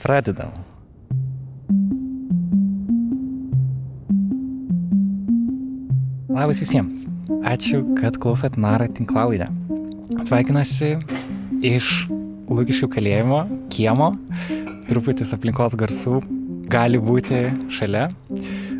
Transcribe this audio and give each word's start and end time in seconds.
Pradedam. 0.00 0.54
Labas 6.30 6.62
visiems. 6.62 7.04
Ačiū, 7.44 7.82
kad 7.98 8.16
klausot 8.16 8.56
Nara 8.56 8.86
tinklalaidę. 8.88 9.50
Sveikinuosi 10.24 10.94
iš 11.60 12.08
Lūkiškių 12.50 12.88
kalėjimo, 12.90 13.42
kiemo, 13.70 14.08
truputis 14.88 15.34
aplinkos 15.36 15.76
garsų 15.78 16.22
gali 16.72 16.98
būti 16.98 17.44
šalia. 17.76 18.08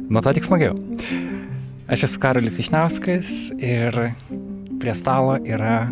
Nuo 0.09 0.25
to 0.25 0.33
tik 0.35 0.49
smagiau. 0.49 0.75
Aš 1.91 2.09
esu 2.09 2.23
Karolis 2.23 2.57
Višniauskas 2.59 3.51
ir 3.61 4.01
prie 4.81 4.97
stalo 4.97 5.37
yra 5.45 5.85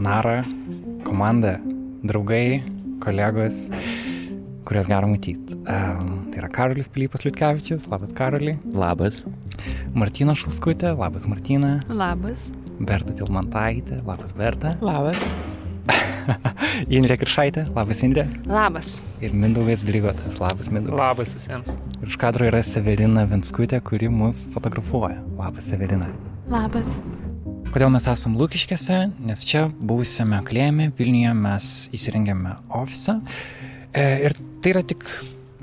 Nara 0.00 0.40
komanda, 1.04 1.58
draugai, 2.08 2.64
kolegos, 3.04 3.68
kurias 4.66 4.86
galima 4.90 5.14
matyti. 5.14 5.54
Um, 5.70 6.26
tai 6.30 6.42
yra 6.42 6.50
Karolis 6.52 6.88
Pilypas 6.92 7.24
Liutkevičius, 7.24 7.86
labas 7.92 8.12
Karoliai. 8.16 8.58
Labas. 8.74 9.22
Martina 9.94 10.34
Šuskutė, 10.36 10.90
labas 10.98 11.28
Martina. 11.30 11.76
Labas. 11.88 12.50
Berta 12.80 13.14
Tilmantaitė, 13.16 14.02
labas 14.08 14.34
Berta. 14.36 14.74
Labas. 14.84 15.22
Indrė 16.96 17.16
Kiršaitė, 17.20 17.68
labas 17.76 18.02
Indrė. 18.06 18.26
Labas. 18.50 18.96
Ir 19.22 19.36
Mindaugas 19.38 19.86
Drygotas, 19.86 20.40
labas 20.42 20.70
Mindaugas. 20.72 20.98
Labas 21.04 21.36
visiems. 21.38 21.76
Ir 22.00 22.10
už 22.10 22.18
kadro 22.20 22.48
yra 22.48 22.64
Severina 22.66 23.24
Vinskutė, 23.30 23.78
kuri 23.86 24.10
mus 24.12 24.48
fotografuoja. 24.54 25.22
Labas 25.38 25.70
Severina. 25.70 26.10
Labas. 26.50 26.96
Kodėl 27.70 27.90
mes 27.92 28.06
esam 28.10 28.34
Lūkiškėse? 28.40 28.98
Nes 29.28 29.46
čia 29.46 29.66
buvusiame 29.68 30.42
klėjime 30.46 30.90
Vilniuje 30.98 31.32
mes 31.38 31.70
įsirengėme 31.96 32.56
ofisą. 32.78 33.18
E, 33.96 34.04
ir 34.28 34.36
tai 34.62 34.72
yra 34.72 34.82
tik 34.86 35.04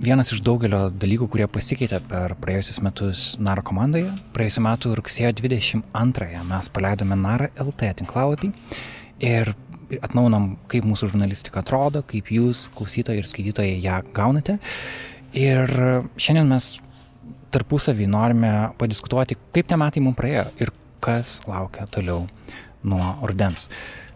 vienas 0.04 0.32
iš 0.34 0.42
daugelio 0.44 0.88
dalykų, 0.90 1.28
kurie 1.32 1.48
pasikeitė 1.52 2.00
per 2.10 2.34
praėjusius 2.42 2.80
metus 2.84 3.26
Naro 3.42 3.64
komandoje. 3.66 4.12
Praėjusiu 4.36 4.64
metu 4.66 4.94
rugsėjo 4.98 5.34
22-ąją 5.40 6.44
mes 6.50 6.70
paleidome 6.74 7.18
Nara 7.20 7.50
LT 7.62 7.94
tinklalapį 8.02 8.52
ir 9.24 9.54
atnaunam, 10.04 10.56
kaip 10.72 10.88
mūsų 10.90 11.12
žurnalistika 11.14 11.62
atrodo, 11.62 12.02
kaip 12.10 12.32
jūs, 12.34 12.68
klausytojai 12.74 13.22
ir 13.22 13.30
skaitytojai, 13.30 13.76
ją 13.84 14.00
gaunate. 14.16 14.58
Ir 15.38 15.70
šiandien 16.18 16.50
mes 16.50 16.76
tarpusavį 17.54 18.08
norime 18.10 18.54
padiskutuoti, 18.80 19.38
kaip 19.54 19.70
tie 19.70 19.78
metai 19.80 20.02
mums 20.04 20.18
praėjo 20.18 20.48
ir 20.62 20.74
kas 21.04 21.42
laukia 21.50 21.86
toliau 21.92 22.26
nuo 22.84 23.14
rudens. 23.28 23.70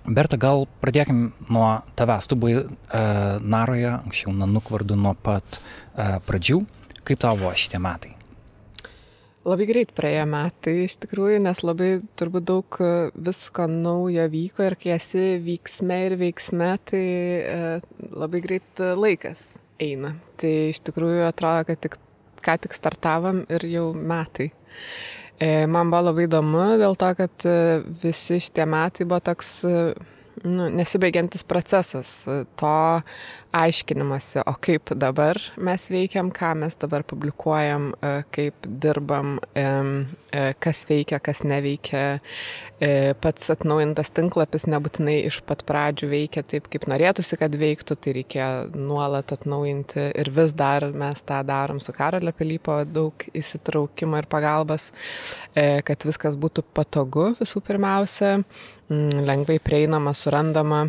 Berta, 0.08 0.38
gal 0.40 0.64
pradėkim 0.80 1.34
nuo 1.52 1.68
tavęs. 2.00 2.30
Tu 2.32 2.36
buvai 2.40 2.62
uh, 2.64 3.42
Naroje, 3.44 3.90
anksčiau 3.92 4.32
Nanuk 4.32 4.70
vardu 4.72 4.96
nuo 4.96 5.12
pat 5.20 5.58
uh, 5.60 6.22
pradžių. 6.24 6.62
Kaip 7.04 7.20
tavo 7.20 7.42
buvo 7.42 7.52
šitie 7.60 7.82
metai? 7.84 8.14
Labai 9.48 9.68
greit 9.68 9.92
praėjo 9.96 10.24
metai 10.32 10.78
iš 10.86 10.96
tikrųjų, 11.04 11.42
nes 11.44 11.60
labai 11.64 11.90
turbūt 12.20 12.48
daug 12.48 12.80
visko 13.28 13.68
naujo 13.72 14.26
vyko 14.32 14.66
ir 14.68 14.76
kai 14.80 14.96
esi 14.96 15.28
vyksme 15.44 16.00
ir 16.06 16.18
veiksme, 16.20 16.74
tai 16.88 17.04
labai 18.12 18.42
greit 18.44 18.84
laikas 19.00 19.54
eina. 19.80 20.18
Tai 20.36 20.52
iš 20.74 20.84
tikrųjų 20.90 21.24
atrodo, 21.30 21.64
kad 21.70 21.80
tik, 21.84 21.96
ką 22.44 22.58
tik 22.66 22.76
startavom 22.76 23.46
ir 23.48 23.68
jau 23.72 23.88
metai. 23.96 24.50
Man 25.40 25.92
buvo 25.94 26.08
labai 26.08 26.26
įdomu 26.26 26.64
dėl 26.82 26.96
to, 26.98 27.12
kad 27.20 27.46
visi 28.02 28.40
šitie 28.42 28.66
metai 28.66 29.06
buvo 29.06 29.20
toks 29.22 29.52
nu, 30.44 30.70
nesibaigiantis 30.74 31.46
procesas. 31.46 32.24
To 32.58 32.74
aiškinimasi, 33.56 34.42
o 34.50 34.54
kaip 34.62 34.92
dabar 35.00 35.40
mes 35.64 35.88
veikiam, 35.92 36.30
ką 36.34 36.54
mes 36.60 36.76
dabar 36.80 37.06
publikuojam, 37.08 37.92
kaip 38.36 38.68
dirbam, 38.68 39.38
kas 40.64 40.84
veikia, 40.90 41.20
kas 41.24 41.44
neveikia. 41.48 42.04
Pats 43.24 43.50
atnaujintas 43.54 44.12
tinklapis 44.14 44.68
nebūtinai 44.70 45.16
iš 45.30 45.40
pat 45.48 45.64
pradžių 45.68 46.12
veikia 46.12 46.44
taip, 46.46 46.68
kaip 46.74 46.86
norėtųsi, 46.92 47.40
kad 47.40 47.56
veiktų, 47.58 47.98
tai 47.98 48.16
reikia 48.20 48.50
nuolat 48.76 49.34
atnaujinti 49.34 50.10
ir 50.20 50.32
vis 50.36 50.54
dar 50.58 50.90
mes 50.94 51.24
tą 51.26 51.40
darom 51.48 51.82
su 51.84 51.96
Karolio 51.96 52.36
Pilypo, 52.38 52.82
daug 52.86 53.28
įsitraukimo 53.32 54.20
ir 54.22 54.30
pagalbas, 54.30 54.92
kad 55.56 56.08
viskas 56.08 56.38
būtų 56.38 56.68
patogu 56.78 57.32
visų 57.42 57.64
pirmiausia, 57.66 58.38
lengvai 58.88 59.58
prieinama, 59.64 60.14
surandama 60.16 60.86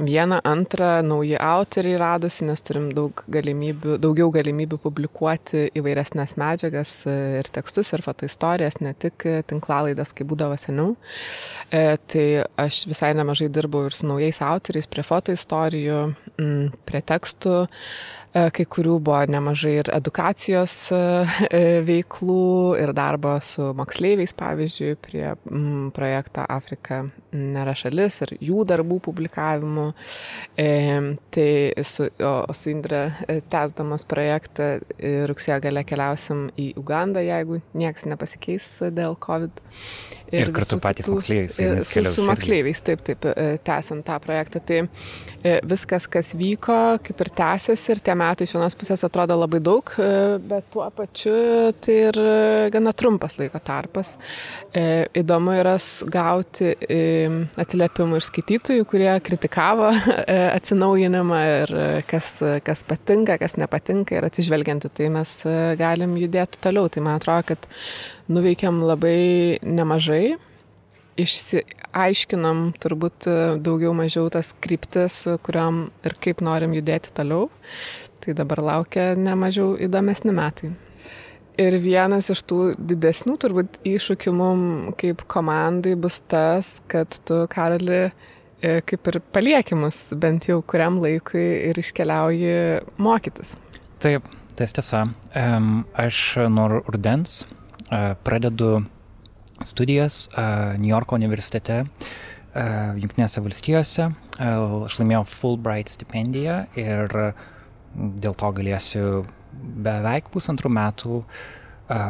Vieną, 0.00 0.38
antrą, 0.42 1.02
nauji 1.02 1.36
autoriai 1.36 1.98
radosi, 2.00 2.46
nes 2.48 2.62
turim 2.64 2.86
daug 2.96 3.20
galimybių, 3.28 3.98
daugiau 4.00 4.30
galimybių 4.32 4.78
publikuoti 4.80 5.66
įvairesnės 5.76 6.32
medžiagas 6.40 6.92
ir 7.10 7.50
tekstus, 7.52 7.92
ir 7.92 8.00
fotoistorijas, 8.06 8.78
ne 8.80 8.94
tik 8.96 9.26
tinklalaidas, 9.50 10.14
kaip 10.16 10.30
būdavo 10.32 10.56
seniau. 10.56 10.94
E, 11.68 11.98
tai 12.08 12.26
aš 12.56 12.86
visai 12.88 13.12
nemažai 13.18 13.50
dirbau 13.52 13.84
ir 13.84 13.92
su 13.92 14.08
naujais 14.08 14.40
autoriais 14.40 14.88
prie 14.88 15.04
fotoistorijų, 15.04 16.00
prie 16.88 17.04
tekstų. 17.12 17.58
E, 18.34 18.48
kai 18.50 18.64
kurių 18.66 18.96
buvo 19.04 19.20
nemažai 19.30 19.76
ir 19.78 19.88
edukacijos 19.94 20.74
e, 20.90 21.60
veiklų, 21.86 22.74
ir 22.82 22.90
darbo 22.96 23.36
su 23.44 23.68
moksleiviais, 23.78 24.34
pavyzdžiui, 24.34 24.96
prie 25.04 25.28
projekto 25.94 26.42
Afrika 26.50 27.04
nėra 27.34 27.76
šalis 27.78 28.20
ir 28.26 28.32
jų 28.42 28.64
darbų 28.66 28.98
publikavimų. 29.06 29.86
E, 30.58 30.66
tai 31.34 31.48
su, 31.86 32.08
o, 32.26 32.34
su 32.54 32.72
Indra 32.74 33.04
tęsdamas 33.52 34.06
projektą 34.10 34.72
rugsėjo 35.30 35.60
gale 35.68 35.84
keliausim 35.86 36.48
į 36.58 36.72
Ugandą, 36.80 37.22
jeigu 37.22 37.60
nieks 37.78 38.08
nepasikeis 38.10 38.66
dėl 38.94 39.14
COVID. 39.22 39.62
Ir, 40.34 40.48
ir 40.48 40.50
kartu 40.56 40.80
patys 40.82 41.06
kitų, 41.06 41.14
moksleiviais. 41.20 41.86
Su, 41.86 42.02
su 42.10 42.26
moksleiviais, 42.26 42.80
taip, 42.82 43.04
taip, 43.06 43.26
tęsiant 43.66 44.02
tą 44.06 44.18
projektą. 44.24 44.58
Tai 44.64 44.80
viskas, 45.68 46.08
kas 46.10 46.32
vyko, 46.38 46.78
kaip 47.04 47.20
ir 47.22 47.30
tęsiasi 47.38 47.92
ir 47.94 48.02
tie 48.02 48.16
metai 48.18 48.23
iš 48.44 48.54
vienos 48.56 48.76
pusės 48.78 49.04
atrodo 49.06 49.36
labai 49.38 49.60
daug, 49.64 49.90
bet 50.48 50.68
tuo 50.74 50.86
pačiu 50.96 51.34
tai 51.84 51.96
ir 52.08 52.18
gana 52.74 52.92
trumpas 52.96 53.36
laiko 53.40 53.60
tarpas. 53.64 54.14
Įdomu 54.74 55.56
yra 55.58 55.74
gauti 56.12 56.72
atsiliepimų 57.64 58.20
iš 58.20 58.30
skaitytojų, 58.30 58.86
kurie 58.90 59.10
kritikavo 59.24 59.90
atsinaujinimą 60.58 61.42
ir 61.50 61.74
kas, 62.10 62.38
kas 62.64 62.86
patinka, 62.88 63.38
kas 63.42 63.58
nepatinka 63.60 64.18
ir 64.18 64.28
atsižvelgianti, 64.30 64.92
tai 64.94 65.10
mes 65.14 65.36
galim 65.80 66.16
judėti 66.20 66.62
toliau. 66.64 66.88
Tai 66.88 67.04
man 67.06 67.20
atrodo, 67.20 67.52
kad 67.52 67.70
nuveikėm 68.32 68.82
labai 68.88 69.60
nemažai 69.64 70.36
išsiaiškinam 71.20 72.70
turbūt 72.82 73.28
daugiau 73.64 73.94
mažiau 73.96 74.30
tas 74.32 74.52
kryptis, 74.64 75.24
kuriam 75.46 75.88
ir 76.06 76.16
kaip 76.22 76.42
norim 76.44 76.74
judėti 76.76 77.14
toliau. 77.14 77.48
Tai 78.24 78.32
dabar 78.32 78.62
laukia 78.64 79.10
nemažiau 79.20 79.74
įdomesni 79.84 80.32
metai. 80.32 80.70
Ir 81.60 81.76
vienas 81.78 82.30
iš 82.32 82.40
tų 82.48 82.60
didesnių 82.80 83.36
turbūt 83.38 83.76
iššūkių 83.86 84.32
mum 84.34 84.62
kaip 84.98 85.26
komandai 85.30 85.92
bus 86.00 86.16
tas, 86.26 86.78
kad 86.90 87.12
tu, 87.28 87.44
Karali, 87.52 88.08
kaip 88.58 89.10
ir 89.12 89.20
paliekimus 89.34 90.00
bent 90.18 90.48
jau 90.48 90.62
kuriam 90.66 90.96
laikui 91.04 91.44
ir 91.68 91.78
iškeliauji 91.78 92.56
mokytis. 92.96 93.54
Taip, 94.02 94.26
tai 94.56 94.66
tiesa. 94.72 95.04
Aš 95.94 96.24
nuo 96.48 96.80
rudens 96.88 97.44
pradedu 98.24 98.80
studijas 99.62 100.30
New 100.80 100.90
Yorko 100.90 101.20
universitete, 101.20 101.84
Junktinėse 102.54 103.42
valstijose. 103.44 104.12
Aš 104.40 104.98
laimėjau 105.00 105.26
Fulbright 105.26 105.92
stipendiją 105.92 106.64
ir 106.78 107.20
dėl 107.94 108.34
to 108.38 108.50
galėsiu 108.56 109.04
beveik 109.54 110.30
pusantrų 110.34 110.72
metų 110.74 111.20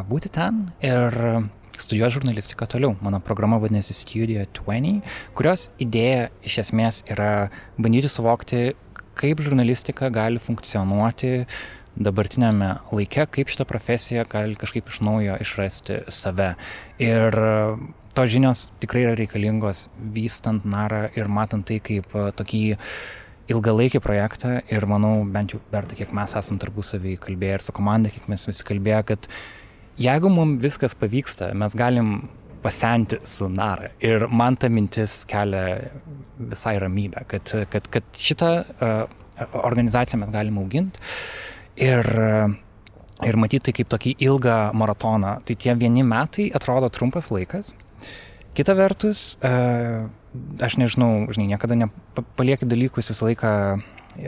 būti 0.09 0.31
ten 0.33 0.69
ir 0.85 1.15
studijuoti 1.75 2.19
žurnalistiką 2.21 2.67
toliau. 2.71 2.95
Mano 3.03 3.21
programa 3.21 3.59
vadinasi 3.59 3.97
Studio 3.97 4.45
20, 4.55 5.03
kurios 5.35 5.69
idėja 5.83 6.29
iš 6.47 6.61
esmės 6.63 7.03
yra 7.11 7.51
bandyti 7.79 8.11
suvokti, 8.11 8.75
kaip 9.19 9.43
žurnalistika 9.43 10.11
gali 10.15 10.43
funkcionuoti 10.43 11.47
dabartinėme 11.95 12.71
laike, 12.91 13.27
kaip 13.31 13.51
šitą 13.51 13.67
profesiją 13.71 14.25
gali 14.31 14.59
kažkaip 14.59 14.89
iš 14.91 15.01
naujo 15.07 15.37
išrasti 15.43 16.01
save. 16.11 16.55
Ir 17.03 17.37
tos 18.15 18.31
žinios 18.31 18.69
tikrai 18.83 19.05
yra 19.07 19.19
reikalingos 19.19 19.89
vystant 20.15 20.67
narą 20.67 21.07
ir 21.19 21.31
matant 21.31 21.67
tai 21.67 21.81
kaip 21.83 22.11
tokį 22.39 22.65
ilgalaikį 23.53 24.01
projektą 24.05 24.55
ir 24.73 24.87
manau, 24.89 25.19
bent 25.29 25.55
jau 25.55 25.61
per 25.73 25.89
tai, 25.89 25.99
kiek 26.01 26.15
mes 26.17 26.37
esam 26.39 26.61
tarpusavį 26.61 27.19
kalbėję 27.25 27.59
ir 27.59 27.65
su 27.67 27.75
komanda, 27.77 28.13
kiek 28.13 28.29
mes 28.33 28.47
visi 28.49 28.65
kalbėję, 28.67 29.03
kad 29.11 29.29
jeigu 30.01 30.31
mums 30.33 30.63
viskas 30.65 30.97
pavyksta, 30.99 31.53
mes 31.55 31.77
galim 31.77 32.15
pasenti 32.65 33.19
su 33.29 33.51
nara. 33.53 33.91
Ir 34.01 34.27
man 34.33 34.57
ta 34.57 34.71
mintis 34.73 35.23
kelia 35.29 35.91
visai 36.39 36.79
ramybę, 36.81 37.27
kad, 37.29 37.53
kad, 37.71 37.91
kad 37.93 38.09
šitą 38.17 38.51
uh, 38.65 39.05
organizaciją 39.61 40.23
mes 40.23 40.33
galime 40.33 40.63
auginti. 40.63 41.03
Ir, 41.85 42.07
ir 43.27 43.39
matyti 43.41 43.69
tai 43.69 43.75
kaip 43.77 43.91
tokį 43.93 44.15
ilgą 44.25 44.59
maratoną. 44.79 45.37
Tai 45.45 45.57
tie 45.59 45.75
vieni 45.79 46.05
metai 46.07 46.49
atrodo 46.55 46.89
trumpas 46.89 47.33
laikas. 47.35 47.75
Kita 48.55 48.77
vertus, 48.79 49.35
aš 49.43 50.79
nežinau, 50.79 51.27
žinai, 51.35 51.49
niekada 51.55 51.75
nepalieki 51.79 52.69
dalykus 52.71 53.11
visą 53.11 53.27
laiką 53.27 53.51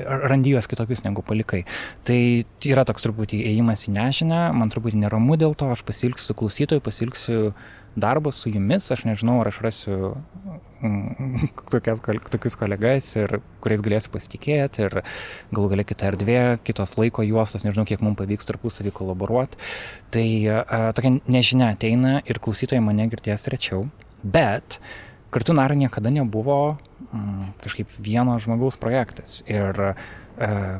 randi 0.04 0.50
juos 0.50 0.66
kitokius 0.66 1.04
negu 1.04 1.22
palikai. 1.22 1.62
Tai 2.06 2.18
yra 2.66 2.84
toks 2.88 3.06
truputį 3.06 3.38
įėjimas 3.44 3.86
į 3.86 3.96
nežinę, 3.96 4.42
man 4.56 4.72
truputį 4.72 5.04
neramu 5.04 5.38
dėl 5.38 5.54
to, 5.58 5.70
aš 5.70 5.84
pasilgsiu 5.86 6.34
klausytojų, 6.38 6.82
pasilgsiu 6.82 7.40
darbo 7.96 8.32
su 8.34 8.50
jumis, 8.52 8.90
aš 8.92 9.06
nežinau, 9.08 9.38
ar 9.40 9.48
aš 9.48 9.60
rasiu 9.64 9.98
mm, 10.82 11.52
tokias, 11.72 12.02
tokius 12.04 12.58
kolegas, 12.60 13.08
ir, 13.16 13.38
kuriais 13.64 13.84
galėsiu 13.84 14.12
pasitikėti 14.12 14.84
ir 14.84 14.98
galų 15.54 15.70
galia 15.72 15.86
kita 15.88 16.10
erdvė, 16.10 16.40
kitos 16.66 16.96
laiko 17.00 17.24
juostos, 17.24 17.64
nežinau, 17.64 17.86
kiek 17.88 18.04
mums 18.04 18.18
pavyks 18.20 18.50
tarpusavį 18.50 18.92
kolaboruoti. 18.96 19.60
Tai 20.12 20.26
a, 20.52 20.82
tokia 20.98 21.16
nežinia 21.24 21.70
ateina 21.72 22.18
ir 22.26 22.42
klausytojai 22.42 22.84
mane 22.84 23.08
girdės 23.12 23.48
rečiau, 23.52 23.86
bet 24.32 24.80
kartu 25.34 25.56
Nara 25.56 25.76
niekada 25.78 26.10
nebuvo 26.10 26.76
mm, 27.12 27.52
kažkaip 27.62 27.92
vieno 27.98 28.38
žmogaus 28.42 28.78
projektas. 28.80 29.42
Ir 29.50 29.76
e, 29.86 29.94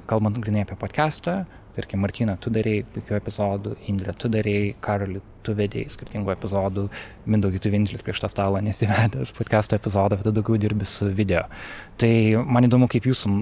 kalbant 0.09 0.39
grinai 0.43 0.65
apie 0.67 0.79
podcastą, 0.81 1.45
tarkim, 1.77 2.01
Martina, 2.01 2.37
tu 2.41 2.51
darėjai 2.53 2.85
puikių 2.95 3.17
epizodų, 3.19 3.75
Indrė, 3.91 4.15
tu 4.17 4.31
darėjai, 4.33 4.71
Karoli, 4.85 5.21
tu 5.45 5.55
vedėjai 5.57 5.93
skirtingų 5.93 6.33
epizodų, 6.33 6.87
Mindaugai, 7.29 7.61
tu 7.63 7.73
vienintelis 7.73 8.05
prieš 8.07 8.23
tą 8.25 8.31
stalą 8.33 8.63
nesivedęs 8.65 9.35
podcast'o 9.37 9.77
epizodą, 9.79 10.19
bet 10.21 10.33
daugiau 10.33 10.59
dirbi 10.63 10.89
su 10.89 11.11
video. 11.13 11.45
Tai 12.01 12.13
man 12.49 12.69
įdomu, 12.69 12.89
kaip 12.93 13.09
jūsų, 13.11 13.33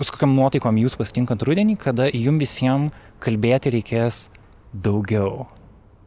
kokiam 0.00 0.32
nuotaikom 0.38 0.80
jūs 0.80 0.96
pasitinkant 1.00 1.44
rudenį, 1.46 1.76
kada 1.84 2.08
jum 2.12 2.40
visiems 2.42 2.94
kalbėti 3.24 3.74
reikės 3.76 4.28
daugiau. 4.72 5.46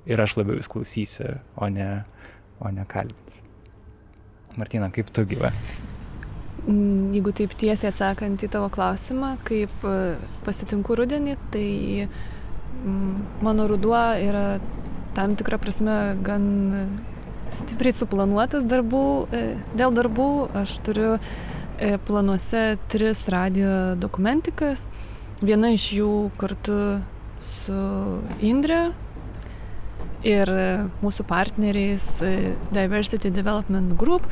Ir 0.07 0.21
aš 0.23 0.37
labiau 0.39 0.57
jūs 0.57 0.69
klausysiu, 0.71 1.37
o 1.59 1.69
ne, 1.71 1.91
o 2.59 2.71
ne 2.73 2.85
kalbinsiu. 2.87 3.43
Martina, 4.57 4.89
kaip 4.89 5.11
tu 5.13 5.25
gyve? 5.29 5.51
Mm, 6.67 7.13
jeigu 7.15 7.31
taip 7.31 7.53
tiesiai 7.55 7.91
atsakant 7.93 8.41
į 8.43 8.49
tavo 8.51 8.71
klausimą, 8.73 9.35
kaip 9.47 9.85
e, 9.85 10.15
pasitinku 10.47 10.97
rudenį, 10.97 11.37
tai 11.53 11.69
mm, 12.07 13.13
mano 13.45 13.67
ruduo 13.69 14.01
yra 14.17 14.57
tam 15.17 15.37
tikrą 15.37 15.61
prasme 15.61 16.17
gan 16.25 16.49
stipriai 17.55 17.95
suplanuotas 17.95 18.65
darbų. 18.67 19.05
E, 19.31 19.43
dėl 19.79 19.95
darbų 19.95 20.29
aš 20.63 20.79
turiu 20.85 21.13
e, 21.15 21.95
planuose 22.09 22.65
tris 22.91 23.23
radio 23.31 23.95
dokumentikas. 23.99 24.83
Viena 25.39 25.71
iš 25.75 25.91
jų 25.99 26.13
kartu 26.41 26.77
su 27.45 27.81
Indrė, 28.41 28.89
ir 30.25 30.49
mūsų 31.03 31.25
partneriais 31.27 32.05
e, 32.25 32.53
Diversity 32.73 33.31
Development 33.33 33.93
Group. 33.99 34.25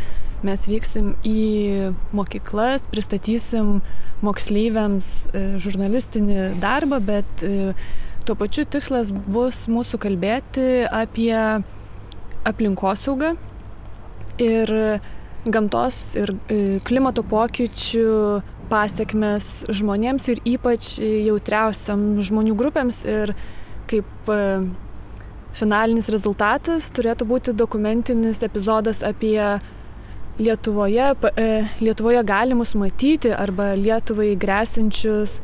Mes 0.45 0.65
vyksim 0.69 1.13
į 1.25 1.93
mokyklas, 2.15 2.85
pristatysim 2.91 3.79
moksleiviams 4.25 5.11
e, 5.31 5.45
žurnalistinį 5.61 6.55
darbą, 6.61 6.99
bet 7.03 7.45
e, 7.45 7.73
tuo 8.25 8.37
pačiu 8.37 8.65
tikslas 8.65 9.11
bus 9.11 9.65
mūsų 9.71 10.01
kalbėti 10.01 10.85
apie 10.89 11.33
aplinkosaugą 12.45 13.35
ir 14.41 14.71
gamtos 15.45 15.99
ir 16.17 16.33
klimato 16.85 17.21
pokyčių 17.25 18.07
pasiekmes 18.69 19.49
žmonėms 19.77 20.25
ir 20.33 20.41
ypač 20.55 20.95
jautriausiam 20.99 22.15
žmonių 22.25 22.57
grupėms 22.57 23.03
ir 23.05 23.35
kaip 23.89 24.25
finalinis 25.55 26.09
rezultatas 26.11 26.89
turėtų 26.95 27.27
būti 27.29 27.55
dokumentinis 27.55 28.43
epizodas 28.45 29.01
apie 29.05 29.39
Lietuvoje, 30.35 31.13
e, 31.39 31.45
Lietuvoje 31.79 32.23
galimus 32.27 32.73
matyti 32.75 33.31
arba 33.31 33.71
Lietuvai 33.79 34.33
grėsinčius, 34.35 35.37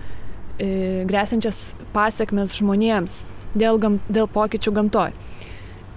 e, 0.59 1.05
grėsinčias 1.07 1.69
pasiekmes 1.93 2.57
žmonėms 2.59 3.21
dėl, 3.55 3.79
gam, 3.79 3.99
dėl 4.11 4.27
pokyčių 4.27 4.75
gamtoj. 4.75 5.15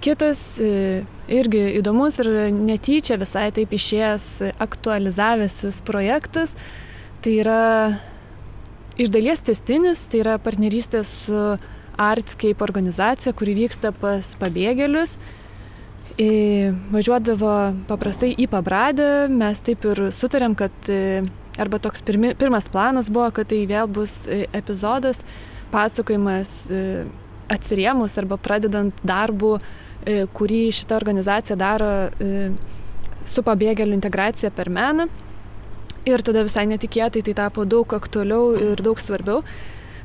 Kitas 0.05 0.61
e, 0.63 1.03
irgi 1.27 1.65
įdomus 1.81 2.21
ir 2.23 2.31
netyčia 2.55 3.19
visai 3.19 3.49
taip 3.57 3.75
išėjęs 3.75 4.31
aktualizavęsis 4.63 5.83
projektas, 5.87 6.55
tai 7.25 7.39
yra 7.43 7.63
iš 9.01 9.11
dalies 9.11 9.43
testinis, 9.43 10.05
tai 10.07 10.23
yra 10.23 10.39
partnerystė 10.39 11.03
su 11.09 11.57
Artscape 12.01 12.65
organizacija, 12.65 13.33
kuri 13.37 13.55
vyksta 13.65 13.93
pas 13.97 14.35
pabėgėlius. 14.41 15.17
Važiuodavo 16.95 17.55
paprastai 17.89 18.33
į 18.39 18.47
pabradę, 18.53 19.27
mes 19.31 19.59
taip 19.67 19.83
ir 19.91 20.05
sutarėm, 20.15 20.55
kad 20.59 20.91
arba 21.59 21.81
toks 21.83 22.05
pirmi, 22.07 22.35
pirmas 22.39 22.69
planas 22.71 23.11
buvo, 23.11 23.33
kad 23.35 23.51
tai 23.51 23.65
vėl 23.67 23.91
bus 23.91 24.25
epizodas, 24.31 25.23
pasakojimas 25.75 26.55
atsiriemus 27.51 28.15
arba 28.23 28.39
pradedant 28.39 28.95
darbų, 29.07 29.57
kurį 30.37 30.63
šita 30.77 30.95
organizacija 31.01 31.59
daro 31.59 31.91
su 33.27 33.43
pabėgėlių 33.43 33.97
integracija 33.99 34.53
per 34.55 34.71
meną. 34.71 35.09
Ir 36.05 36.21
tada 36.21 36.43
visai 36.45 36.67
netikėtai 36.69 37.23
tai 37.25 37.33
tapo 37.33 37.65
daug 37.65 37.89
aktualiau 37.97 38.53
ir 38.75 38.83
daug 38.85 39.01
svarbiau. 39.01 39.41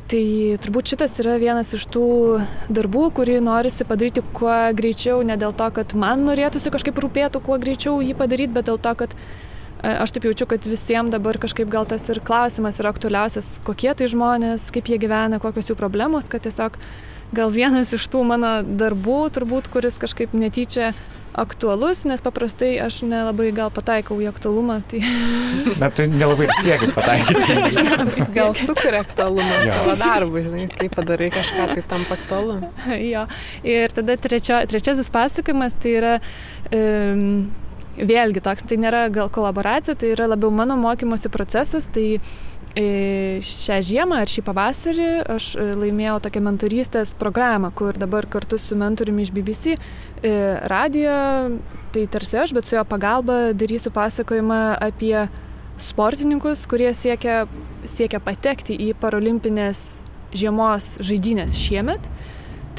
Tai 0.09 0.57
turbūt 0.57 0.89
šitas 0.89 1.11
yra 1.21 1.35
vienas 1.37 1.69
iš 1.77 1.83
tų 1.93 2.03
darbų, 2.73 3.03
kurį 3.19 3.35
norisi 3.45 3.85
padaryti 3.85 4.23
kuo 4.33 4.55
greičiau, 4.73 5.19
ne 5.21 5.35
dėl 5.37 5.53
to, 5.53 5.67
kad 5.75 5.93
man 5.93 6.23
norėtųsi 6.25 6.71
kažkaip 6.73 6.97
rūpėtų 6.97 7.43
kuo 7.45 7.59
greičiau 7.61 7.99
jį 8.01 8.15
padaryti, 8.17 8.55
bet 8.55 8.65
dėl 8.71 8.79
to, 8.81 8.95
kad 9.03 9.13
e, 9.13 9.19
aš 9.91 10.15
taip 10.15 10.25
jaučiu, 10.25 10.47
kad 10.49 10.65
visiems 10.65 11.13
dabar 11.13 11.37
kažkaip 11.37 11.69
gal 11.69 11.85
tas 11.85 12.09
ir 12.09 12.23
klausimas 12.25 12.81
yra 12.81 12.89
aktualiausias, 12.89 13.51
kokie 13.67 13.93
tai 13.93 14.09
žmonės, 14.09 14.71
kaip 14.73 14.89
jie 14.89 14.97
gyvena, 15.05 15.37
kokios 15.43 15.69
jų 15.69 15.77
problemos, 15.77 16.25
kad 16.25 16.41
tiesiog 16.47 16.81
gal 17.35 17.53
vienas 17.53 17.93
iš 17.95 18.07
tų 18.11 18.23
mano 18.27 18.59
darbų, 18.63 19.21
turbūt, 19.35 19.69
kuris 19.73 19.99
kažkaip 20.01 20.33
netyčia 20.33 20.93
aktualus, 21.39 22.03
nes 22.09 22.21
paprastai 22.25 22.71
aš 22.81 23.01
nelabai 23.05 23.51
gal 23.55 23.69
pataikau 23.73 24.17
į 24.21 24.29
aktualumą. 24.31 24.79
Tai... 24.89 24.99
Na, 25.81 25.91
tu 25.93 26.07
nelabai 26.09 26.47
ir 26.47 26.55
sieki 26.57 26.89
pataikyti. 26.95 27.85
gal 28.37 28.55
sukuria 28.57 29.03
aktualumą 29.05 29.61
jo. 29.63 29.77
savo 29.77 29.95
darbų, 30.01 30.43
žinai, 30.47 30.67
kai 30.73 30.89
padarai 30.93 31.29
kažką, 31.35 31.69
tai 31.75 31.85
tampa 31.93 32.17
aktualu. 32.17 32.59
jo, 33.13 33.25
ir 33.77 33.95
tada 33.95 34.17
trečio, 34.19 34.59
trečiasis 34.69 35.13
pasakojimas 35.13 35.77
tai 35.79 35.97
yra... 36.01 36.19
Um, 36.73 37.49
Vėlgi 37.99 38.39
toks, 38.39 38.63
tai 38.63 38.77
nėra 38.79 39.01
gal 39.11 39.27
kolaboracija, 39.33 39.91
tai 39.99 40.13
yra 40.13 40.29
labiau 40.29 40.53
mano 40.55 40.77
mokymosi 40.79 41.27
procesas, 41.33 41.83
tai 41.91 42.21
šią 42.77 43.79
žiemą 43.81 44.21
ar 44.21 44.29
šį 44.29 44.43
pavasarį 44.45 45.07
aš 45.33 45.55
e, 45.57 45.65
laimėjau 45.73 46.19
tokią 46.21 46.41
mentorystės 46.45 47.15
programą, 47.17 47.71
kur 47.73 47.97
dabar 47.97 48.27
kartu 48.29 48.59
su 48.61 48.77
mentoriumi 48.77 49.25
iš 49.25 49.31
BBC 49.33 49.73
e, 49.73 49.79
radijo, 50.69 51.57
tai 51.93 52.05
tarsi 52.07 52.37
aš, 52.37 52.53
bet 52.53 52.65
su 52.69 52.75
jo 52.75 52.83
pagalba 52.85 53.53
darysiu 53.57 53.89
pasakojimą 53.91 54.77
apie 54.85 55.27
sportininkus, 55.79 56.67
kurie 56.69 56.93
siekia, 56.93 57.47
siekia 57.87 58.19
patekti 58.21 58.77
į 58.77 58.93
parolimpinės 59.01 60.03
žiemos 60.35 60.99
žaidynės 61.01 61.57
šiemet 61.57 62.05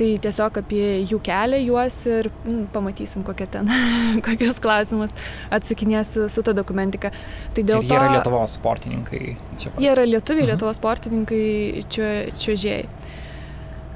tai 0.01 0.11
tiesiog 0.25 0.61
apie 0.63 0.85
jų 1.11 1.21
kelią 1.25 1.61
juos 1.67 1.97
ir 2.09 2.31
mm, 2.33 2.63
pamatysim, 2.75 3.25
kokie 3.27 3.47
ten, 3.53 3.69
kokius 4.27 4.61
klausimus 4.63 5.13
atsakinėsiu 5.53 6.29
su 6.33 6.45
ta 6.47 6.55
dokumentika. 6.57 7.13
Tai 7.57 7.65
dėl 7.67 7.85
to... 7.85 7.91
Jie 7.91 7.99
yra 7.99 8.15
Lietuvos 8.17 8.57
sportininkai. 8.57 9.23
Jie 9.61 9.91
yra 9.93 10.07
lietuviai, 10.09 10.47
mhm. 10.47 10.53
Lietuvos 10.55 10.81
sportininkai 10.81 11.85
čiuožėjai. 11.93 12.85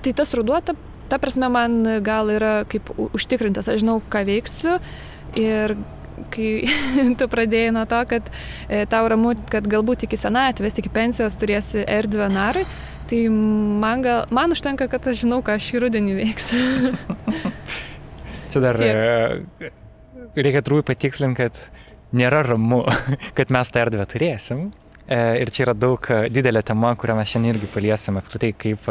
Tai 0.04 0.12
tas 0.20 0.36
ruduo, 0.36 0.60
ta, 0.60 0.76
ta 1.08 1.18
prasme, 1.22 1.48
man 1.52 1.80
gal 2.04 2.32
yra 2.34 2.54
kaip 2.68 2.92
užtikrintas, 3.08 3.70
aš 3.72 3.80
žinau, 3.80 4.00
ką 4.12 4.26
veiksiu 4.28 4.78
ir 5.40 5.78
kai 6.34 6.48
tu 7.18 7.28
pradėjai 7.30 7.72
nuo 7.74 7.84
to, 7.90 8.00
kad 8.10 8.28
e, 8.68 8.84
tau 8.90 9.08
ramu, 9.10 9.34
kad 9.50 9.66
galbūt 9.70 10.06
iki 10.06 10.18
senatvės, 10.20 10.78
iki 10.80 10.92
pensijos 10.92 11.38
turėsi 11.40 11.82
erdvę 11.88 12.28
narai, 12.32 12.66
Tai 13.14 13.28
man, 13.30 14.02
gal, 14.02 14.24
man 14.34 14.50
užtenka, 14.50 14.88
kad 14.90 15.04
aš 15.06 15.20
žinau, 15.22 15.38
ką 15.46 15.54
šį 15.62 15.84
rudenį 15.84 16.14
veiksiu. 16.18 16.94
Čia 18.50 18.62
dar 18.64 18.78
Tiek. 18.80 18.96
E, 19.62 19.70
reikia 20.34 20.62
turbūt 20.66 20.88
patikslinti, 20.88 21.44
kad 21.44 21.60
nėra 22.18 22.40
ramu, 22.48 22.80
kad 23.38 23.52
mes 23.54 23.70
tą 23.70 23.84
erdvę 23.84 24.08
turėsim. 24.10 24.64
E, 25.06 25.20
ir 25.44 25.52
čia 25.54 25.68
yra 25.68 25.76
daug 25.78 26.10
e, 26.10 26.24
didelė 26.32 26.64
tema, 26.66 26.90
kurią 26.98 27.14
mes 27.20 27.30
šiandien 27.30 27.54
irgi 27.54 27.70
paliesim, 27.70 28.18
apskritai, 28.18 28.50
kaip, 28.58 28.90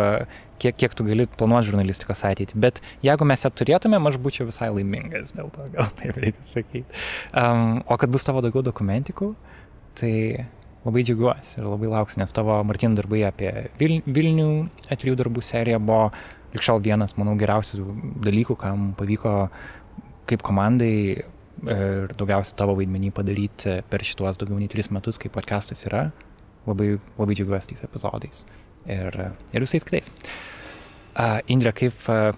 kiek, 0.63 0.79
kiek 0.79 0.95
tu 0.95 1.09
gali 1.09 1.27
planuoti 1.27 1.73
žurnalistikos 1.73 2.23
ateitį. 2.31 2.63
Bet 2.63 2.79
jeigu 3.03 3.27
mes 3.27 3.43
ją 3.43 3.51
turėtumėm, 3.51 4.07
aš 4.07 4.21
būčiau 4.23 4.47
visai 4.47 4.71
laimingas 4.71 5.35
dėl 5.35 5.51
to, 5.51 5.67
gal 5.75 5.91
taip 5.99 6.15
reikia 6.15 6.47
sakyti. 6.47 7.03
Um, 7.35 7.81
o 7.91 7.99
kad 7.99 8.13
bus 8.13 8.23
tavo 8.29 8.45
daugiau 8.45 8.63
dokumentikų, 8.71 9.33
tai 9.99 10.13
labai 10.83 11.03
džiaugiuosi 11.07 11.59
ir 11.61 11.67
labai 11.67 11.91
lauksiu, 11.91 12.21
nes 12.21 12.35
tavo 12.35 12.57
Martin 12.67 12.95
darbai 12.97 13.23
apie 13.27 13.51
Vil 13.79 14.01
Vilnių 14.05 14.47
atrijų 14.93 15.17
darbų 15.21 15.43
seriją 15.45 15.79
buvo 15.83 16.09
likščiau 16.53 16.81
vienas, 16.83 17.15
manau, 17.17 17.35
geriausių 17.39 17.85
dalykų, 18.25 18.57
kam 18.61 18.91
pavyko 18.97 19.33
kaip 20.29 20.43
komandai 20.45 20.93
ir 21.63 22.13
daugiausia 22.19 22.57
tavo 22.59 22.75
vaidmenį 22.77 23.13
padaryti 23.15 23.79
per 23.89 24.03
šituos 24.05 24.39
daugiau 24.41 24.59
nei 24.59 24.71
tris 24.71 24.91
metus, 24.93 25.19
kai 25.21 25.31
podcastas 25.33 25.85
yra. 25.87 26.07
Labai, 26.67 26.93
labai 27.17 27.35
džiaugiuosi 27.35 27.73
tais 27.73 27.83
epizodais 27.83 28.45
ir, 28.87 29.17
ir 29.51 29.65
visais 29.65 29.83
kitais. 29.83 30.07
Uh, 31.13 31.39
Indrė, 31.51 31.73
kaip 31.75 32.07
uh, 32.09 32.31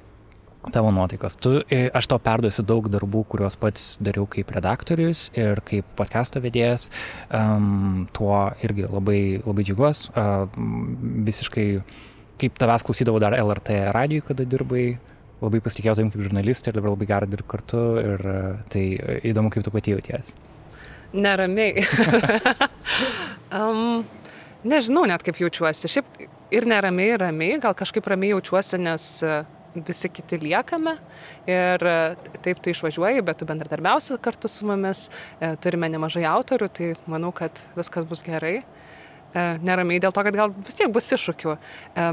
tavo 0.71 0.91
nuotaikos. 0.91 1.37
Tu, 1.41 1.51
e, 1.69 1.85
aš 1.93 2.07
tau 2.11 2.19
perduosiu 2.21 2.65
daug 2.67 2.87
darbų, 2.91 3.23
kuriuos 3.31 3.57
pats 3.59 3.85
dariau 4.03 4.27
kaip 4.29 4.51
redaktorius 4.55 5.27
ir 5.37 5.61
kaip 5.67 5.87
podcast'o 5.99 6.41
vedėjas. 6.43 6.89
Um, 7.33 8.05
tuo 8.15 8.37
irgi 8.65 8.87
labai, 8.89 9.19
labai 9.45 9.65
džiugiuos. 9.67 10.05
Uh, 10.15 10.45
visiškai, 11.27 11.67
kaip 12.41 12.59
tavęs 12.61 12.85
klausydavau 12.87 13.21
dar 13.23 13.37
LRT 13.37 13.79
radijui, 13.95 14.25
kada 14.25 14.47
dirbai, 14.49 14.85
labai 15.43 15.61
pasitikėjau 15.63 15.97
tavim 15.99 16.11
kaip 16.13 16.25
žurnalistė 16.27 16.71
ir 16.71 16.79
dabar 16.79 16.95
labai 16.95 17.09
gerai 17.09 17.31
dirbti 17.31 17.51
kartu 17.55 17.85
ir 18.01 18.27
uh, 18.29 18.61
tai 18.73 18.85
įdomu, 19.31 19.53
kaip 19.53 19.65
tu 19.65 19.73
pati 19.73 19.95
jauties. 19.95 20.35
Neramiai. 21.15 21.85
um, 23.59 24.01
nežinau 24.67 25.05
net 25.07 25.23
kaip 25.23 25.37
jaučiuosi. 25.39 25.91
Šiaip 25.91 26.25
ir 26.55 26.67
neramiai, 26.69 27.19
ramiai, 27.21 27.59
gal 27.63 27.75
kažkaip 27.77 28.07
ramiai 28.11 28.33
jaučiuosi, 28.33 28.79
nes 28.81 29.11
uh, 29.27 29.43
visi 29.83 30.09
kiti 30.09 30.39
liekame 30.39 30.95
ir 31.49 31.85
e, 31.85 31.95
taip 32.45 32.61
tu 32.63 32.71
išvažiuoji, 32.71 33.23
bet 33.25 33.39
tu 33.41 33.47
bendradarbiausi 33.49 34.19
kartu 34.23 34.51
su 34.51 34.67
mumis, 34.67 35.07
e, 35.39 35.55
turime 35.61 35.89
nemažai 35.91 36.25
autorių, 36.29 36.69
tai 36.71 36.91
manau, 37.11 37.33
kad 37.35 37.59
viskas 37.75 38.07
bus 38.07 38.23
gerai. 38.25 38.59
E, 39.35 39.47
neramiai 39.65 39.99
dėl 40.03 40.15
to, 40.15 40.23
kad 40.23 40.37
gal 40.37 40.53
vis 40.55 40.77
tiek 40.77 40.91
bus 40.91 41.11
iššūkių, 41.11 41.57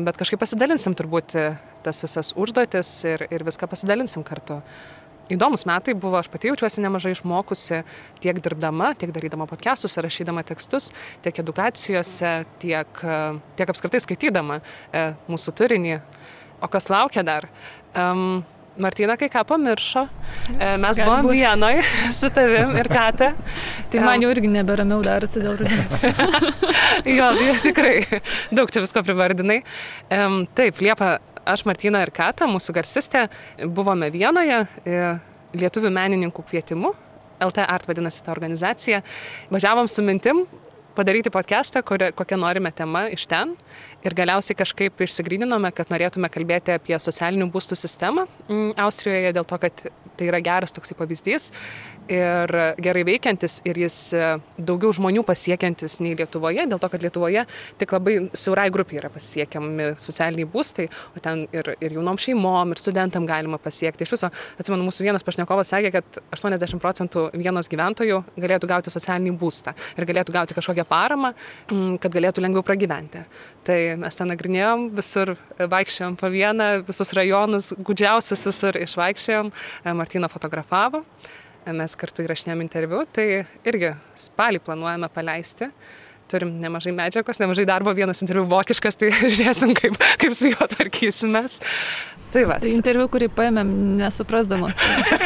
bet 0.06 0.18
kažkaip 0.18 0.42
pasidalinsim 0.42 0.96
turbūt 0.98 1.36
tas 1.82 2.02
visas 2.02 2.32
užduotis 2.38 2.90
ir, 3.06 3.26
ir 3.30 3.46
viską 3.46 3.70
pasidalinsim 3.70 4.26
kartu. 4.26 4.62
Įdomus 5.30 5.62
metai 5.64 5.94
buvo, 5.94 6.18
aš 6.18 6.26
pati 6.28 6.50
jaučiuosi 6.50 6.82
nemažai 6.82 7.12
išmokusi 7.14 7.78
tiek 8.20 8.40
dirbdama, 8.42 8.90
tiek 8.98 9.12
darydama 9.14 9.46
podcastus, 9.48 9.94
rašydama 10.02 10.42
tekstus, 10.44 10.90
tiek 11.22 11.38
edukacijose, 11.38 12.32
tiek, 12.60 13.02
tiek 13.56 13.70
apskritai 13.72 14.02
skaitydama 14.02 14.58
mūsų 15.30 15.54
turinį. 15.62 16.00
O 16.62 16.68
kas 16.70 16.88
laukia 16.90 17.24
dar? 17.26 17.48
Um, 17.98 18.44
Martina 18.78 19.16
kai 19.20 19.28
ką 19.28 19.42
pamiršo. 19.44 20.06
E, 20.56 20.76
mes 20.80 20.96
Gal 20.96 21.08
buvom 21.08 21.28
vienoj 21.34 21.82
su 22.18 22.30
tavim 22.32 22.72
ir 22.80 22.88
Kate. 22.88 23.32
Tai 23.92 24.04
man 24.06 24.22
jau 24.24 24.30
irgi 24.32 24.48
neberamiau 24.48 25.02
darosi 25.04 25.42
dėl 25.42 25.58
rudens. 25.60 25.92
jo, 27.18 27.28
tai 27.36 27.58
tikrai 27.66 27.96
daug 28.54 28.72
čia 28.72 28.80
visko 28.84 29.04
privardinai. 29.04 29.60
Taip, 30.56 30.80
Liepa, 30.80 31.18
aš 31.44 31.66
Martina 31.68 32.00
ir 32.06 32.14
Kata, 32.16 32.48
mūsų 32.48 32.78
garsistė, 32.78 33.26
buvome 33.60 34.08
vienoje 34.14 34.62
e, 34.86 34.98
lietuvių 35.58 35.92
menininkų 35.92 36.46
kvietimu. 36.48 36.94
LT 37.42 37.66
Art 37.66 37.88
vadinasi 37.90 38.22
ta 38.24 38.32
organizacija. 38.32 39.02
Važiavom 39.52 39.90
su 39.90 40.04
mintim 40.06 40.46
padaryti 40.94 41.30
podcastą, 41.32 41.82
kokią 41.82 42.38
norime 42.38 42.72
temą 42.72 43.06
iš 43.12 43.26
ten. 43.26 43.56
Ir 44.02 44.16
galiausiai 44.18 44.58
kažkaip 44.58 45.02
išsigryninome, 45.04 45.70
kad 45.76 45.92
norėtume 45.92 46.30
kalbėti 46.32 46.74
apie 46.74 46.96
socialinių 46.98 47.46
būstų 47.54 47.78
sistemą 47.78 48.26
mm, 48.48 48.72
Austrijoje, 48.82 49.34
dėl 49.36 49.46
to, 49.46 49.58
kad 49.62 49.84
tai 50.18 50.26
yra 50.28 50.40
geras 50.44 50.74
toksai 50.74 50.96
pavyzdys 50.98 51.50
ir 52.10 52.52
gerai 52.82 53.04
veikiantis 53.06 53.60
ir 53.68 53.78
jis 53.78 53.96
e, 54.16 54.24
daugiau 54.58 54.90
žmonių 54.94 55.22
pasiekiantis 55.26 55.98
nei 56.02 56.16
Lietuvoje, 56.18 56.64
dėl 56.68 56.80
to, 56.82 56.90
kad 56.90 57.04
Lietuvoje 57.04 57.44
tik 57.80 57.94
labai 57.94 58.16
siaurai 58.36 58.66
grupiai 58.74 59.00
yra 59.00 59.10
pasiekiami 59.12 59.92
socialiniai 60.02 60.48
būstai, 60.50 60.88
o 61.14 61.22
ten 61.22 61.44
ir, 61.54 61.72
ir 61.78 61.96
jaunom 61.96 62.18
šeimom, 62.20 62.74
ir 62.74 62.82
studentam 62.82 63.26
galima 63.28 63.60
pasiekti. 63.62 64.06
Iš 64.06 64.16
viso, 64.16 64.32
atsimenu, 64.60 64.86
mūsų 64.88 65.06
vienas 65.06 65.26
pašnekovas 65.26 65.72
sakė, 65.72 65.92
kad 65.94 66.20
80 66.34 66.82
procentų 66.82 67.28
vienos 67.38 67.70
gyventojų 67.72 68.22
galėtų 68.34 68.70
gauti 68.74 68.92
socialinį 68.94 69.36
būstą 69.38 69.76
ir 69.96 70.08
galėtų 70.10 70.34
gauti 70.34 70.58
kažkokią 70.58 70.86
paramą, 70.90 71.32
mm, 71.70 71.96
kad 72.02 72.18
galėtų 72.18 72.44
lengviau 72.44 72.66
pragyventi. 72.66 73.24
Tai 73.62 73.78
mes 74.00 74.18
ten 74.18 74.30
nagrinėjom, 74.32 74.88
visur 74.96 75.34
vaikščiojom 75.58 76.18
po 76.20 76.30
vieną, 76.32 76.68
visus 76.88 77.12
rajonus, 77.18 77.72
gudžiausius 77.78 78.46
visur 78.48 78.78
išvaikščiojom, 78.80 79.52
e, 79.84 79.96
Martina 79.98 80.30
fotografavo, 80.32 81.02
e, 81.64 81.74
mes 81.76 81.96
kartu 81.98 82.24
įrašinėjom 82.26 82.64
interviu, 82.64 83.02
tai 83.06 83.44
irgi 83.68 83.94
spalį 84.28 84.62
planuojame 84.64 85.12
paleisti 85.12 85.72
turim 86.32 86.54
nemažai 86.62 86.94
medžiagos, 86.96 87.40
nemažai 87.42 87.66
darbo, 87.68 87.92
vienas 87.96 88.22
interviu 88.24 88.46
vokiškas, 88.48 88.96
tai 88.96 89.10
žiūrėsim, 89.36 89.74
kaip, 89.76 89.98
kaip 90.22 90.36
su 90.36 90.52
juo 90.52 90.68
tvarkysimės. 90.74 91.58
Tai 92.32 92.42
va. 92.48 92.56
Tai 92.62 92.70
interviu, 92.72 93.04
kurį 93.12 93.28
paėmėm 93.36 93.72
nesuprasdamas. 93.98 94.76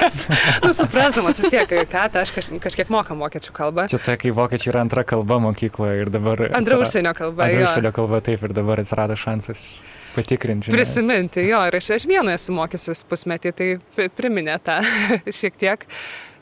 nu, 0.64 0.72
suprasdamas 0.75 1.38
vis 1.38 1.52
tiek, 1.52 1.75
ką 1.90 2.06
tai 2.12 2.25
aš 2.25 2.32
kaž, 2.34 2.48
kažkiek 2.64 2.90
mokam 2.90 3.22
vokiečių 3.22 3.52
kalbą. 3.54 3.86
Čia 3.92 4.00
tai, 4.02 4.16
kai 4.18 4.32
vokiečiai 4.34 4.72
yra 4.72 4.82
antra 4.82 5.04
kalba 5.06 5.38
mokykloje 5.44 6.00
ir 6.02 6.10
dabar... 6.10 6.42
Antra 6.58 6.80
užsienio 6.82 7.12
kalba. 7.14 7.46
Antra 7.46 7.68
užsienio 7.68 7.92
kalba, 7.94 8.20
taip, 8.26 8.42
ir 8.42 8.54
dabar 8.56 8.82
atsirado 8.82 9.14
šansas 9.18 9.62
patikrinti. 10.16 10.72
Prisiminti, 10.75 11.44
jo, 11.46 11.60
ir 11.68 11.78
aš, 11.78 11.92
aš 12.00 12.08
vienu 12.10 12.32
esu 12.34 12.56
mokysis 12.56 13.04
pusmetį, 13.06 13.54
tai 13.54 14.08
priminė 14.16 14.58
tą 14.66 14.80
šiek 15.38 15.60
tiek. 15.62 15.86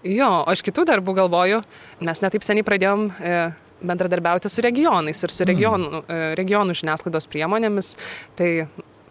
Jo, 0.04 0.30
o 0.44 0.56
iš 0.56 0.64
kitų 0.64 0.87
darbų 0.88 1.16
galvoju, 1.21 1.61
mes 2.04 2.25
netaip 2.25 2.44
seniai 2.44 2.64
pradėjom 2.64 3.06
e, 3.21 3.37
bendradarbiauti 3.85 4.50
su 4.52 4.64
regionais 4.64 5.23
ir 5.25 5.33
su 5.33 5.47
regionų, 5.49 6.02
mm. 6.04 6.26
regionų 6.40 6.76
žiniasklaidos 6.80 7.28
priemonėmis. 7.33 7.94
Tai 8.38 8.50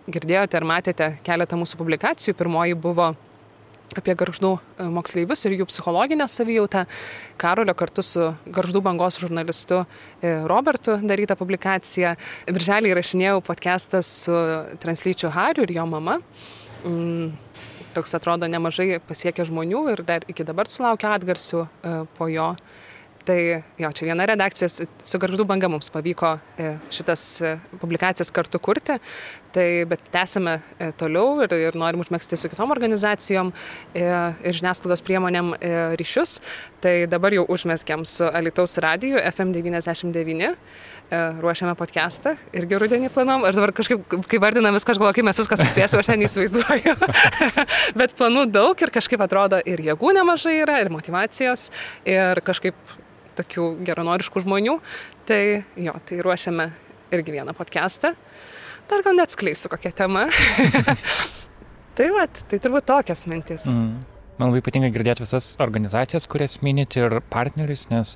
girdėjote 0.07 0.59
ar 0.59 0.65
matėte 0.67 1.11
keletą 1.23 1.59
mūsų 1.59 1.79
publikacijų. 1.79 2.35
Pirmoji 2.39 2.75
buvo 2.79 3.13
apie 3.97 4.15
garždų 4.17 4.51
e, 4.57 4.87
moksleivius 4.93 5.45
ir 5.45 5.55
jų 5.59 5.67
psichologinę 5.69 6.27
savijautą. 6.31 6.85
Karolio 7.41 7.75
kartu 7.77 8.03
su 8.05 8.31
garždų 8.45 8.81
bangos 8.85 9.19
žurnalistu 9.21 9.83
e, 9.83 10.33
Robertu 10.49 10.97
daryta 11.03 11.37
publikacija. 11.39 12.15
Virželį 12.49 12.93
įrašinėjau 12.93 13.41
podcastą 13.45 14.03
su 14.05 14.35
translyčiu 14.83 15.31
Hariu 15.33 15.67
ir 15.67 15.75
jo 15.77 15.85
mama. 15.89 16.19
Mm, 16.83 17.35
toks 17.93 18.15
atrodo 18.17 18.49
nemažai 18.49 18.97
pasiekia 19.07 19.45
žmonių 19.47 19.85
ir 19.93 20.03
dar 20.07 20.25
iki 20.27 20.45
dabar 20.47 20.71
sulaukia 20.71 21.13
atgarsių 21.17 21.63
e, 21.63 21.95
po 22.17 22.31
jo. 22.31 22.53
Tai 23.23 23.63
jo, 23.79 23.89
čia 23.95 24.09
viena 24.09 24.25
redakcija, 24.27 24.67
su 24.67 25.19
Garždų 25.21 25.45
banga 25.47 25.69
mums 25.71 25.87
pavyko 25.93 26.33
e, 26.59 26.73
šitas 26.91 27.21
e, 27.39 27.53
publikacijas 27.79 28.33
kartu 28.35 28.59
kurti, 28.59 28.97
tai, 29.55 29.67
bet 29.87 30.01
tęsime 30.11 30.57
e, 30.59 30.89
toliau 30.99 31.37
ir, 31.45 31.53
ir 31.69 31.77
norim 31.79 32.03
užmėgsti 32.03 32.35
su 32.41 32.51
kitom 32.51 32.73
organizacijom 32.75 33.53
ir 33.95 34.57
žiniasklaidos 34.57 35.03
priemonėm 35.07 35.53
ryšius. 35.99 36.41
Tai 36.83 36.93
dabar 37.07 37.35
jau 37.37 37.45
užmėskiam 37.53 38.03
su 38.07 38.27
Alitaus 38.27 38.75
radiju 38.83 39.21
FM99 39.21 40.57
ruošiame 41.43 41.75
podcastą 41.77 42.33
irgi 42.57 42.79
rudenį 42.81 43.11
planom. 43.13 43.43
Aš 43.45 43.59
dabar 43.59 43.73
kažkaip, 43.77 44.03
kai 44.27 44.39
vardinam 44.41 44.73
viską, 44.75 44.95
aš 44.95 44.99
galvoju, 44.99 45.17
kaip 45.19 45.27
mes 45.27 45.39
viską 45.43 45.59
suspėsim, 45.59 46.01
aš 46.01 46.09
ten 46.09 46.25
įsivaizduoju. 46.25 46.95
Bet 47.99 48.15
planų 48.17 48.47
daug 48.51 48.83
ir 48.83 48.91
kažkaip 48.95 49.21
atrodo 49.23 49.61
ir 49.61 49.83
jėgų 49.85 50.15
nemažai 50.17 50.57
yra, 50.63 50.79
ir 50.81 50.91
motivacijos, 50.95 51.69
ir 52.09 52.41
kažkaip 52.47 52.75
tokių 53.37 53.67
geranoriškų 53.87 54.43
žmonių. 54.45 54.77
Tai 55.29 55.41
jo, 55.79 55.93
tai 56.07 56.21
ruošiame 56.25 56.69
irgi 57.13 57.35
vieną 57.35 57.55
podcastą. 57.57 58.13
Dar 58.89 59.03
gal 59.05 59.15
net 59.15 59.33
skleisiu 59.33 59.71
kokią 59.71 59.93
temą. 59.95 60.25
tai 61.97 62.09
va, 62.15 62.25
tai 62.27 62.59
turbūt 62.59 62.89
tokias 62.89 63.27
mintis. 63.29 63.69
Mm. 63.71 64.01
Man 64.39 64.49
labai 64.49 64.63
patinka 64.65 64.89
girdėti 64.89 65.21
visas 65.21 65.51
organizacijas, 65.61 66.25
kurias 66.29 66.57
minėti 66.65 67.03
ir 67.03 67.19
partnerius, 67.31 67.85
nes 67.91 68.15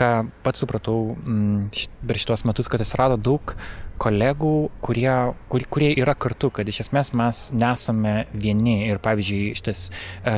ką 0.00 0.28
pats 0.44 0.64
supratau 0.64 1.12
m, 1.20 1.68
per 2.08 2.20
šitos 2.20 2.46
metus, 2.48 2.70
kad 2.72 2.80
atsirado 2.80 3.18
daug 3.20 3.52
kolegų, 4.00 4.52
kurie, 4.84 5.10
kur, 5.50 5.64
kurie 5.72 5.90
yra 5.98 6.14
kartu, 6.18 6.50
kad 6.54 6.68
iš 6.68 6.82
esmės 6.86 7.12
mes 7.18 7.42
nesame 7.56 8.14
vieni 8.32 8.76
ir 8.88 9.00
pavyzdžiui 9.04 9.54
šitas 9.58 9.88
e, 9.88 10.34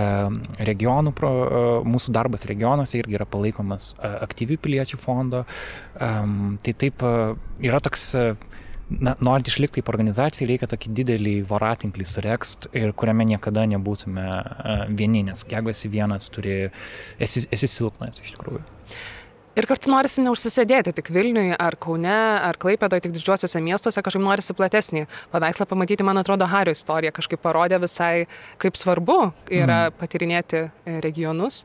regionų, 0.70 1.14
pro, 1.16 1.30
e, 1.30 1.64
mūsų 1.88 2.14
darbas 2.16 2.46
regionuose 2.50 3.00
irgi 3.00 3.18
yra 3.20 3.28
palaikomas 3.28 3.92
e, 3.98 4.12
aktyvių 4.26 4.60
piliečių 4.64 5.00
fondo. 5.00 5.44
E, 5.44 6.12
tai 6.64 6.76
taip 6.84 7.04
e, 7.06 7.14
yra 7.68 7.82
toks 7.84 8.08
e, 8.18 8.26
na, 8.90 9.14
norint 9.22 9.48
išlikti 9.48 9.80
kaip 9.80 9.92
organizacija, 9.92 10.48
reikia 10.48 10.68
tokį 10.70 10.92
didelį 11.00 11.34
voratinklį 11.50 12.06
surekst 12.08 12.70
ir 12.76 12.94
kuriame 12.98 13.26
niekada 13.28 13.66
nebūtume 13.70 14.26
uh, 14.26 14.84
vieni, 14.88 15.22
nes 15.28 15.44
jeigu 15.48 15.72
esi 15.72 15.90
vienas, 15.92 16.30
turi, 16.34 16.56
esi, 17.22 17.44
esi 17.54 17.70
silpnas 17.70 18.22
iš 18.24 18.34
tikrųjų. 18.34 18.62
Ir 19.60 19.66
kartu 19.68 19.90
norisi 19.92 20.22
neužsisėdėti 20.24 20.94
tik 20.96 21.10
Vilniuje 21.12 21.56
ar 21.60 21.74
Kaune 21.76 22.08
ar 22.40 22.56
Klaipėdoje, 22.60 23.02
tik 23.04 23.12
didžiuosiuose 23.12 23.60
miestuose, 23.60 24.00
kažkaip 24.00 24.22
norisi 24.24 24.54
platesnį 24.56 25.02
paveikslą 25.34 25.66
pamatyti, 25.68 26.06
man 26.06 26.16
atrodo, 26.16 26.46
Hario 26.48 26.72
istorija 26.72 27.12
kažkaip 27.12 27.42
parodė 27.44 27.76
visai, 27.82 28.24
kaip 28.62 28.78
svarbu 28.80 29.18
yra 29.52 29.90
mm. 29.90 29.98
patirinėti 30.00 30.62
e, 30.62 30.94
regionus 31.04 31.58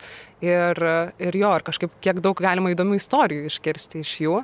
ir, 0.44 0.82
ir 1.24 1.38
jo, 1.40 1.54
ir 1.56 1.66
kažkaip 1.70 1.94
kiek 2.04 2.20
daug 2.25 2.42
galima 2.44 2.74
įdomių 2.74 3.00
istorijų 3.00 3.48
iškirsti 3.54 4.04
iš 4.04 4.18
jų. 4.25 4.42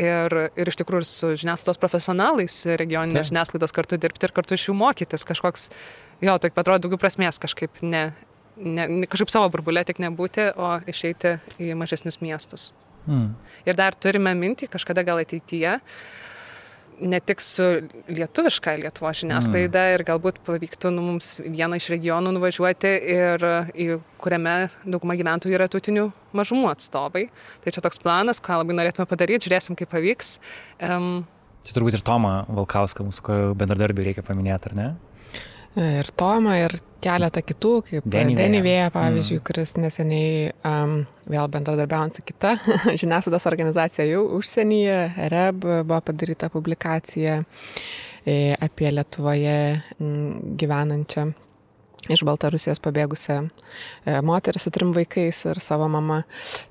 ir, 0.00 0.38
ir 0.56 0.72
iš 0.72 0.80
tikrųjų 0.80 1.08
su 1.08 1.34
žiniasklaidos 1.42 1.80
profesionalais, 1.80 2.56
regioninės 2.80 3.28
žiniasklaidos 3.28 3.76
kartu 3.76 4.00
dirbti 4.00 4.28
ir 4.28 4.34
kartu 4.36 4.56
iš 4.56 4.70
jų 4.70 4.78
mokytis 4.80 5.24
kažkoks, 5.28 5.68
jo, 6.24 6.38
taip 6.40 6.56
atrodo 6.56 6.86
daugiau 6.86 7.00
prasmės 7.04 7.40
kažkaip 7.44 7.84
ne, 7.84 8.08
ne, 8.56 8.88
ne 8.88 9.06
kažkaip 9.10 9.32
savo 9.32 9.52
burbulė 9.52 9.84
tik 9.84 10.00
nebūti, 10.04 10.50
o 10.56 10.76
išeiti 10.88 11.38
į 11.60 11.76
mažesnius 11.76 12.20
miestus. 12.24 12.72
Mm. 13.06 13.34
Ir 13.66 13.78
dar 13.78 13.96
turime 13.98 14.34
mintį 14.38 14.68
kažkada 14.72 15.04
gal 15.06 15.22
ateityje, 15.22 15.76
ne 16.96 17.20
tik 17.20 17.42
su 17.44 17.64
lietuviška 18.08 18.76
Lietuvo 18.80 19.10
žiniasklaida 19.12 19.82
mm. 19.82 19.96
ir 19.96 20.04
galbūt 20.08 20.40
pavyktų 20.46 20.92
nu, 20.94 21.04
mums 21.10 21.36
vieną 21.44 21.80
iš 21.80 21.90
regionų 21.92 22.32
nuvažiuoti 22.36 22.92
ir 23.12 23.46
į 23.76 23.88
kuriame 24.22 24.56
dauguma 24.84 25.16
gyventojų 25.18 25.58
yra 25.58 25.68
tautinių 25.72 26.08
mažumų 26.36 26.70
atstovai. 26.72 27.26
Tai 27.64 27.74
čia 27.74 27.84
toks 27.84 28.00
planas, 28.02 28.40
ką 28.40 28.62
labai 28.62 28.78
norėtume 28.78 29.08
padaryti, 29.10 29.48
žiūrėsim, 29.48 29.76
kaip 29.78 29.92
pavyks. 29.92 30.38
Um, 30.80 31.26
Čia 31.66 31.76
turbūt 31.76 31.98
ir 31.98 32.06
Tomą 32.06 32.44
Valkauską, 32.46 33.04
mūsų 33.08 33.38
bendradarbį 33.58 34.10
reikia 34.10 34.24
paminėti, 34.24 34.70
ar 34.70 34.78
ne? 34.78 34.88
Ir 35.76 36.08
Tomą, 36.16 36.54
ir 36.56 36.78
keletą 37.04 37.42
kitų, 37.44 37.72
kaip 37.90 38.06
Denny 38.08 38.62
Vėja, 38.64 38.88
pavyzdžiui, 38.94 39.38
mm. 39.38 39.44
kuris 39.46 39.74
neseniai 39.76 40.50
um, 40.64 40.94
vėl 41.28 41.50
bendradarbiaujant 41.52 42.16
su 42.16 42.24
kita 42.26 42.54
žiniasklaidos 43.02 43.46
organizacija 43.50 44.06
jau 44.08 44.24
užsienyje, 44.38 44.98
REB, 45.32 45.66
buvo 45.86 46.00
padaryta 46.08 46.48
publikacija 46.52 47.42
e, 48.24 48.54
apie 48.56 48.94
Lietuvoje 48.96 49.58
gyvenančią 50.62 51.28
iš 52.12 52.22
Baltarusijos 52.26 52.80
pabėgusią 52.84 53.38
e, 53.46 54.16
moterį 54.26 54.62
su 54.62 54.72
trim 54.74 54.92
vaikais 54.96 55.42
ir 55.50 55.60
savo 55.62 55.88
mama. 55.90 56.22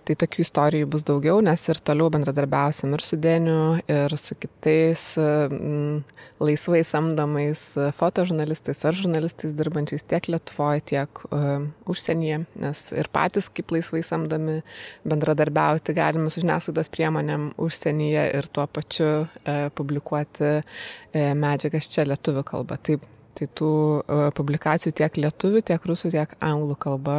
Tai 0.06 0.16
tokių 0.22 0.44
istorijų 0.46 0.90
bus 0.92 1.06
daugiau, 1.08 1.40
nes 1.44 1.62
ir 1.72 1.82
toliau 1.86 2.12
bendradarbiausim 2.14 2.94
ir 2.96 3.04
su 3.06 3.18
Deniu, 3.22 3.76
ir 3.90 4.14
su 4.22 4.38
kitais 4.38 5.16
m, 5.18 6.04
laisvai 6.40 6.84
samdomais 6.86 7.64
fotožurnalistais 7.98 8.84
ar 8.86 8.98
žurnalistais 8.98 9.56
dirbančiais 9.56 10.04
tiek 10.04 10.28
Lietuvoje, 10.30 10.84
tiek 10.92 11.22
uh, 11.30 11.66
užsienyje, 11.90 12.42
nes 12.62 12.84
ir 12.94 13.10
patys 13.14 13.48
kaip 13.50 13.72
laisvai 13.74 14.04
samdomi 14.06 14.60
bendradarbiauti 15.08 15.96
galime 15.96 16.30
su 16.30 16.44
žiniasklaidos 16.44 16.92
priemonėm 16.94 17.50
užsienyje 17.62 18.28
ir 18.38 18.50
tuo 18.52 18.68
pačiu 18.68 19.10
uh, 19.24 19.68
publikuoti 19.78 20.52
uh, 20.60 21.34
medžiagas 21.40 21.90
čia 21.92 22.08
lietuvių 22.10 22.44
kalba. 22.48 22.78
Taip, 22.84 23.06
Tai 23.36 23.48
tų 23.60 23.72
uh, 24.00 24.28
publikacijų 24.36 24.94
tiek 24.96 25.18
lietuvių, 25.20 25.64
tiek 25.68 25.90
rusų, 25.92 26.14
tiek 26.16 26.38
anglų 26.40 26.78
kalba 26.80 27.18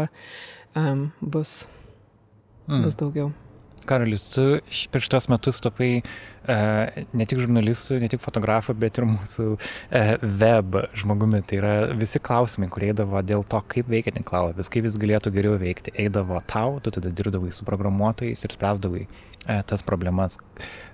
um, 0.73 1.11
bus, 1.21 1.67
mm. 2.69 2.87
bus 2.87 2.97
daugiau. 3.01 3.33
Karolis, 3.87 4.25
tu 4.33 4.45
per 4.91 5.05
šitos 5.05 5.29
metus 5.31 5.61
tapai 5.63 5.91
uh, 6.01 6.97
ne 7.17 7.27
tik 7.29 7.43
žurnalistų, 7.43 8.01
ne 8.03 8.09
tik 8.11 8.23
fotografų, 8.23 8.75
bet 8.81 8.99
ir 8.99 9.07
mūsų 9.11 9.47
uh, 9.55 10.15
web 10.41 10.81
žmogumi. 10.99 11.43
Tai 11.47 11.61
yra 11.61 11.75
visi 11.99 12.23
klausimai, 12.23 12.71
kurie 12.73 12.91
eidavo 12.95 13.23
dėl 13.27 13.45
to, 13.47 13.61
kaip 13.75 13.91
veikia 13.93 14.15
tinklalapis, 14.17 14.71
kaip 14.73 14.89
jis 14.89 14.99
galėtų 15.03 15.35
geriau 15.37 15.61
veikti, 15.61 15.95
eidavo 16.07 16.41
tau, 16.51 16.81
tu 16.83 16.95
tada 16.97 17.13
dirbdavai 17.13 17.53
su 17.55 17.69
programuotojais 17.69 18.47
ir 18.47 18.57
spręsdavai 18.57 19.05
uh, 19.07 19.63
tas 19.69 19.85
problemas. 19.87 20.41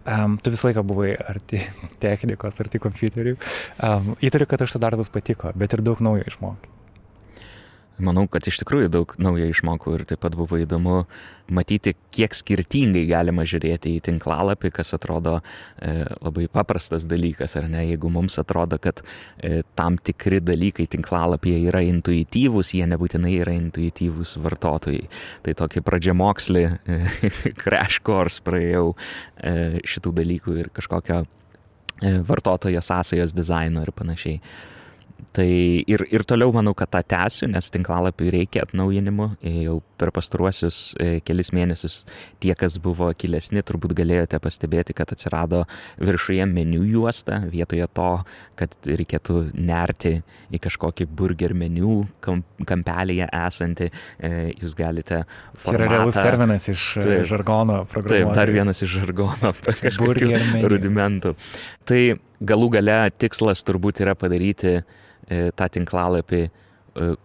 Um, 0.02 0.36
tu 0.42 0.52
visą 0.52 0.72
laiką 0.72 0.84
buvai 0.88 1.14
arti 1.16 1.62
technikos, 2.04 2.60
arti 2.64 2.82
kompiuterių. 2.82 3.38
Um, 3.78 4.14
įtariu, 4.20 4.50
kad 4.50 4.66
aš 4.66 4.76
tas 4.76 4.86
darbas 4.88 5.12
patiko, 5.12 5.54
bet 5.56 5.76
ir 5.76 5.84
daug 5.86 6.02
naujo 6.04 6.26
išmokai. 6.28 6.71
Manau, 8.00 8.24
kad 8.30 8.46
iš 8.48 8.56
tikrųjų 8.62 8.88
daug 8.92 9.12
naujo 9.20 9.44
išmokau 9.52 9.92
ir 9.98 10.04
taip 10.08 10.22
pat 10.24 10.34
buvo 10.38 10.56
įdomu 10.56 11.02
matyti, 11.52 11.92
kiek 12.14 12.32
skirtingai 12.34 13.02
galima 13.10 13.44
žiūrėti 13.48 13.92
į 13.98 14.00
tinklalapį, 14.06 14.70
kas 14.72 14.94
atrodo 14.96 15.36
e, 15.38 16.06
labai 16.22 16.46
paprastas 16.52 17.04
dalykas, 17.08 17.56
ar 17.60 17.68
ne? 17.70 17.84
Jeigu 17.90 18.08
mums 18.12 18.38
atrodo, 18.40 18.78
kad 18.82 19.02
e, 19.04 19.60
tam 19.78 19.98
tikri 20.00 20.40
dalykai 20.40 20.88
tinklalapyje 20.94 21.60
yra 21.68 21.84
intuityvūs, 21.90 22.72
jie 22.78 22.88
nebūtinai 22.94 23.34
yra 23.42 23.54
intuityvūs 23.58 24.38
vartotojai. 24.42 25.04
Tai 25.44 25.56
tokį 25.60 25.84
pradžiamokslį, 25.84 26.64
e, 26.64 26.98
crash 27.62 28.00
course 28.06 28.42
praėjau 28.44 28.94
e, 28.94 29.84
šitų 29.84 30.16
dalykų 30.22 30.58
ir 30.64 30.72
kažkokio 30.74 31.22
e, 31.22 32.18
vartotojo 32.24 32.82
sąsajos 32.82 33.36
dizaino 33.36 33.84
ir 33.84 33.92
panašiai. 33.94 34.40
Tai 35.30 35.46
ir, 35.86 36.02
ir 36.10 36.24
toliau 36.28 36.50
manau, 36.52 36.74
kad 36.76 36.90
tą 36.92 37.00
tęsiu, 37.06 37.46
nes 37.50 37.70
tinklalapiui 37.72 38.30
reikia 38.34 38.64
atnaujinimų. 38.66 39.28
Jau 39.62 39.78
per 40.00 40.10
pastaruosius 40.14 40.78
e, 40.98 41.20
kelis 41.24 41.52
mėnesius 41.54 42.00
tie, 42.42 42.52
kas 42.58 42.76
buvo 42.82 43.08
kilesni, 43.16 43.62
turbūt 43.64 43.94
galėjote 43.96 44.40
pastebėti, 44.42 44.96
kad 44.98 45.12
atsirado 45.14 45.62
viršuje 46.02 46.46
meniu 46.50 46.82
juosta, 46.84 47.38
vietoje 47.52 47.86
to, 47.94 48.08
kad 48.58 48.74
reikėtų 48.88 49.38
nerti 49.54 50.18
į 50.52 50.60
kažkokį 50.66 51.06
burger 51.08 51.54
meniu 51.56 52.02
kampelėje 52.20 53.28
esantį, 53.30 53.88
e, 54.18 54.32
jūs 54.58 54.74
galite... 54.78 55.22
Formatą, 55.62 55.68
tai 55.68 55.76
yra 55.78 55.92
realus 55.94 56.18
terminas 56.18 56.68
iš 56.72 56.88
e, 56.98 57.06
taip, 57.06 57.28
žargono 57.30 57.78
programų. 57.86 58.16
Taip, 58.16 58.34
dar 58.40 58.52
vienas 58.52 58.82
iš 58.84 58.98
žargono 58.98 59.54
kažkokių 59.86 60.66
rudimentų. 60.66 61.36
Tai 61.88 62.02
galų 62.42 62.68
gale 62.76 62.98
tikslas 63.22 63.62
turbūt 63.64 64.02
yra 64.02 64.16
padaryti 64.18 64.80
E, 64.80 64.90
tą 65.58 65.68
tinklalapį 65.76 66.42
e, 66.44 66.50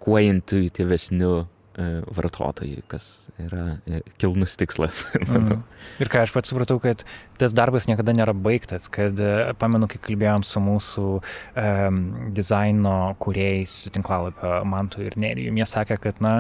kuo 0.04 0.18
intuityvesniu 0.24 1.32
e, 1.42 1.88
vartotojui, 2.18 2.84
kas 2.92 3.28
yra 3.42 3.78
kilnus 4.22 4.58
tikslas. 4.60 5.04
mm. 5.26 5.60
Ir 6.04 6.12
ką 6.14 6.24
aš 6.26 6.34
pats 6.36 6.54
supratau, 6.54 6.80
kad 6.84 7.04
tas 7.42 7.56
darbas 7.58 7.90
niekada 7.90 8.16
nėra 8.18 8.36
baigtas, 8.36 8.90
kad 8.94 9.22
pamenu, 9.62 9.90
kai 9.92 10.02
kalbėjom 10.10 10.46
su 10.48 10.64
mūsų 10.64 11.06
um, 11.18 12.02
dizaino 12.38 12.98
kuriejais 13.24 13.86
tinklalapio 13.96 14.60
Mantu 14.68 15.06
ir 15.06 15.20
Nerijum, 15.20 15.62
jie 15.62 15.70
sakė, 15.70 16.00
kad 16.08 16.24
na, 16.24 16.40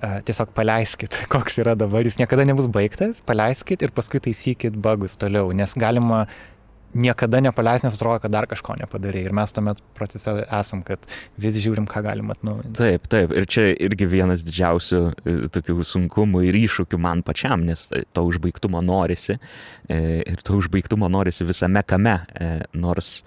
tiesiog 0.00 0.54
paleiskit, 0.56 1.22
koks 1.32 1.58
yra 1.60 1.76
dabar, 1.78 2.04
jis 2.06 2.18
niekada 2.20 2.46
nebus 2.48 2.68
baigtas, 2.72 3.20
paleiskit 3.26 3.82
ir 3.84 3.92
paskui 3.94 4.22
taisykit 4.24 4.76
bagus 4.80 5.18
toliau, 5.20 5.52
nes 5.56 5.76
galima 5.78 6.24
niekada 6.94 7.40
nepaleis, 7.40 7.84
nes 7.84 7.96
atrodo, 7.96 8.20
kad 8.24 8.32
dar 8.34 8.46
kažko 8.50 8.74
nepadarė. 8.80 9.22
Ir 9.28 9.34
mes 9.36 9.54
tame 9.54 9.74
procese 9.96 10.34
esam, 10.46 10.82
kad 10.86 11.04
vis 11.40 11.58
žiūrim, 11.62 11.86
ką 11.90 12.02
galim 12.06 12.32
atnaujinti. 12.34 12.74
Taip, 12.78 13.06
taip. 13.12 13.34
Ir 13.36 13.46
čia 13.50 13.68
irgi 13.74 14.08
vienas 14.10 14.44
didžiausių 14.46 15.02
e, 15.02 15.36
tokių 15.54 15.86
sunkumų 15.86 16.44
ir 16.48 16.58
iššūkių 16.64 17.00
man 17.02 17.24
pačiam, 17.26 17.64
nes 17.66 17.86
to 17.90 18.26
užbaigtumo 18.26 18.82
norisi. 18.84 19.38
E, 19.86 20.20
ir 20.24 20.42
to 20.46 20.58
užbaigtumo 20.60 21.10
norisi 21.12 21.46
visame 21.48 21.84
kame. 21.86 22.18
E, 22.34 22.52
nors 22.74 23.20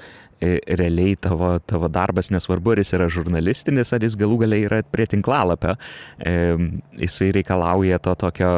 realiai 0.44 1.16
tavo, 1.24 1.54
tavo 1.64 1.88
darbas, 1.88 2.28
nesvarbu, 2.34 2.74
ar 2.74 2.82
jis 2.82 2.90
yra 2.98 3.06
žurnalistinis, 3.16 3.94
ar 3.96 4.04
jis 4.04 4.18
galų 4.20 4.42
galiai 4.42 4.66
yra 4.68 4.82
prie 4.92 5.06
tinklalapio, 5.08 5.78
jisai 7.00 7.30
reikalauja 7.38 8.02
to 8.04 8.18
tokio 8.20 8.50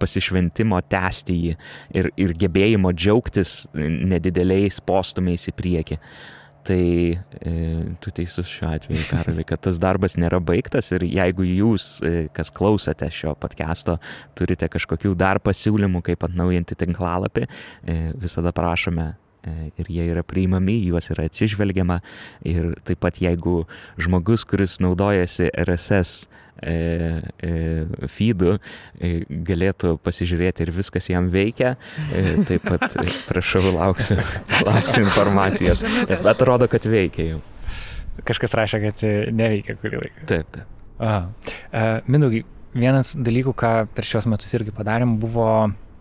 pasišventimo 0.00 0.80
tęsti 0.90 1.38
jį 1.44 1.54
ir, 2.00 2.10
ir 2.20 2.36
gebėjimo 2.40 2.92
džiaugtis 2.96 3.64
nedideliais 3.74 4.80
postumiais 4.84 5.48
į 5.50 5.56
priekį. 5.56 5.98
Tai 6.60 6.82
e, 7.16 7.52
tu 8.04 8.12
teisus 8.12 8.48
šiuo 8.50 8.68
atveju, 8.68 9.06
Karali, 9.08 9.46
kad 9.48 9.62
tas 9.64 9.78
darbas 9.80 10.18
nėra 10.20 10.42
baigtas 10.44 10.90
ir 10.92 11.06
jeigu 11.08 11.46
jūs, 11.46 11.86
e, 12.04 12.26
kas 12.36 12.52
klausote 12.52 13.08
šio 13.16 13.32
podcast'o, 13.40 13.96
turite 14.36 14.68
kažkokių 14.68 15.14
dar 15.18 15.40
pasiūlymų, 15.40 16.04
kaip 16.10 16.28
atnaujinti 16.28 16.76
tinklalapį, 16.84 17.46
e, 17.48 17.98
visada 18.20 18.52
prašome 18.52 19.14
ir 19.80 19.88
jie 19.88 20.06
yra 20.12 20.24
priimami, 20.26 20.78
juos 20.88 21.10
yra 21.12 21.26
atsižvelgiama. 21.28 22.00
Ir 22.48 22.74
taip 22.86 23.00
pat 23.04 23.20
jeigu 23.22 23.64
žmogus, 24.00 24.44
kuris 24.48 24.78
naudojasi 24.84 25.50
RSS 25.64 26.26
e, 26.60 26.74
e, 27.40 27.52
feedų 28.10 28.56
e, 28.56 29.12
galėtų 29.48 29.96
pasižiūrėti 30.04 30.66
ir 30.66 30.74
viskas 30.76 31.10
jam 31.12 31.30
veikia. 31.32 31.74
E, 32.12 32.36
taip 32.48 32.66
pat 32.68 32.86
e, 32.90 33.06
prašau, 33.30 33.64
lauksiu, 33.76 34.20
lauksiu 34.66 35.04
informacijos. 35.06 35.84
Nes 36.04 36.16
bet 36.20 36.32
atrodo, 36.34 36.68
kad 36.70 36.86
veikia 36.88 37.34
jau. 37.34 37.42
Kažkas 38.26 38.56
rašė, 38.58 38.82
kad 38.84 39.04
neveikia 39.32 39.78
kurį 39.80 40.02
laiką. 40.04 40.24
Taip, 40.28 40.48
taip. 40.52 40.76
Uh, 41.00 41.30
Mindaugai, 42.10 42.42
vienas 42.76 43.14
dalykų, 43.16 43.54
ką 43.56 43.70
per 43.94 44.04
šios 44.04 44.26
metus 44.28 44.52
irgi 44.58 44.74
padarėm, 44.76 45.14
buvo 45.22 45.46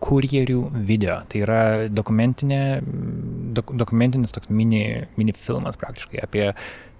kurjerių 0.03 0.61
video. 0.87 1.19
Tai 1.29 1.43
yra 1.43 1.61
dokumentinė, 1.91 2.61
dok, 3.55 3.73
dokumentinis 3.79 4.35
toks 4.35 4.51
mini, 4.51 4.83
mini 5.19 5.35
filmas 5.35 5.79
praktiškai 5.79 6.23
apie 6.23 6.49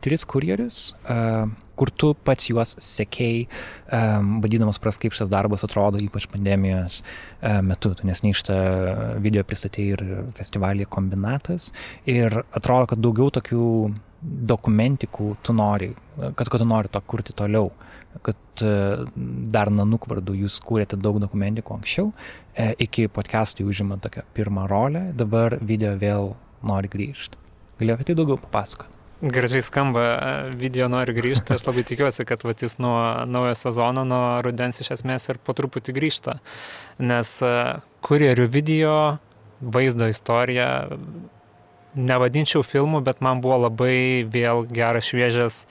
tris 0.04 0.26
kurjerius. 0.28 0.94
Uh, 1.08 1.50
kur 1.80 1.92
tu 1.96 2.12
pats 2.28 2.50
juos 2.50 2.74
sekėjai, 2.84 3.46
um, 3.96 4.40
vadydamas 4.44 4.82
pras, 4.84 5.00
kaip 5.00 5.16
šitas 5.16 5.32
darbas 5.32 5.64
atrodo, 5.64 6.02
ypač 6.04 6.28
pandemijos 6.32 7.00
uh, 7.06 7.62
metu, 7.64 7.94
tu 7.96 8.08
nes 8.08 8.20
neištą 8.26 8.58
video 9.24 9.46
pristatėjai 9.48 9.96
ir 9.96 10.04
festivalį 10.36 10.90
kombinatas. 10.92 11.72
Ir 12.10 12.42
atrodo, 12.52 12.92
kad 12.92 13.04
daugiau 13.04 13.32
tokių 13.40 13.70
dokumentikų 14.52 15.30
tu 15.48 15.56
nori, 15.56 15.94
kad, 16.20 16.50
kad 16.50 16.60
tu 16.60 16.68
nori 16.68 16.92
to 16.92 17.00
kurti 17.08 17.36
toliau, 17.40 17.72
kad 18.22 18.63
e, 18.63 18.72
dar 19.54 19.72
nanuk 19.72 20.08
vardu 20.10 20.36
jūs 20.38 20.60
kūrėte 20.65 21.00
daug 21.00 21.19
dokumentikų 21.22 21.76
anksčiau, 21.78 22.12
e, 22.54 22.72
iki 22.86 23.08
podcastų 23.13 23.67
užima 23.69 24.00
tokią 24.02 24.26
pirmą 24.38 24.67
rolę, 24.72 25.10
dabar 25.17 25.60
video 25.62 25.95
vėl 26.00 26.34
nori 26.65 26.91
grįžti. 26.91 27.39
Galiu 27.80 27.95
apie 27.95 28.10
tai 28.10 28.17
daugiau 28.19 28.39
papasakoti. 28.41 28.95
Gražiai 29.19 29.63
skamba, 29.67 30.04
video 30.56 30.88
nori 30.88 31.12
grįžti, 31.12 31.52
aš 31.52 31.65
labai 31.67 31.84
tikiuosi, 31.88 32.24
kad 32.28 32.43
vat, 32.48 32.62
jis 32.63 32.78
nuo 32.80 32.95
naujo 33.28 33.58
sezono, 33.60 34.06
nuo 34.08 34.38
rudens 34.45 34.80
iš 34.80 34.93
esmės 34.95 35.28
ir 35.28 35.41
po 35.43 35.52
truputį 35.58 35.95
grįžta, 35.98 36.38
nes 37.04 37.34
kurjerių 38.08 38.45
video, 38.48 38.93
vaizdo 39.60 40.08
istorija, 40.08 40.69
nevadinčiau 42.00 42.63
filmų, 42.63 43.04
bet 43.04 43.19
man 43.19 43.43
buvo 43.43 43.65
labai 43.65 44.24
vėl 44.24 44.63
geras 44.72 45.12
šviežias 45.12 45.65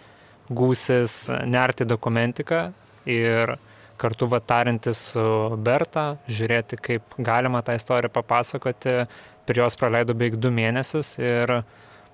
gūsis 0.51 1.27
nerti 1.47 1.87
dokumentiką 1.89 2.61
ir 3.09 3.57
kartu 3.99 4.29
vatarintis 4.31 5.01
su 5.13 5.25
Berta, 5.59 6.13
žiūrėti, 6.31 6.79
kaip 6.79 7.17
galima 7.19 7.63
tą 7.67 7.75
istoriją 7.79 8.13
papasakoti. 8.15 9.01
Prie 9.49 9.63
jos 9.63 9.79
praleidau 9.81 10.15
beveik 10.15 10.37
du 10.37 10.53
mėnesius 10.53 11.17
ir 11.19 11.63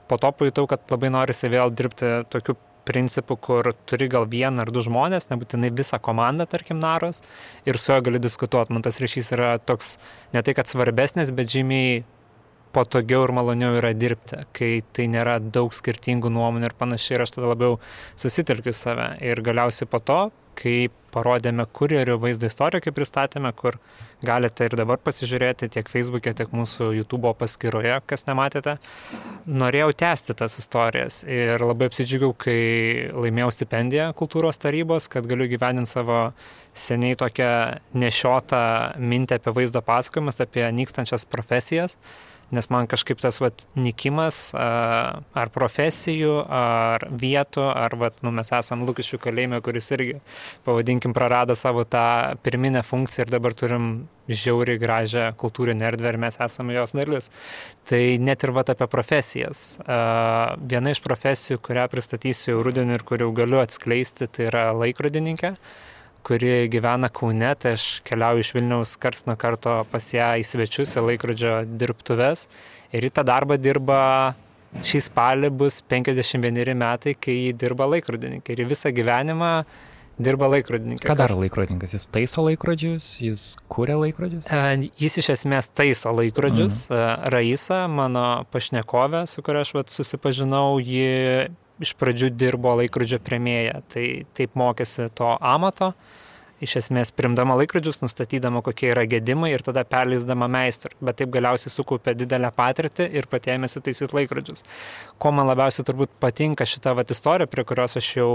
po 0.09 0.19
to 0.23 0.31
pajutau, 0.39 0.69
kad 0.71 0.85
labai 0.93 1.11
norisi 1.11 1.51
vėl 1.51 1.73
dirbti 1.75 2.21
tokiu 2.31 2.57
principu, 2.85 3.37
kur 3.41 3.73
turi 3.89 4.09
gal 4.13 4.29
vieną 4.29 4.65
ar 4.65 4.71
du 4.73 4.83
žmonės, 4.85 5.31
nebūtinai 5.31 5.73
visą 5.75 5.99
komandą, 6.05 6.47
tarkim, 6.51 6.79
naros, 6.83 7.23
ir 7.65 7.81
su 7.81 7.93
juo 7.93 8.01
gali 8.05 8.21
diskutuoti. 8.23 8.75
Man 8.77 8.85
tas 8.85 9.01
ryšys 9.03 9.33
yra 9.37 9.55
toks 9.59 9.97
ne 10.37 10.45
tai, 10.45 10.55
kad 10.57 10.71
svarbesnis, 10.71 11.33
bet 11.35 11.51
žymiai 11.53 12.03
patogiau 12.75 13.25
ir 13.27 13.33
maloniau 13.37 13.79
yra 13.79 13.93
dirbti, 13.97 14.43
kai 14.57 14.73
tai 14.97 15.09
nėra 15.13 15.39
daug 15.41 15.75
skirtingų 15.75 16.33
nuomonių 16.35 16.71
ir 16.71 16.79
panašiai, 16.79 17.19
ir 17.19 17.27
aš 17.27 17.37
tada 17.37 17.53
labiau 17.53 17.79
susitelkiu 18.21 18.75
save. 18.75 19.15
Ir 19.25 19.43
galiausiai 19.47 19.91
po 19.91 20.03
to, 20.03 20.21
kai 20.59 20.89
parodėme 21.15 21.67
kurjerių 21.75 22.17
vaizdo 22.23 22.49
istoriją, 22.51 22.83
kaip 22.85 22.97
pristatėme, 22.97 23.51
kur 23.59 23.79
galite 24.25 24.67
ir 24.67 24.75
dabar 24.79 24.99
pasižiūrėti 25.03 25.69
tiek 25.77 25.89
Facebook'e, 25.91 26.35
tiek 26.35 26.51
mūsų 26.55 26.91
YouTube 26.97 27.31
paskyroje, 27.39 28.01
kas 28.11 28.27
nematėte. 28.29 28.77
Norėjau 29.47 29.93
tęsti 30.05 30.37
tas 30.41 30.59
istorijas 30.63 31.23
ir 31.29 31.63
labai 31.63 31.91
apsidžiaugiau, 31.91 32.35
kai 32.47 32.59
laimėjau 33.15 33.53
stipendiją 33.59 34.11
kultūros 34.19 34.61
tarybos, 34.63 35.09
kad 35.13 35.29
galiu 35.31 35.49
gyveninti 35.51 35.95
savo 35.95 36.21
seniai 36.75 37.19
tokią 37.19 37.51
nešiotą 37.95 38.63
mintį 38.99 39.39
apie 39.39 39.55
vaizdo 39.55 39.85
pasakojimus, 39.87 40.43
apie 40.43 40.67
nykstančias 40.75 41.29
profesijas 41.31 41.99
nes 42.55 42.69
man 42.73 42.89
kažkaip 42.91 43.21
tas 43.23 43.41
vat, 43.43 43.67
nikimas 43.77 44.49
ar 44.55 45.53
profesijų, 45.55 46.35
ar 46.49 47.07
vietų, 47.11 47.67
ar 47.69 47.97
vat, 48.01 48.21
nu, 48.25 48.33
mes 48.35 48.51
esam 48.55 48.85
Lukiškių 48.89 49.21
kalėjime, 49.27 49.61
kuris 49.65 49.91
irgi, 49.97 50.19
pavadinkim, 50.67 51.15
prarado 51.17 51.57
savo 51.59 51.85
tą 51.85 52.35
pirminę 52.47 52.85
funkciją 52.87 53.27
ir 53.27 53.35
dabar 53.37 53.57
turim 53.59 53.89
žiauriai 54.29 54.81
gražią 54.81 55.31
kultūrinę 55.41 55.85
erdvę 55.91 56.15
ir 56.15 56.21
mes 56.21 56.39
esame 56.41 56.77
jos 56.79 56.95
dalis. 56.97 57.31
Tai 57.89 58.03
net 58.25 58.45
ir 58.47 58.55
vat 58.57 58.73
apie 58.73 58.89
profesijas. 58.91 59.65
Viena 59.85 60.95
iš 60.95 61.03
profesijų, 61.05 61.61
kurią 61.65 61.89
pristatysiu 61.93 62.55
jau 62.55 62.63
rudenį 62.65 62.99
ir 62.99 63.09
kurių 63.09 63.33
galiu 63.37 63.61
atskleisti, 63.61 64.31
tai 64.31 64.49
yra 64.49 64.71
laikrodininkė 64.73 65.57
kuri 66.25 66.69
gyvena 66.73 67.11
Kaune, 67.13 67.53
tai 67.61 67.75
aš 67.77 68.01
keliauju 68.09 68.45
iš 68.45 68.53
Vilniaus 68.57 68.97
kars 69.01 69.27
nuo 69.29 69.37
karto 69.41 69.83
pas 69.91 70.09
ją 70.15 70.33
į 70.41 70.47
svečius, 70.49 70.97
į 70.97 71.05
laikrodžio 71.11 71.57
dirbtuves. 71.69 72.49
Ir 72.95 73.07
į 73.09 73.13
tą 73.15 73.25
darbą 73.27 73.59
dirba, 73.61 74.01
šį 74.83 75.03
spalį 75.09 75.51
bus 75.55 75.81
51 75.91 76.77
metai, 76.79 77.17
kai 77.19 77.35
jį 77.49 77.57
dirba 77.61 77.89
laikrodininkai. 77.93 78.57
Ir 78.57 78.71
visą 78.71 78.93
gyvenimą 78.95 79.53
dirba 80.19 80.49
laikrodininkai. 80.53 81.09
Ką 81.11 81.17
daro 81.19 81.39
laikrodininkas? 81.41 81.97
Jis 81.97 82.07
taiso 82.15 82.45
laikrodžius, 82.47 83.09
jis 83.23 83.47
kūrė 83.73 83.97
laikrodžius? 83.99 84.47
E, 84.47 84.89
jis 85.03 85.19
iš 85.23 85.33
esmės 85.35 85.71
taiso 85.75 86.15
laikrodžius. 86.15 86.87
Mhm. 86.89 87.29
Raisa, 87.35 87.85
mano 87.91 88.27
pašnekovė, 88.55 89.25
su 89.31 89.45
kuria 89.45 89.65
aš 89.67 89.75
vat, 89.77 89.93
susipažinau, 89.95 90.79
ji 90.83 91.51
iš 91.83 91.95
pradžių 91.99 92.31
dirbo 92.39 92.75
laikrodžio 92.79 93.19
premėje, 93.25 93.81
tai 93.91 94.05
taip 94.37 94.55
mokėsi 94.59 95.09
to 95.19 95.33
amato 95.41 95.95
iš 96.65 96.77
esmės 96.81 97.11
primdama 97.15 97.57
laikrodžius, 97.59 98.01
nustatydama, 98.03 98.63
kokie 98.65 98.91
yra 98.93 99.05
gedimai 99.11 99.51
ir 99.53 99.65
tada 99.67 99.85
perleisdama 99.89 100.49
meistrui, 100.51 100.95
bet 101.05 101.19
taip 101.21 101.33
galiausiai 101.35 101.73
sukaupė 101.73 102.15
didelę 102.19 102.51
patirtį 102.55 103.09
ir 103.19 103.29
patėmėsi 103.31 103.83
taisyti 103.85 104.17
laikrodžius. 104.17 104.65
Ko 105.19 105.35
man 105.35 105.49
labiausiai 105.51 105.87
turbūt 105.89 106.15
patinka 106.23 106.67
šita 106.69 106.95
vat 106.97 107.13
istorija, 107.15 107.51
prie 107.51 107.67
kurios 107.69 107.99
aš 108.01 108.11
jau 108.21 108.33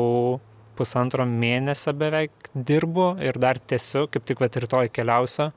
pusantro 0.80 1.26
mėnesio 1.28 1.94
beveik 1.98 2.52
dirbu 2.56 3.14
ir 3.26 3.40
dar 3.42 3.60
tiesiu, 3.60 4.08
kaip 4.12 4.28
tik 4.28 4.44
vat 4.44 4.60
rytoj 4.64 4.92
keliausiu. 4.96 5.52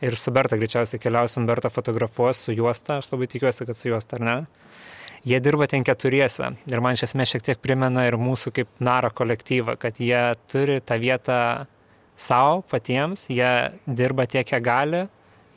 Ir 0.00 0.16
su 0.16 0.32
Berta 0.32 0.56
greičiausiai 0.56 1.00
keliausim, 1.00 1.44
Berta 1.48 1.68
fotografuos 1.68 2.46
su 2.46 2.54
juosta, 2.56 3.00
aš 3.00 3.10
labai 3.12 3.28
tikiuosi, 3.28 3.66
kad 3.68 3.76
su 3.76 3.90
juosta, 3.90 4.16
ar 4.16 4.24
ne? 4.24 4.36
Jie 5.24 5.40
dirba 5.44 5.66
ten 5.68 5.84
keturiese. 5.84 6.54
Ir 6.70 6.80
man 6.80 6.96
iš 6.96 7.10
esmės 7.10 7.34
šiek 7.34 7.44
tiek 7.44 7.58
primena 7.60 8.06
ir 8.08 8.16
mūsų 8.16 8.54
kaip 8.56 8.70
naro 8.80 9.10
kolektyvą, 9.12 9.76
kad 9.80 10.00
jie 10.00 10.20
turi 10.48 10.78
tą 10.80 10.96
vietą 11.02 11.40
savo 12.16 12.62
patiems, 12.70 13.26
jie 13.28 13.50
dirba 13.84 14.24
tiek, 14.30 14.46
kiek 14.48 14.64
gali, 14.64 15.04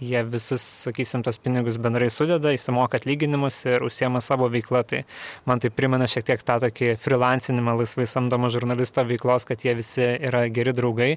jie 0.04 0.24
visus, 0.28 0.64
sakysim, 0.86 1.24
tos 1.26 1.40
pinigus 1.42 1.78
bendrai 1.82 2.10
sudeda, 2.14 2.52
įsimoka 2.56 3.00
atlyginimus 3.00 3.62
ir 3.68 3.86
užsiema 3.86 4.22
savo 4.24 4.50
veiklą. 4.52 4.84
Tai 4.90 5.02
man 5.50 5.62
tai 5.64 5.72
primena 5.74 6.08
šiek 6.10 6.28
tiek 6.28 6.44
tą 6.46 6.58
tokį 6.64 6.94
freelancinimą 7.04 7.78
laisvai 7.80 8.08
samdomo 8.10 8.52
žurnalisto 8.54 9.06
veiklos, 9.08 9.48
kad 9.50 9.64
jie 9.66 9.76
visi 9.80 10.04
yra 10.30 10.46
geri 10.54 10.76
draugai, 10.76 11.12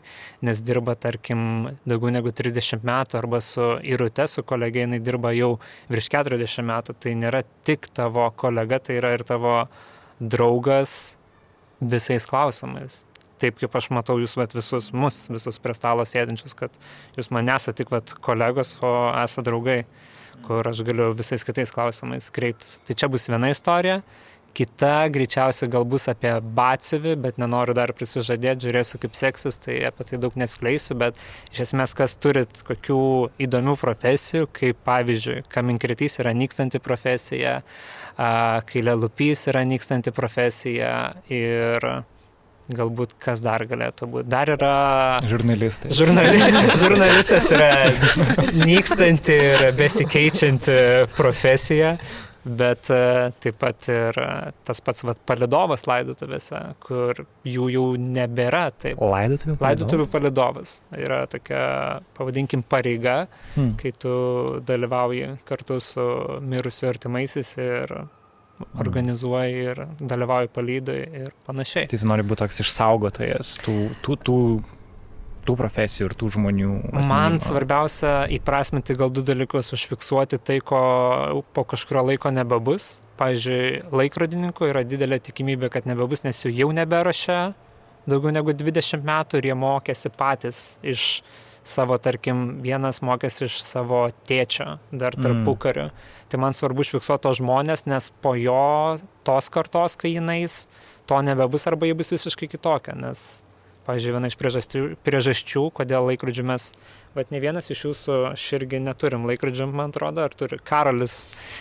nes 0.47 0.63
dirba, 0.67 0.97
tarkim, 1.01 1.73
daugiau 1.89 2.15
negu 2.15 2.35
30 2.35 2.87
metų 2.87 3.21
arba 3.21 3.43
su 3.45 3.73
Irute, 3.87 4.29
su 4.31 4.47
kolegė, 4.47 4.87
jinai 4.87 5.03
dirba 5.03 5.35
jau 5.37 5.57
virš 5.93 6.13
40 6.15 6.67
metų. 6.71 6.97
Tai 7.03 7.19
nėra 7.25 7.43
tik 7.67 7.91
tavo 7.97 8.31
kolega, 8.39 8.81
tai 8.81 9.01
yra 9.03 9.17
ir 9.17 9.27
tavo 9.27 9.59
draugas 10.21 11.17
visais 11.81 12.25
klausimais 12.25 13.05
taip 13.43 13.59
kaip 13.61 13.75
aš 13.79 13.91
matau 13.95 14.19
jūs 14.21 14.37
vat, 14.39 14.55
visus 14.57 14.93
mus, 14.97 15.25
visus 15.33 15.61
prie 15.63 15.77
stalo 15.77 16.07
sėdinčius, 16.09 16.57
kad 16.59 16.77
jūs 17.19 17.31
man 17.35 17.49
nesate 17.49 17.83
tik 17.83 17.93
vat, 17.95 18.15
kolegos, 18.25 18.77
o 18.83 18.93
esate 19.23 19.49
draugai, 19.51 19.81
kur 20.47 20.67
aš 20.69 20.85
galiu 20.87 21.11
visais 21.17 21.45
kitais 21.47 21.73
klausimais 21.75 22.31
kreiptis. 22.35 22.79
Tai 22.87 22.97
čia 22.99 23.11
bus 23.13 23.29
viena 23.31 23.51
istorija, 23.53 24.01
kita 24.57 25.09
greičiausiai 25.13 25.69
gal 25.69 25.85
bus 25.89 26.07
apie 26.09 26.33
batsiuvį, 26.57 27.13
bet 27.27 27.41
nenoriu 27.41 27.75
dar 27.77 27.93
prisižadėti, 27.97 28.65
žiūrėsiu 28.65 29.01
kaip 29.03 29.19
seksis, 29.19 29.61
tai 29.61 29.77
apie 29.89 30.07
tai 30.09 30.21
daug 30.23 30.37
neskleisiu, 30.41 30.97
bet 31.03 31.21
iš 31.53 31.67
esmės, 31.67 31.93
kas 31.99 32.17
turit 32.17 32.63
kokių 32.67 33.01
įdomių 33.47 33.77
profesijų, 33.83 34.49
kaip 34.57 34.81
pavyzdžiui, 34.89 35.43
kaminkritys 35.53 36.21
yra 36.25 36.33
nykstanti 36.37 36.81
profesija, 36.81 37.59
kai 38.17 38.85
lelupys 38.85 39.45
yra 39.53 39.67
nykstanti 39.69 40.15
profesija 40.17 40.93
ir 41.29 41.91
Galbūt 42.67 43.15
kas 43.23 43.43
dar 43.45 43.63
galėtų 43.71 44.09
būti. 44.11 44.27
Dar 44.31 44.51
yra. 44.51 44.75
Žurnalistai. 45.31 45.93
Žurnalistas, 45.95 46.79
žurnalistas 46.83 47.51
yra 47.55 47.69
nykstanti 48.59 49.37
ir 49.53 49.67
besikeičianti 49.79 50.75
profesija, 51.15 51.93
bet 52.43 52.91
e, 52.91 52.99
taip 53.43 53.61
pat 53.63 53.87
ir 53.91 54.19
tas 54.67 54.83
pats 54.83 55.07
vat, 55.07 55.23
palidovas 55.31 55.87
laidotuvėse, 55.87 56.59
kur 56.83 57.23
jų 57.47 57.71
jau 57.77 57.87
nebėra. 58.03 58.65
Taip. 58.75 58.99
Laidotuvių 58.99 59.55
palidovas? 59.55 59.69
Laidotuvių 59.69 60.11
palidovas. 60.11 60.75
Yra 61.07 61.23
tokia, 61.31 61.63
pavadinkim, 62.19 62.67
pareiga, 62.67 63.17
hmm. 63.55 63.77
kai 63.79 63.95
tu 63.95 64.17
dalyvauji 64.67 65.37
kartu 65.47 65.79
su 65.79 66.11
mirusiu 66.43 66.91
artimaisiais 66.91 67.55
ir 67.63 67.99
organizuoji 68.81 69.67
ir 69.71 69.83
dalyvauji 70.01 70.51
palydai 70.55 70.99
ir 71.25 71.35
panašiai. 71.47 71.91
Tai 71.91 72.01
tu 72.01 72.09
nori 72.09 72.25
būti 72.27 72.45
toks 72.45 72.63
išsaugotojas 72.65 73.57
tų, 73.65 73.77
tų, 74.05 74.17
tų, 74.27 74.39
tų 75.47 75.57
profesijų 75.61 76.11
ir 76.11 76.17
tų 76.19 76.31
žmonių. 76.37 76.73
Atminimo. 76.89 77.09
Man 77.11 77.39
svarbiausia 77.45 78.15
įprasminti 78.37 78.97
gal 78.99 79.13
du 79.15 79.25
dalykus, 79.27 79.73
užfiksuoti 79.77 80.41
tai, 80.43 80.61
ko 80.65 80.81
po 81.57 81.67
kažkurio 81.69 82.07
laiko 82.13 82.33
nebebus. 82.35 82.97
Pavyzdžiui, 83.17 83.87
laikrodininkų 83.97 84.69
yra 84.69 84.83
didelė 84.85 85.17
tikimybė, 85.25 85.71
kad 85.73 85.87
nebebus, 85.89 86.21
nes 86.27 86.43
jų 86.45 86.53
jau 86.53 86.69
neberašia 86.77 87.41
daugiau 88.07 88.35
negu 88.35 88.55
20 88.55 89.03
metų 89.07 89.41
ir 89.41 89.51
jie 89.51 89.57
mokėsi 89.59 90.13
patys 90.15 90.61
iš 90.85 91.07
savo, 91.67 91.97
tarkim, 91.99 92.61
vienas 92.63 93.01
mokėsi 93.03 93.49
iš 93.49 93.59
savo 93.65 94.07
tėčio 94.29 94.77
dar 94.93 95.17
tarpu 95.19 95.57
kariu. 95.59 95.89
Mm. 95.89 96.16
Tai 96.27 96.41
man 96.43 96.57
svarbu 96.57 96.83
užfiksuoti 96.83 97.23
tos 97.23 97.39
žmonės, 97.39 97.87
nes 97.87 98.11
po 98.23 98.35
jo 98.39 98.99
tos 99.27 99.51
kartos, 99.55 99.95
kai 100.01 100.17
jinais, 100.17 100.65
to 101.07 101.19
nebebus 101.23 101.69
arba 101.71 101.87
jie 101.87 101.95
bus 101.95 102.11
visiškai 102.15 102.49
kitokia, 102.51 102.97
nes 102.99 103.45
Pavyzdžiui, 103.87 104.15
viena 104.17 104.27
iš 104.27 104.35
priežasčių, 104.41 104.81
priežasčių 105.07 105.61
kodėl 105.77 106.09
laikrodžių 106.09 106.43
mes, 106.49 106.65
bet 107.15 107.29
ne 107.31 107.39
vienas 107.39 107.69
iš 107.71 107.85
jūsų 107.85 108.17
irgi 108.57 108.81
neturim 108.83 109.29
laikrodžių, 109.29 109.69
man 109.71 109.93
atrodo, 109.95 110.25
ar 110.27 110.35
turi. 110.35 110.59
Karolis 110.67 111.15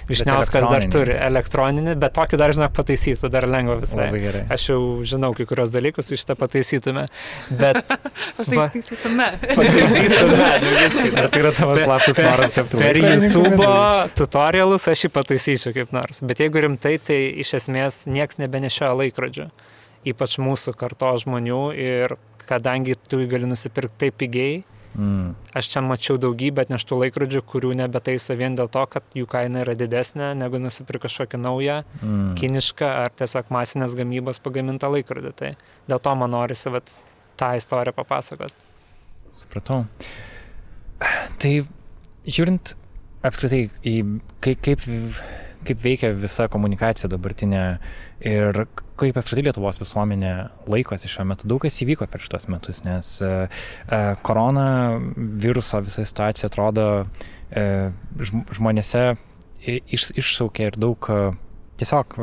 Višniauskas 0.10 0.66
dar 0.72 0.88
turi 0.90 1.14
elektroninį, 1.14 1.94
bet 2.02 2.16
tokį 2.18 2.40
dar, 2.42 2.56
žinok, 2.58 2.74
pataisytų, 2.80 3.30
dar 3.30 3.46
lengva 3.50 3.78
visai. 3.84 4.08
Aš 4.56 4.66
jau 4.72 4.80
žinau 5.06 5.36
kai 5.38 5.46
kurios 5.52 5.70
dalykus, 5.76 6.10
iš 6.18 6.26
tą 6.26 6.38
pataisytume. 6.40 7.06
Bet... 7.62 7.84
Pataisytume. 8.40 9.30
pataisytume, 9.46 10.50
nu 10.66 10.74
viskai. 10.80 11.14
Tai 11.14 11.44
yra 11.44 11.54
tavo 11.62 11.78
slaptas 11.78 12.24
noras 12.26 12.58
tapti. 12.58 12.82
Per 12.82 13.02
YouTube 13.04 13.70
tutorialus 14.18 14.90
aš 14.90 15.06
jį 15.06 15.14
pataisyčiau 15.14 15.78
kaip 15.78 15.94
nors. 15.94 16.26
Bet 16.26 16.42
jeigu 16.42 16.66
rimtai, 16.66 16.98
tai 16.98 17.22
iš 17.46 17.54
esmės 17.62 18.04
nieks 18.10 18.42
nebenešioja 18.42 18.96
laikrodžių 19.06 19.50
ypač 20.08 20.38
mūsų 20.42 20.76
karto 20.78 21.12
žmonių 21.22 21.62
ir 21.80 22.16
kadangi 22.46 22.96
tu 23.10 23.20
jį 23.22 23.28
gali 23.32 23.50
nusipirkti 23.50 24.06
taip 24.06 24.18
pigiai, 24.22 24.60
mm. 24.94 25.32
aš 25.58 25.70
čia 25.74 25.82
mačiau 25.86 26.20
daugybę 26.22 26.66
atneštų 26.66 27.00
laikrodžių, 27.04 27.42
kurių 27.50 27.74
nebetaiso 27.82 28.38
vien 28.38 28.58
dėl 28.58 28.70
to, 28.72 28.86
kad 28.92 29.18
jų 29.18 29.28
kaina 29.32 29.64
yra 29.66 29.76
didesnė 29.78 30.34
negu 30.38 30.62
nusipirkti 30.62 31.08
kažkokią 31.08 31.42
naują, 31.42 31.80
mm. 32.02 32.30
kinišką 32.40 32.92
ar 33.06 33.16
tiesiog 33.18 33.52
masinės 33.54 33.98
gamybos 33.98 34.42
pagamintą 34.46 34.92
laikrodį. 34.94 35.34
Tai 35.42 35.52
dėl 35.90 36.02
to 36.08 36.16
man 36.22 36.36
norisi 36.38 36.74
vat, 36.74 36.94
tą 37.40 37.56
istoriją 37.60 37.96
papasakot. 37.98 38.54
Supratau. 39.34 39.84
Tai 41.42 41.54
žiūrint 42.26 42.76
apskritai 43.26 43.66
į 43.84 43.96
kaip, 44.44 44.62
kaip 44.64 44.86
kaip 45.68 45.82
veikia 45.84 46.12
visa 46.18 46.48
komunikacija 46.52 47.10
dabartinė 47.12 47.64
ir 48.26 48.62
kaip 49.00 49.18
apskritai 49.20 49.48
Lietuvos 49.50 49.80
visuomenė 49.82 50.34
laikosi 50.72 51.12
šiuo 51.12 51.28
metu. 51.30 51.50
Daug 51.50 51.64
kas 51.66 51.82
įvyko 51.84 52.08
per 52.12 52.24
šitos 52.24 52.48
metus, 52.52 52.84
nes 52.88 53.16
e, 53.26 53.32
e, 53.48 54.02
korona 54.26 54.68
viruso 55.16 55.82
visa 55.86 56.06
situacija 56.08 56.50
atrodo 56.52 56.88
e, 57.52 57.66
žmonėse 58.20 59.08
iš, 59.66 60.12
iššaukė 60.16 60.72
ir 60.72 60.80
daug 60.82 61.10
tiesiog 61.80 62.16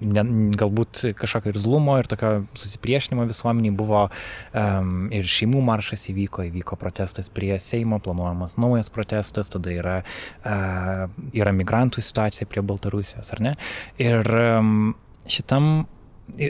ne, 0.00 0.24
galbūt 0.58 1.02
kažkokio 1.18 1.52
ir 1.52 1.58
zlumo, 1.60 1.96
ir 2.00 2.08
tokio 2.10 2.32
susipriešinimo 2.56 3.26
visuomeniai 3.28 3.74
buvo 3.76 4.04
um, 4.08 4.92
ir 5.14 5.28
šeimų 5.28 5.60
maršas 5.64 6.08
įvyko, 6.12 6.46
įvyko 6.48 6.78
protestas 6.80 7.30
prie 7.32 7.52
Seimo, 7.62 8.00
planuojamas 8.04 8.56
naujas 8.60 8.90
protestas, 8.94 9.52
tada 9.52 9.72
yra, 9.74 9.96
uh, 10.44 11.04
yra 11.36 11.54
migrantų 11.56 12.04
situacija 12.04 12.48
prie 12.50 12.64
Baltarusijos, 12.64 13.32
ar 13.36 13.44
ne? 13.44 13.56
Ir 14.02 14.24
um, 14.40 14.94
šitam 15.30 15.86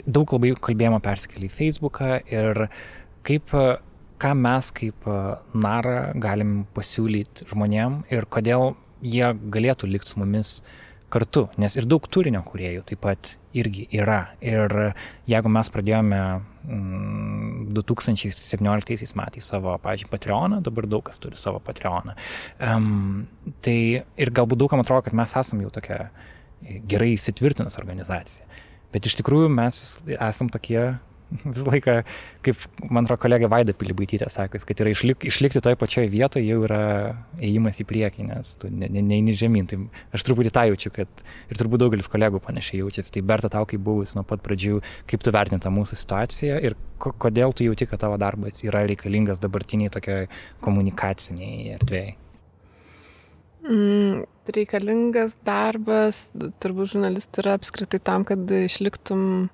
daug 0.07 0.31
labai 0.37 0.53
kalbėjimo 0.63 1.01
persikėlė 1.03 1.49
į 1.49 1.55
Facebooką 1.57 2.13
ir 2.31 2.67
kaip 3.27 3.51
ką 4.21 4.31
mes 4.39 4.71
kaip 4.71 5.07
narą 5.51 5.97
galim 6.23 6.61
pasiūlyti 6.77 7.49
žmonėm 7.51 8.05
ir 8.13 8.27
kodėl 8.31 8.77
jie 9.03 9.27
galėtų 9.51 9.89
likti 9.91 10.13
su 10.13 10.21
mumis 10.21 10.53
uh, 10.61 10.84
kartu, 11.15 11.45
nes 11.61 11.75
ir 11.79 11.87
daug 11.87 12.03
turinio 12.11 12.41
kuriejų 12.45 12.83
taip 12.89 13.01
pat 13.05 13.31
irgi 13.55 13.85
yra. 13.95 14.19
Ir 14.43 14.73
jeigu 15.31 15.51
mes 15.55 15.71
pradėjome 15.71 16.19
2017 17.77 18.59
mm, 18.59 19.15
metais 19.21 19.47
savo, 19.47 19.77
pažiūrėjau, 19.83 20.11
Patreoną, 20.11 20.59
dabar 20.65 20.89
daug 20.91 21.05
kas 21.07 21.21
turi 21.23 21.39
savo 21.39 21.61
Patreoną. 21.63 22.17
Um, 22.59 23.25
tai 23.63 23.77
ir 24.03 24.33
galbūt 24.35 24.59
daugam 24.59 24.83
atrodo, 24.83 25.05
kad 25.07 25.15
mes 25.17 25.35
esame 25.39 25.65
jau 25.65 25.71
tokia 25.79 26.09
gerai 26.89 27.13
įsitvirtinusi 27.15 27.79
organizacija. 27.81 28.47
Bet 28.93 29.07
iš 29.07 29.17
tikrųjų 29.21 29.49
mes 29.51 29.81
esam 30.15 30.51
tokie 30.51 30.81
visą 31.55 31.65
laiką, 31.69 31.95
kaip 32.45 32.65
man 32.89 33.05
atrodo 33.05 33.21
kolega 33.23 33.49
Vaida 33.51 33.75
Pilibaitytė 33.77 34.29
sakys, 34.33 34.65
kad 34.67 34.81
yra 34.83 34.93
išlik, 34.93 35.25
išlikti 35.29 35.61
toje 35.63 35.77
pačioje 35.79 36.11
vietoje 36.13 36.47
jau 36.47 36.61
yra 36.67 36.81
ėjimas 37.39 37.81
į 37.81 37.87
priekį, 37.89 38.27
nes 38.31 38.55
tu 38.61 38.71
neini 38.71 39.03
ne, 39.05 39.21
ne 39.27 39.37
žemyn. 39.37 39.69
Tai 39.71 39.79
aš 40.15 40.25
truputį 40.27 40.53
tą 40.55 40.65
jaučiu, 40.71 40.91
kad 40.95 41.25
ir 41.51 41.61
turbūt 41.61 41.85
daugelis 41.85 42.11
kolegų 42.11 42.41
panašiai 42.45 42.83
jaučiasi. 42.83 43.17
Tai 43.17 43.25
Berta 43.33 43.51
tau, 43.53 43.65
kaip 43.69 43.83
buvus 43.85 44.15
nuo 44.17 44.25
pat 44.27 44.43
pradžių, 44.45 44.81
kaip 45.09 45.25
tu 45.25 45.33
vertinta 45.35 45.73
mūsų 45.73 45.99
situaciją 46.01 46.59
ir 46.65 46.77
ko, 47.01 47.13
kodėl 47.25 47.55
tu 47.55 47.67
jauti, 47.67 47.87
kad 47.89 48.03
tavo 48.05 48.19
darbas 48.21 48.63
yra 48.65 48.85
reikalingas 48.87 49.41
dabartiniai 49.43 49.93
tokiai 49.93 50.29
komunikaciniai 50.65 51.75
erdvėjai. 51.79 52.15
Mm, 53.65 54.25
reikalingas 54.53 55.33
darbas, 55.45 56.27
turbūt 56.61 56.91
žurnalistų 56.93 57.41
yra 57.41 57.55
apskritai 57.57 57.99
tam, 58.05 58.25
kad 58.27 58.51
išliktum 58.59 59.47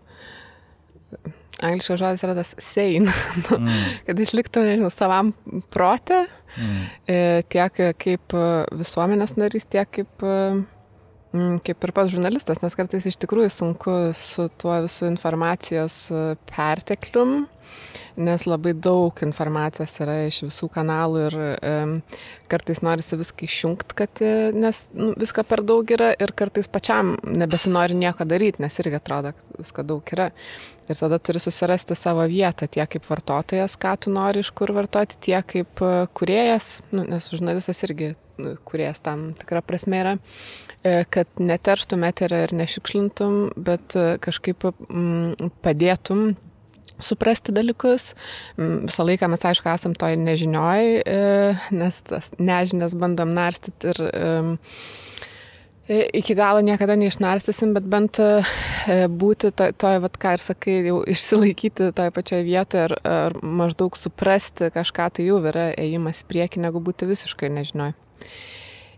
angliškas 1.60 2.00
žodis 2.00 2.26
yra 2.26 2.36
tas 2.38 2.54
sane, 2.64 3.12
nu, 3.44 3.60
mm. 3.60 3.88
kad 4.08 4.22
išliktų, 4.26 4.66
nežinau, 4.68 4.92
savam 4.94 5.34
protė, 5.74 6.24
mm. 6.58 6.84
E, 7.06 7.18
tiek 7.52 7.82
kaip 8.02 8.38
visuomenės 8.80 9.36
narys, 9.40 9.68
tiek 9.72 9.90
kaip, 10.00 10.14
mm, 10.26 10.64
kaip 11.32 11.88
ir 11.88 11.94
pats 11.96 12.12
žurnalistas, 12.12 12.60
nes 12.64 12.76
kartais 12.76 13.08
iš 13.08 13.18
tikrųjų 13.24 13.52
sunku 13.54 13.96
su 14.18 14.50
tuo 14.62 14.76
visų 14.84 15.12
informacijos 15.14 16.04
perteklium 16.52 17.46
nes 18.16 18.46
labai 18.46 18.74
daug 18.76 19.22
informacijos 19.26 19.94
yra 20.04 20.18
iš 20.28 20.42
visų 20.46 20.68
kanalų 20.74 21.22
ir 21.28 21.38
um, 21.40 21.94
kartais 22.52 22.82
norisi 22.84 23.18
viską 23.20 23.48
išjungti, 23.48 23.96
kad, 23.98 24.22
e, 24.24 24.52
nes 24.56 24.84
nu, 24.98 25.12
visko 25.20 25.44
per 25.48 25.64
daug 25.68 25.88
yra 25.96 26.12
ir 26.20 26.34
kartais 26.38 26.70
pačiam 26.72 27.16
nebesinori 27.24 27.96
nieko 27.98 28.28
daryti, 28.28 28.62
nes 28.64 28.80
irgi 28.84 29.00
atrodo, 29.00 29.34
kad 29.38 29.62
visko 29.62 29.86
daug 29.88 30.16
yra. 30.16 30.32
Ir 30.92 31.00
tada 31.00 31.22
turi 31.24 31.40
susirasti 31.40 31.96
savo 31.96 32.26
vietą, 32.28 32.68
tiek 32.68 32.90
kaip 32.92 33.06
vartotojas, 33.08 33.78
ką 33.80 33.94
tu 34.04 34.12
nori 34.12 34.44
iš 34.44 34.52
kur 34.58 34.74
vartoti, 34.76 35.20
tiek 35.30 35.48
kaip 35.56 35.86
e, 35.86 35.94
kuriejas, 36.18 36.82
nu, 36.92 37.06
nes 37.08 37.32
žurnalistas 37.32 37.86
irgi 37.88 38.14
kuriejas 38.66 39.02
tam 39.06 39.32
tikrą 39.38 39.62
prasme 39.66 40.00
yra 40.02 40.14
e, 40.18 40.71
kad 40.84 41.42
neterštum 41.42 42.06
eterą 42.08 42.46
ir 42.48 42.54
nešiukšlintum, 42.58 43.36
bet 43.68 43.94
kažkaip 44.24 44.66
mm, 44.72 45.52
padėtum 45.62 46.32
suprasti 47.02 47.52
dalykus. 47.52 48.14
Mm, 48.58 48.88
visą 48.88 49.06
laiką 49.06 49.30
mes, 49.32 49.46
aišku, 49.46 49.70
esam 49.72 49.96
toj 49.98 50.18
nežinioj, 50.22 51.02
e, 51.02 51.22
nes 51.76 52.02
tas 52.08 52.32
nežinės 52.40 52.96
bandom 53.00 53.34
narstyti 53.36 53.92
ir 53.92 54.04
e, 54.10 56.02
iki 56.22 56.36
galo 56.38 56.62
niekada 56.64 56.96
neišnarstysim, 57.00 57.74
bet 57.76 57.90
bent 57.92 58.22
e, 58.22 58.32
būti 59.10 59.52
toj, 59.58 59.74
toj 59.82 60.00
vat, 60.06 60.22
ką 60.22 60.36
ir 60.38 60.46
sakai, 60.46 60.78
jau 60.88 61.02
išsilaikyti 61.10 61.92
toj 61.98 62.14
pačioje 62.16 62.48
vietoje 62.48 62.88
ar, 62.90 62.96
ar 63.04 63.38
maždaug 63.42 63.98
suprasti 64.00 64.72
kažką, 64.74 65.12
tai 65.18 65.28
jau 65.28 65.42
yra 65.44 65.72
ėjimas 65.76 66.24
į 66.24 66.32
priekį, 66.32 66.66
negu 66.68 66.84
būti 66.84 67.10
visiškai 67.10 67.52
nežinoj. 67.58 67.96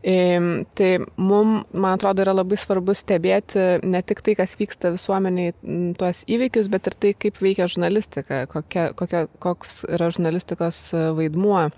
Tai 0.03 0.89
mums, 1.15 1.63
man 1.71 1.93
atrodo, 1.95 2.25
yra 2.25 2.33
labai 2.35 2.57
svarbu 2.59 2.91
stebėti 2.97 3.61
ne 3.87 4.01
tik 4.03 4.19
tai, 4.25 4.33
kas 4.35 4.57
vyksta 4.59 4.91
visuomeniai, 4.91 5.53
tuos 5.95 6.25
įvykius, 6.27 6.67
bet 6.73 6.89
ir 6.91 6.97
tai, 6.99 7.13
kaip 7.15 7.39
veikia 7.39 7.69
žurnalistika, 7.71 8.41
kokia, 8.51 8.89
kokia, 8.99 9.23
koks 9.43 9.85
yra 9.95 10.11
žurnalistikos 10.11 10.81
e, 10.91 11.05
vaidmuo. 11.15 11.69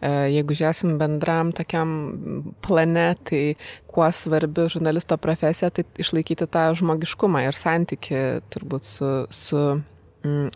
E, 0.00 0.14
jeigu 0.32 0.56
žiūrėsim 0.56 0.96
bendram 1.00 1.52
tokiam 1.52 1.94
plane, 2.64 3.10
tai 3.28 3.44
kuo 3.92 4.08
svarbi 4.16 4.64
žurnalisto 4.72 5.20
profesija, 5.20 5.68
tai 5.68 5.84
išlaikyti 6.00 6.48
tą 6.48 6.70
žmogiškumą 6.80 7.44
ir 7.44 7.60
santyki 7.60 8.24
turbūt 8.54 8.88
su, 8.88 9.14
su 9.28 9.64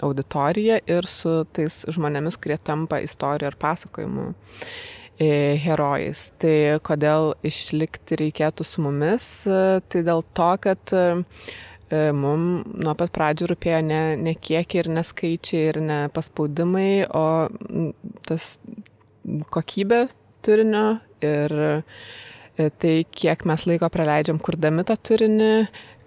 auditorija 0.01 0.81
ir 0.89 1.05
su 1.05 1.43
tais 1.53 1.83
žmonėmis, 1.93 2.41
kurie 2.41 2.57
tampa 2.57 3.03
istorijų 3.05 3.53
ar 3.53 3.61
pasakojimų 3.61 4.33
herojais. 5.19 6.29
Tai 6.39 6.79
kodėl 6.87 7.33
išlikti 7.47 8.19
reikėtų 8.23 8.67
su 8.67 8.85
mumis, 8.85 9.29
tai 9.91 10.03
dėl 10.07 10.23
to, 10.37 10.51
kad 10.63 10.95
e, 10.95 11.07
mums 12.15 12.69
nuo 12.79 12.95
pat 12.99 13.13
pradžių 13.15 13.51
rūpėjo 13.53 13.81
ne, 13.87 14.03
ne 14.21 14.35
kiekiai 14.35 14.85
ir 14.85 14.93
neskaičiai 14.99 15.65
ir 15.73 15.81
ne 15.83 15.99
paspaudimai, 16.15 17.09
o 17.11 17.49
tas 18.29 18.57
kokybė 19.55 20.07
turinio 20.47 20.87
ir 21.25 21.55
e, 21.59 22.71
tai, 22.79 22.95
kiek 23.11 23.45
mes 23.49 23.67
laiko 23.71 23.91
praleidžiam 23.93 24.39
kurdami 24.43 24.87
tą 24.87 24.99
turinį, 25.11 25.53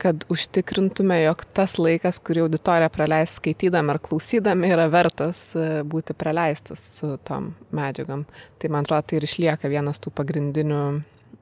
kad 0.01 0.25
užtikrintume, 0.33 1.19
jog 1.21 1.43
tas 1.53 1.75
laikas, 1.77 2.17
kurį 2.25 2.47
auditorija 2.47 2.89
praleis 2.93 3.35
skaitydami 3.37 3.93
ar 3.93 3.99
klausydami, 4.01 4.71
yra 4.73 4.87
vertas 4.89 5.51
e, 5.53 5.67
būti 5.85 6.15
praleistas 6.17 6.81
su 6.97 7.13
tom 7.27 7.51
medžiagom. 7.75 8.25
Tai 8.57 8.71
man 8.73 8.87
atrodo, 8.87 9.05
tai 9.11 9.19
ir 9.19 9.27
išlieka 9.27 9.69
vienas 9.69 10.01
tų 10.01 10.13
pagrindinių 10.17 10.81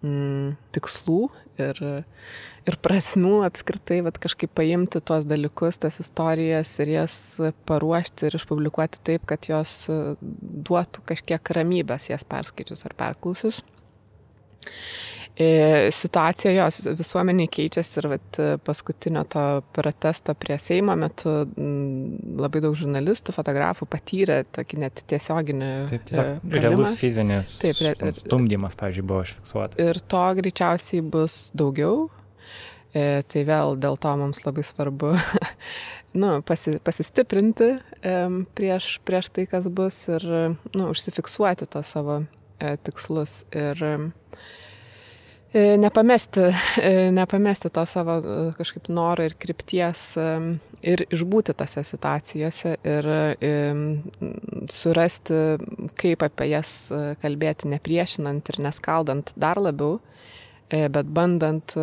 mm, 0.04 0.52
tikslų 0.76 1.22
ir, 1.64 1.82
ir 2.68 2.78
prasmių 2.84 3.40
apskritai, 3.48 4.02
bet 4.06 4.20
kažkaip 4.22 4.52
paimti 4.60 5.00
tuos 5.00 5.28
dalykus, 5.30 5.80
tas 5.80 6.02
istorijas 6.04 6.74
ir 6.84 6.94
jas 6.98 7.16
paruošti 7.70 8.28
ir 8.28 8.40
išpublikuoti 8.40 9.04
taip, 9.08 9.28
kad 9.30 9.48
jos 9.48 9.76
e, 9.88 10.00
duotų 10.20 11.08
kažkiek 11.14 11.56
ramybės 11.60 12.12
jas 12.12 12.28
perskaičius 12.28 12.84
ar 12.90 12.98
perklausius. 13.00 13.64
Situacija 15.96 16.52
jos 16.52 16.82
visuomeniai 17.00 17.48
keičiasi 17.48 18.02
ir 18.02 18.08
vat, 18.12 18.40
paskutinio 18.68 19.22
to 19.32 19.44
protesto 19.76 20.34
prie 20.36 20.58
Seimo 20.60 20.96
metu 21.00 21.32
labai 22.44 22.62
daug 22.66 22.76
žurnalistų, 22.76 23.36
fotografų 23.38 23.88
patyrė 23.88 24.42
tokį 24.56 24.82
net 24.84 25.04
tiesioginį. 25.08 25.72
Taip, 25.94 26.06
tiesiog 26.10 26.58
realus 26.60 26.96
fizinis 27.00 27.56
Taip, 27.64 27.80
re, 27.86 28.12
stumdymas, 28.20 28.76
pavyzdžiui, 28.80 29.08
buvo 29.08 29.24
užfiksuotas. 29.24 29.80
Ir 29.80 30.02
to 30.12 30.26
greičiausiai 30.42 31.08
bus 31.16 31.40
daugiau. 31.56 32.10
E, 32.90 33.22
tai 33.30 33.46
vėl 33.46 33.78
dėl 33.80 34.00
to 34.02 34.12
mums 34.20 34.42
labai 34.44 34.66
svarbu 34.66 35.14
nu, 36.22 36.40
pasi, 36.44 36.80
pasistiprinti 36.84 37.76
e, 37.78 38.16
prieš, 38.58 38.96
prieš 39.08 39.30
tai, 39.36 39.46
kas 39.48 39.70
bus 39.72 40.02
ir 40.10 40.26
nu, 40.74 40.90
užsifiksuoti 40.90 41.70
tos 41.70 41.94
savo 41.96 42.24
e, 42.26 42.76
tikslus. 42.84 43.44
Ir, 43.56 43.86
E, 43.86 44.10
nepamesti, 45.54 46.46
e, 46.82 47.12
nepamesti 47.12 47.72
to 47.74 47.86
savo 47.90 48.18
e, 48.20 48.38
kažkaip 48.58 48.90
noro 48.94 49.26
ir 49.26 49.36
krypties 49.40 50.04
ir 50.80 51.04
išbūti 51.10 51.56
tose 51.60 51.84
situacijose 51.84 52.76
ir 52.88 53.08
surasti, 54.72 55.40
kaip 56.00 56.24
apie 56.24 56.52
jas 56.54 56.72
kalbėti, 57.20 57.68
nepriešinant 57.74 58.54
ir 58.54 58.62
neskaldant 58.64 59.34
dar 59.36 59.60
labiau, 59.60 59.98
bet 60.70 61.12
bandant 61.12 61.76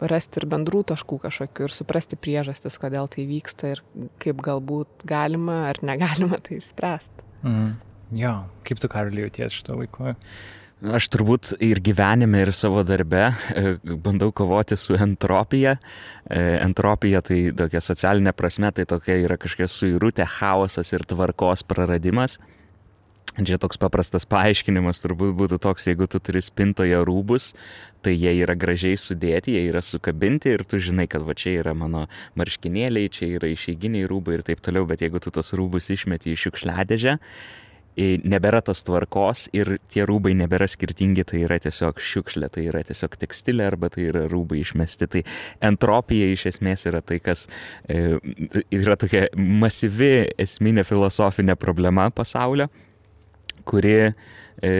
rasti 0.00 0.40
ir 0.40 0.48
bendrų 0.50 0.82
taškų 0.92 1.20
kažkokių 1.24 1.66
ir 1.68 1.74
suprasti 1.74 2.18
priežastis, 2.20 2.78
kodėl 2.80 3.08
tai 3.12 3.26
vyksta 3.28 3.74
ir 3.74 3.82
kaip 4.22 4.40
galbūt 4.44 5.04
galima 5.08 5.62
ar 5.70 5.80
negalima 5.84 6.40
tai 6.44 6.60
išspręsti. 6.60 7.28
Mhm. 7.44 7.70
Jo, 8.20 8.32
kaip 8.66 8.80
tu 8.82 8.88
karaliu 8.90 9.28
jauties 9.28 9.54
šito 9.54 9.76
laiko? 9.78 10.16
Aš 10.80 11.10
turbūt 11.12 11.50
ir 11.60 11.76
gyvenime, 11.84 12.38
ir 12.40 12.54
savo 12.56 12.80
darbe 12.88 13.26
e, 13.28 13.74
bandau 14.00 14.30
kovoti 14.32 14.78
su 14.80 14.96
entropija. 14.96 15.74
E, 16.24 16.38
entropija 16.56 17.20
tai 17.20 17.50
tokia 17.52 17.82
socialinė 17.84 18.32
prasme, 18.32 18.70
tai 18.72 18.86
tokia 18.88 19.18
yra 19.20 19.36
kažkokia 19.36 19.68
suirutė, 19.68 20.24
chaosas 20.38 20.94
ir 20.96 21.04
tvarkos 21.04 21.66
praradimas. 21.68 22.38
Čia 23.36 23.60
toks 23.60 23.78
paprastas 23.78 24.24
paaiškinimas 24.26 25.04
turbūt 25.04 25.36
būtų 25.36 25.60
toks, 25.62 25.86
jeigu 25.86 26.08
tu 26.10 26.18
turi 26.18 26.40
spintoje 26.42 26.98
rūbus, 27.06 27.52
tai 28.02 28.16
jie 28.16 28.32
yra 28.40 28.56
gražiai 28.58 28.96
sudėti, 28.98 29.54
jie 29.54 29.68
yra 29.68 29.84
sukabinti 29.84 30.56
ir 30.56 30.64
tu 30.64 30.80
žinai, 30.82 31.06
kad 31.12 31.22
va 31.28 31.36
čia 31.36 31.58
yra 31.60 31.76
mano 31.76 32.06
marškinėliai, 32.40 33.12
čia 33.12 33.30
yra 33.36 33.52
išeiginiai 33.52 34.08
rūbai 34.10 34.40
ir 34.40 34.48
taip 34.48 34.64
toliau, 34.64 34.88
bet 34.88 35.04
jeigu 35.04 35.20
tu 35.22 35.30
tos 35.30 35.52
rūbus 35.54 35.92
išmeti 35.94 36.32
į 36.34 36.40
šiukšliadėžę, 36.42 37.18
nebėra 37.98 38.60
tos 38.64 38.82
tvarkos 38.86 39.48
ir 39.56 39.76
tie 39.90 40.04
rūbai 40.08 40.32
nebėra 40.38 40.68
skirtingi, 40.70 41.24
tai 41.26 41.42
yra 41.44 41.58
tiesiog 41.62 42.00
šiukšlė, 42.00 42.50
tai 42.54 42.66
yra 42.70 42.82
tiesiog 42.86 43.16
tekstilė 43.20 43.66
arba 43.66 43.90
tai 43.92 44.08
yra 44.10 44.26
rūbai 44.30 44.62
išmesti. 44.62 45.08
Tai 45.10 45.24
entropija 45.70 46.30
iš 46.32 46.46
esmės 46.54 46.86
yra 46.90 47.02
tai, 47.02 47.20
kas 47.24 47.46
e, 47.88 48.18
yra 48.74 48.96
tokia 49.00 49.26
masyvi 49.36 50.30
esminė 50.40 50.86
filosofinė 50.88 51.58
problema 51.60 52.08
pasaulio, 52.14 52.70
kuri 53.68 53.96
e, 54.00 54.72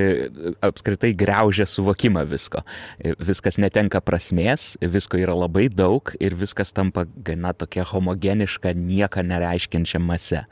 apskritai 0.65 1.13
greužia 1.19 1.67
suvokimą 1.69 2.25
visko. 2.31 2.63
E, 2.99 3.15
viskas 3.21 3.59
netenka 3.61 4.01
prasmės, 4.05 4.75
visko 4.81 5.21
yra 5.21 5.37
labai 5.37 5.69
daug 5.73 6.13
ir 6.21 6.37
viskas 6.39 6.73
tampa 6.77 7.07
gana 7.27 7.53
tokia 7.53 7.85
homogeniška, 7.91 8.75
nieko 8.77 9.25
nereiškiančia 9.27 10.03
mase. 10.03 10.45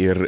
Ir 0.00 0.22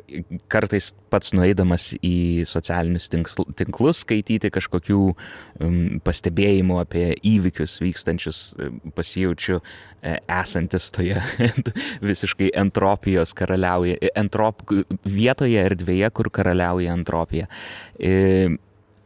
kartais 0.52 0.90
pats 1.12 1.30
nueidamas 1.36 1.92
į 2.02 2.44
socialinius 2.48 3.08
tinklus 3.12 4.02
skaityti 4.02 4.50
kažkokių 4.52 4.98
um, 5.12 5.76
pastebėjimų 6.04 6.80
apie 6.82 7.04
įvykius 7.28 7.78
vykstančius, 7.82 8.40
um, 8.58 8.80
pasijaučiu 8.96 9.60
e, 9.60 10.16
esantis 10.26 10.90
toje 10.94 11.22
visiškai 12.10 12.50
entropijos 12.64 13.32
karaliauja, 13.38 14.00
entrop, 14.18 14.66
vietoje 15.06 15.62
erdvėje, 15.62 16.10
kur 16.16 16.32
karaliauja 16.34 16.98
entropija. 16.98 17.48
E, 17.96 18.50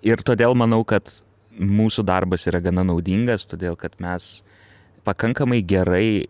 ir 0.07 0.25
todėl 0.27 0.57
manau, 0.59 0.83
kad 0.89 1.13
mūsų 1.57 2.05
darbas 2.07 2.47
yra 2.51 2.61
gana 2.65 2.85
naudingas, 2.87 3.47
todėl 3.49 3.77
kad 3.81 3.97
mes 4.03 4.41
pakankamai 5.07 5.63
gerai 5.65 6.27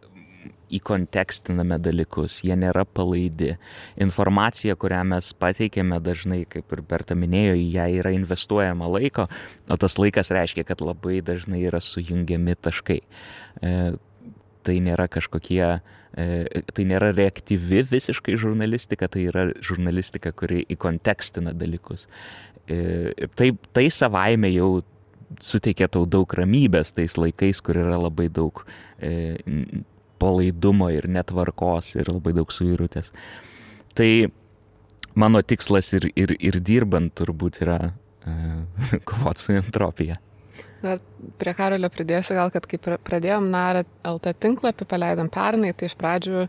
įkontekstiname 0.74 1.78
dalykus, 1.82 2.40
jie 2.46 2.56
nėra 2.58 2.84
palaidi. 2.88 3.54
Informacija, 4.02 4.76
kurią 4.78 5.02
mes 5.12 5.30
pateikėme 5.38 6.00
dažnai, 6.02 6.42
kaip 6.50 6.72
ir 6.74 6.82
Berta 6.86 7.16
minėjo, 7.18 7.54
į 7.60 7.68
ją 7.76 7.86
yra 8.00 8.14
investuojama 8.16 8.88
laiko, 8.90 9.28
o 9.68 9.78
tas 9.80 9.98
laikas 10.00 10.32
reiškia, 10.34 10.66
kad 10.66 10.82
labai 10.84 11.20
dažnai 11.24 11.62
yra 11.68 11.82
sujungiami 11.82 12.56
taškai. 12.66 13.00
E, 13.62 13.76
tai 14.66 14.80
nėra 14.82 15.06
kažkokie, 15.12 15.62
e, 16.18 16.26
tai 16.74 16.88
nėra 16.90 17.12
reaktyvi 17.14 17.84
visiškai 17.92 18.34
žurnalistika, 18.40 19.08
tai 19.12 19.28
yra 19.30 19.48
žurnalistika, 19.62 20.34
kuri 20.34 20.64
įkontekstina 20.74 21.54
dalykus. 21.54 22.08
E, 22.66 23.28
tai, 23.38 23.52
tai 23.76 23.86
savaime 23.94 24.50
jau 24.50 24.80
suteikia 25.42 25.88
tau 25.90 26.06
daug 26.06 26.30
ramybės 26.38 26.94
tais 26.96 27.14
laikais, 27.18 27.60
kur 27.62 27.78
yra 27.78 27.98
labai 28.00 28.28
daug 28.32 28.64
e, 28.98 29.36
palaidumo 30.22 30.90
ir 30.94 31.08
netvarkos 31.10 31.94
ir 31.96 32.10
labai 32.12 32.34
daug 32.36 32.52
suirutės. 32.52 33.12
Tai 33.96 34.10
mano 35.14 35.42
tikslas 35.42 35.92
ir, 35.96 36.10
ir, 36.16 36.36
ir 36.38 36.60
dirbant 36.60 37.14
turbūt 37.16 37.62
yra 37.64 37.80
uh, 38.28 38.96
kovoti 39.08 39.46
su 39.46 39.56
entropija. 39.56 40.20
Dar 40.82 41.00
prie 41.40 41.52
Karolio 41.56 41.88
pridėsiu 41.92 42.36
gal, 42.36 42.50
kad 42.52 42.66
kai 42.68 42.78
pradėjom 42.78 43.48
NARA 43.52 43.84
LT 44.06 44.34
tinklapį, 44.44 44.86
paleidom 44.88 45.30
pernai, 45.32 45.72
tai 45.76 45.88
iš 45.88 45.96
pradžių 45.98 46.44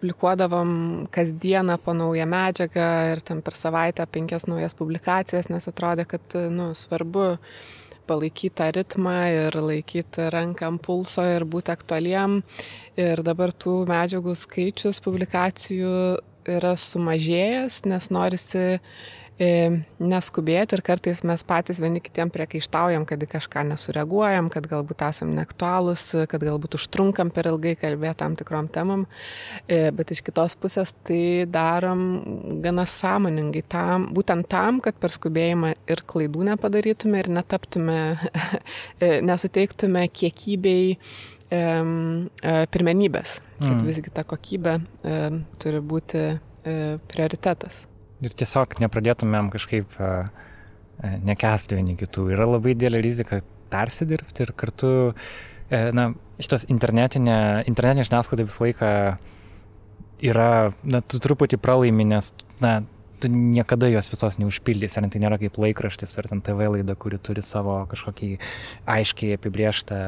publikuodavom 0.00 0.70
kasdieną 1.12 1.76
po 1.84 1.92
naują 1.96 2.26
medžiagą 2.28 2.88
ir 3.12 3.20
ten 3.24 3.42
per 3.44 3.56
savaitę 3.56 4.06
penkias 4.08 4.46
naujas 4.48 4.76
publikacijas, 4.76 5.50
nes 5.52 5.68
atrodė, 5.68 6.06
kad 6.08 6.36
nu, 6.52 6.70
svarbu 6.76 7.34
palaikyti 8.08 8.54
tą 8.60 8.70
ritmą 8.76 9.14
ir 9.32 9.56
laikyti 9.60 10.30
ranką 10.32 10.68
ant 10.72 10.82
pulso 10.84 11.24
ir 11.28 11.46
būti 11.48 11.72
aktualiem. 11.74 12.40
Ir 13.00 13.22
dabar 13.26 13.52
tų 13.52 13.82
medžiagų 13.90 14.34
skaičius 14.38 15.00
publikacijų 15.04 15.94
yra 16.50 16.74
sumažėjęs, 16.80 17.82
nes 17.90 18.10
norisi 18.14 18.64
neskubėti 19.40 20.76
ir 20.76 20.82
kartais 20.84 21.22
mes 21.24 21.42
patys 21.48 21.78
vieni 21.80 22.02
kitiem 22.04 22.28
priekaištaujam, 22.32 23.06
kad 23.08 23.22
į 23.24 23.28
kažką 23.30 23.62
nesureaguojam, 23.70 24.50
kad 24.52 24.66
galbūt 24.68 25.00
esam 25.06 25.32
neaktualūs, 25.36 26.04
kad 26.28 26.44
galbūt 26.44 26.76
užtrunkam 26.76 27.30
per 27.32 27.48
ilgai 27.48 27.72
kalbėti 27.80 28.20
tam 28.20 28.36
tikrom 28.36 28.68
temam, 28.68 29.06
e, 29.64 29.88
bet 29.96 30.12
iš 30.12 30.20
kitos 30.26 30.58
pusės 30.60 30.92
tai 31.08 31.46
darom 31.48 32.04
gana 32.60 32.84
sąmoningai 32.84 33.64
tam, 33.64 34.10
būtent 34.12 34.48
tam, 34.52 34.82
kad 34.84 34.98
per 35.00 35.14
skubėjimą 35.16 35.72
ir 35.88 36.04
klaidų 36.04 36.50
nepadarytume 36.52 37.24
ir 37.24 37.32
netaptume, 37.40 38.00
e, 39.00 39.20
nesuteiktume 39.24 40.04
kiekybei 40.12 40.98
e, 41.48 41.62
pirmenybės, 42.76 43.38
kad 43.62 43.76
mm. 43.78 43.86
visgi 43.88 44.12
ta 44.12 44.28
kokybė 44.28 44.80
turi 45.60 45.80
būti 45.80 46.26
prioritetas 46.60 47.86
ir 48.20 48.36
tiesiog 48.42 48.78
nepradėtumėm 48.82 49.52
kažkaip 49.52 49.96
nekesti 51.00 51.78
vieni 51.78 51.96
kitų. 52.00 52.26
Yra 52.34 52.48
labai 52.50 52.74
didelė 52.76 53.00
rizika 53.04 53.40
persidirbti 53.72 54.44
ir 54.44 54.52
kartu, 54.58 54.90
uh, 55.10 55.50
na, 55.70 56.10
šitas 56.42 56.66
internetinė, 56.70 57.66
internetinė 57.70 58.06
žiniasklaida 58.08 58.46
visą 58.46 58.64
laiką 58.66 58.94
yra, 60.30 60.48
na, 60.82 61.00
tu 61.00 61.20
truputį 61.22 61.60
pralaimi, 61.62 62.06
nes, 62.10 62.32
na, 62.62 62.80
tu 63.20 63.30
niekada 63.30 63.90
jos 63.92 64.08
visos 64.10 64.38
neužpildys, 64.40 64.96
ar 64.96 65.06
tai 65.12 65.20
nėra 65.22 65.38
kaip 65.40 65.58
laikraštis, 65.60 66.16
ar 66.18 66.30
ten 66.30 66.40
TV 66.44 66.70
laida, 66.72 66.96
kuri 66.98 67.20
turi 67.22 67.44
savo 67.44 67.76
kažkokį 67.90 68.30
aiškiai 68.88 69.36
apibrieštą 69.36 69.98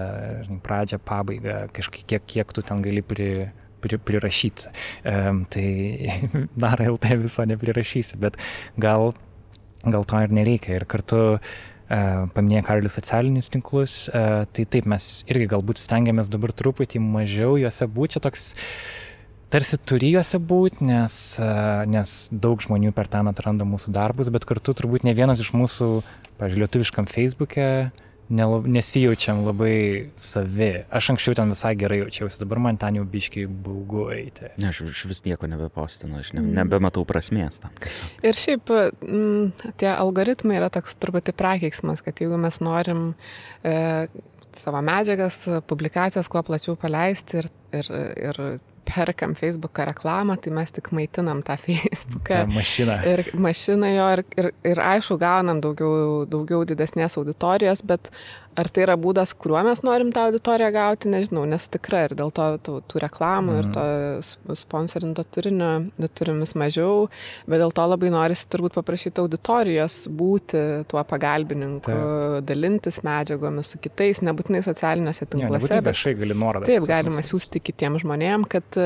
žinai, 0.47 0.61
pradžią, 0.65 1.01
pabaigą, 1.05 1.59
kažkiek, 1.77 2.07
kiek, 2.09 2.29
kiek 2.35 2.55
tu 2.57 2.65
ten 2.67 2.83
gali 2.85 3.05
pri, 3.05 3.29
pri, 3.83 3.99
prirašyti. 3.99 4.71
Um, 5.09 5.45
tai 5.51 5.67
dar 6.65 6.83
LT 6.83 7.19
viso 7.25 7.45
neprirašysi, 7.49 8.21
bet 8.23 8.39
gal, 8.81 9.13
gal 9.85 10.09
to 10.09 10.25
ir 10.25 10.41
nereikia. 10.41 10.81
Ir 10.81 10.89
kartu 10.91 11.39
Uh, 11.93 12.23
paminėjo 12.33 12.63
Karolis 12.65 12.95
socialinius 12.97 13.51
tinklus, 13.53 13.95
uh, 14.17 14.47
tai 14.49 14.63
taip 14.65 14.87
mes 14.89 15.07
irgi 15.29 15.45
galbūt 15.51 15.77
stengiamės 15.77 16.31
dabar 16.33 16.55
truputį 16.57 17.03
mažiau 17.05 17.59
juose 17.61 17.85
būti, 17.85 18.15
čia 18.15 18.23
toks 18.25 18.47
tarsi 19.53 19.77
turi 19.77 20.15
juose 20.15 20.41
būti, 20.41 20.87
nes, 20.89 21.17
uh, 21.43 21.83
nes 21.85 22.15
daug 22.33 22.65
žmonių 22.65 22.95
per 22.97 23.11
ten 23.13 23.29
atranda 23.29 23.67
mūsų 23.69 23.93
darbus, 23.93 24.31
bet 24.33 24.47
kartu 24.49 24.73
turbūt 24.79 25.05
ne 25.05 25.13
vienas 25.19 25.43
iš 25.45 25.53
mūsų, 25.53 25.91
pažiūrėjau, 26.41 26.63
lietuviškam 26.65 27.11
Facebook'e 27.13 27.69
nelab, 28.33 28.67
nesijaučiam 28.71 29.43
labai 29.47 30.11
savi. 30.21 30.71
Aš 30.91 31.13
anksčiau 31.15 31.37
ten 31.39 31.53
visai 31.53 31.75
gerai 31.79 32.01
jaučiausi, 32.03 32.41
dabar 32.43 32.61
man 32.67 32.81
ten 32.81 32.99
jau 32.99 33.05
biškiai 33.09 33.47
baugu 33.47 34.09
eiti. 34.15 34.51
Ne, 34.63 34.71
aš, 34.73 34.83
aš 34.89 35.05
vis 35.11 35.23
nieko 35.27 35.51
nebepostinu, 35.51 36.21
aš 36.23 36.33
ne, 36.37 36.45
nebematau 36.61 37.05
prasmės 37.09 37.61
tam. 37.63 37.77
Ir 38.25 38.39
šiaip 38.39 38.73
m, 38.73 39.53
tie 39.81 39.91
algoritmai 39.93 40.59
yra 40.61 40.73
toks 40.73 40.97
truputį 41.03 41.37
prakeiksmas, 41.39 42.05
kad 42.05 42.21
jeigu 42.23 42.41
mes 42.41 42.61
norim 42.65 43.11
e, 43.63 43.77
savo 44.57 44.83
medžiagas, 44.85 45.45
publikacijas 45.69 46.31
kuo 46.33 46.43
plačiau 46.47 46.77
paleisti 46.81 47.43
ir, 47.43 47.51
ir, 47.77 47.91
ir 48.29 48.45
perkam 48.89 49.35
Facebooką 49.39 49.87
reklamą, 49.91 50.37
tai 50.43 50.53
mes 50.55 50.73
tik 50.75 50.91
maitinam 50.93 51.43
tą 51.47 51.57
Facebooką. 51.65 52.43
Ta 52.43 52.47
mašina. 52.51 52.99
Ir 53.09 53.25
mašiną 53.35 53.91
jo, 53.95 54.09
ir, 54.17 54.25
ir, 54.39 54.51
ir 54.73 54.83
aišku, 54.83 55.19
gaunam 55.23 55.63
daugiau, 55.65 56.23
daugiau 56.31 56.65
didesnės 56.69 57.19
auditorijos, 57.21 57.85
bet 57.87 58.13
Ar 58.59 58.69
tai 58.69 58.85
yra 58.85 58.99
būdas, 59.01 59.33
kuriuo 59.39 59.63
mes 59.65 59.81
norim 59.87 60.11
tą 60.13 60.27
auditoriją 60.29 60.69
gauti, 60.75 61.09
nežinau, 61.13 61.45
nesu 61.49 61.71
tikra 61.73 62.03
ir 62.07 62.15
dėl 62.19 62.33
to 62.35 62.49
tų, 62.67 62.75
tų 62.91 63.01
reklamų 63.07 63.55
mm. 63.55 63.61
ir 63.63 63.69
to 63.73 64.57
sponsorinto 64.61 65.25
turinio 65.33 65.71
turim 66.13 66.43
vis 66.43 66.53
mažiau, 66.59 67.07
bet 67.49 67.63
dėl 67.63 67.73
to 67.73 67.87
labai 67.89 68.11
norisi 68.13 68.45
turbūt 68.53 68.77
paprašyti 68.77 69.23
auditorijos 69.23 69.97
būti 70.13 70.61
tuo 70.91 71.01
pagalbininku, 71.09 71.89
taip. 71.89 72.45
dalintis 72.49 73.01
medžiagomis 73.07 73.73
su 73.73 73.81
kitais, 73.83 74.21
nebūtinai 74.27 74.61
socialiniuose 74.67 75.29
tinkluose. 75.33 75.71
Ja, 75.73 75.81
bet 75.81 75.97
viešai 75.97 76.15
gali 76.21 76.37
nuorodą. 76.37 76.69
Taip, 76.69 76.87
galima 76.91 77.25
siūsti 77.25 77.63
kitiems 77.65 78.05
žmonėms, 78.05 78.51
kad, 78.53 78.81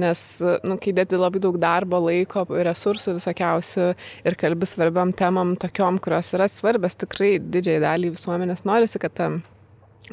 nes, 0.00 0.24
nu, 0.64 0.78
kai 0.80 0.96
dėti 0.96 1.20
labai 1.20 1.44
daug 1.44 1.60
darbo, 1.60 2.00
laiko, 2.08 2.46
resursų 2.70 3.18
visokiausių 3.18 3.90
ir 4.24 4.40
kalbi 4.40 4.68
svarbiam 4.70 5.12
temam, 5.16 5.54
tokiom, 5.60 6.00
kurios 6.02 6.32
yra 6.36 6.48
svarbios 6.48 6.96
tikrai 7.04 7.36
didžiai 7.38 7.82
daliai 7.84 8.14
visuomenės 8.14 8.64
norisi 8.68 8.93
norisi, 8.94 8.98
kad 8.98 9.42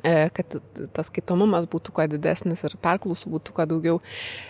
e, 0.04 0.30
kad 0.32 0.56
tas 0.94 1.10
skaitomumas 1.10 1.68
būtų 1.68 1.92
kuo 1.92 2.06
didesnis 2.08 2.64
ir 2.64 2.78
perklausų 2.82 3.30
būtų 3.30 3.54
kuo 3.54 3.66
daugiau, 3.66 4.02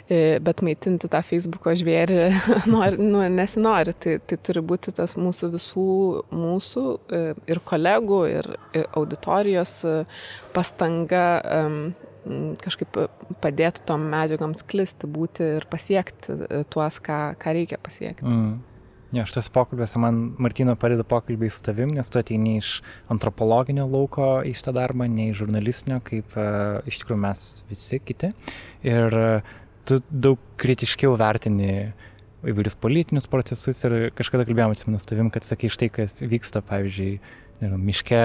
e, 0.08 0.40
bet 0.40 0.62
maitinti 0.62 1.10
tą 1.10 1.22
Facebooko 1.24 1.74
žvėrį 1.74 2.32
nori, 2.74 2.98
nu, 2.98 3.22
nesinori. 3.28 3.94
Tai, 3.94 4.20
tai 4.20 4.38
turi 4.38 4.62
būti 4.62 4.94
tas 4.94 5.16
mūsų 5.18 5.52
visų, 5.56 5.88
mūsų 6.32 6.86
e, 7.10 7.34
ir 7.48 7.60
kolegų, 7.66 8.22
ir 8.30 8.52
auditorijos 8.94 9.82
pastanga 10.54 11.44
kažkaip 12.62 13.00
padėti 13.42 13.82
tom 13.82 14.04
medžiagom 14.12 14.54
sklisti, 14.54 15.08
būti 15.10 15.56
ir 15.58 15.66
pasiekti 15.66 16.36
tuos, 16.70 17.00
ką, 17.02 17.32
ką 17.42 17.54
reikia 17.58 17.80
pasiekti. 17.82 18.30
Mm. 18.30 18.60
Ja, 19.12 19.26
šitas 19.28 19.50
pokalbis 19.52 19.98
man 20.00 20.20
Martino 20.40 20.78
padeda 20.80 21.04
pokalbiai 21.04 21.52
su 21.52 21.60
tavim, 21.66 21.90
nes 21.92 22.08
tu 22.08 22.20
ateini 22.22 22.54
iš 22.62 22.78
antropologinio 23.12 23.84
lauko 23.92 24.38
į 24.48 24.54
šitą 24.56 24.72
darbą, 24.78 25.10
ne 25.12 25.26
iš 25.34 25.42
žurnalistinio, 25.42 25.98
kaip 26.08 26.38
uh, 26.40 26.80
iš 26.88 27.02
tikrųjų 27.02 27.20
mes 27.26 27.42
visi 27.68 28.00
kiti. 28.00 28.32
Ir 28.88 29.18
uh, 29.20 29.52
tu 29.84 30.00
daug 30.08 30.40
kritiškiau 30.62 31.18
vertini 31.20 31.92
įvairius 32.48 32.78
politinius 32.80 33.28
procesus 33.30 33.84
ir 33.86 33.98
kažkada 34.16 34.48
kalbėjome 34.48 34.80
su 34.80 35.10
tavim, 35.10 35.30
kad 35.34 35.44
sakai 35.46 35.70
štai, 35.74 35.92
kas 35.94 36.22
vyksta, 36.24 36.64
pavyzdžiui, 36.66 37.20
nežinau, 37.60 37.82
miške 37.92 38.24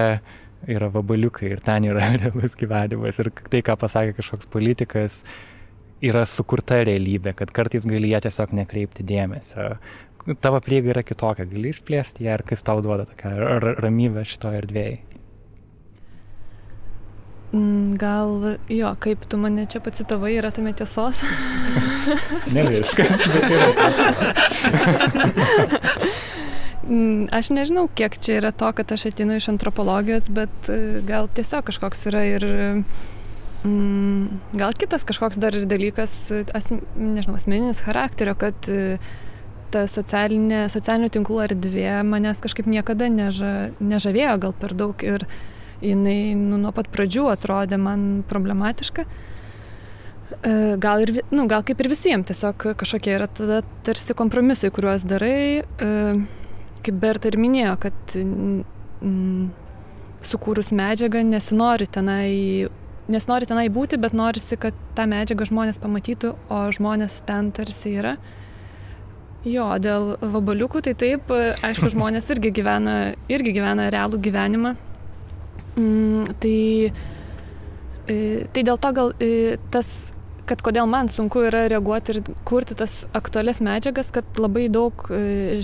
yra 0.70 0.88
vabaliukai 0.94 1.50
ir 1.50 1.66
ten 1.66 1.90
yra 1.90 2.12
realus 2.22 2.56
gyvenimas 2.58 3.20
ir 3.22 3.34
tai, 3.50 3.64
ką 3.66 3.76
pasakė 3.82 4.16
kažkoks 4.20 4.54
politikas, 4.54 5.24
yra 6.04 6.24
sukurta 6.28 6.82
realybė, 6.84 7.34
kad 7.36 7.52
kartais 7.56 7.86
gali 7.88 8.12
ją 8.12 8.22
tiesiog 8.24 8.52
nekreipti 8.56 9.04
dėmesio 9.06 9.74
tavo 10.34 10.60
prieiga 10.60 10.90
yra 10.94 11.02
kitokia, 11.06 11.46
gali 11.46 11.70
išplėsti 11.70 12.26
ją 12.26 12.38
ir 12.38 12.42
kas 12.46 12.64
tau 12.66 12.80
duoda 12.82 13.06
tokią 13.08 13.30
ramybę 13.78 14.24
šitoje 14.26 14.62
erdvėje. 14.64 14.96
Mm, 17.54 17.94
gal 18.00 18.58
jo, 18.68 18.90
kaip 19.00 19.22
tu 19.30 19.38
mane 19.38 19.68
čia 19.70 19.80
pacitavai, 19.80 20.34
yra 20.36 20.50
tame 20.52 20.72
tiesos? 20.76 21.22
ne 22.56 22.66
viskas, 22.72 23.28
bet 23.32 23.46
yra. 23.54 23.68
Mm, 26.86 27.26
aš 27.34 27.48
nežinau, 27.50 27.88
kiek 27.98 28.14
čia 28.22 28.36
yra 28.38 28.52
to, 28.54 28.68
kad 28.78 28.92
aš 28.94 29.08
atinu 29.08 29.40
iš 29.40 29.48
antropologijos, 29.50 30.28
bet 30.30 30.68
e, 30.70 31.00
gal 31.02 31.26
tiesiog 31.34 31.64
kažkoks 31.66 32.06
yra 32.06 32.20
ir 32.28 32.46
mm, 33.66 34.54
gal 34.54 34.70
kitas 34.78 35.02
kažkoks 35.08 35.40
dar 35.42 35.56
dalykas, 35.66 36.14
as, 36.54 36.70
nežinau, 36.94 37.34
asmeninis 37.40 37.82
charakterio, 37.82 38.36
kad 38.38 38.70
uh, 38.70 39.02
ta 39.76 39.84
socialinė, 39.90 40.66
socialinių 40.72 41.12
tinklų 41.12 41.42
erdvė 41.50 42.00
manęs 42.08 42.40
kažkaip 42.44 42.68
niekada 42.70 43.10
neža, 43.12 43.52
nežavėjo 43.78 44.36
gal 44.46 44.56
per 44.56 44.74
daug 44.78 45.04
ir 45.04 45.26
jinai 45.84 46.34
nu, 46.38 46.56
nuo 46.60 46.72
pat 46.72 46.88
pradžių 46.92 47.26
atrodė 47.34 47.78
man 47.80 48.06
problematiška. 48.30 49.04
E, 50.42 50.76
gal, 50.82 51.04
ir, 51.04 51.20
nu, 51.30 51.44
gal 51.50 51.62
kaip 51.66 51.82
ir 51.82 51.90
visiems, 51.92 52.26
tiesiog 52.30 52.72
kažkokie 52.80 53.12
yra 53.18 53.28
tada 53.30 53.60
tarsi 53.86 54.16
kompromisai, 54.16 54.72
kuriuos 54.74 55.04
darai, 55.06 55.62
e, 55.62 55.92
kaip 56.86 56.98
Berta 57.02 57.30
ir 57.30 57.38
minėjo, 57.40 57.76
kad 57.84 58.16
mm, 58.16 59.52
sukūrus 60.26 60.72
medžiagą 60.76 61.22
nesinori 61.26 61.86
tenai, 61.92 62.32
nesinori 63.12 63.48
tenai 63.48 63.68
būti, 63.72 64.00
bet 64.02 64.16
norisi, 64.18 64.58
kad 64.60 64.74
tą 64.98 65.06
medžiagą 65.10 65.46
žmonės 65.52 65.78
pamatytų, 65.82 66.34
o 66.50 66.64
žmonės 66.74 67.20
ten 67.28 67.52
tarsi 67.54 67.94
yra. 68.00 68.16
Jo, 69.46 69.68
dėl 69.78 70.16
vabaliukų 70.18 70.80
tai 70.82 70.96
taip, 70.98 71.30
aišku, 71.30 71.92
žmonės 71.92 72.26
irgi 72.34 72.50
gyvena, 72.56 72.96
irgi 73.30 73.52
gyvena 73.54 73.86
realų 73.94 74.18
gyvenimą. 74.24 74.72
Mm, 75.78 76.32
tai, 76.42 76.90
e, 78.10 78.16
tai 78.50 78.64
dėl 78.66 78.80
to 78.82 78.90
gal 78.96 79.12
e, 79.22 79.54
tas, 79.70 80.10
kad 80.50 80.64
kodėl 80.66 80.88
man 80.90 81.06
sunku 81.12 81.44
yra 81.46 81.66
reaguoti 81.70 82.16
ir 82.16 82.20
kurti 82.48 82.74
tas 82.80 83.04
aktualias 83.14 83.62
medžiagas, 83.62 84.10
kad 84.10 84.40
labai 84.42 84.66
daug 84.72 85.06
e, 85.14 85.60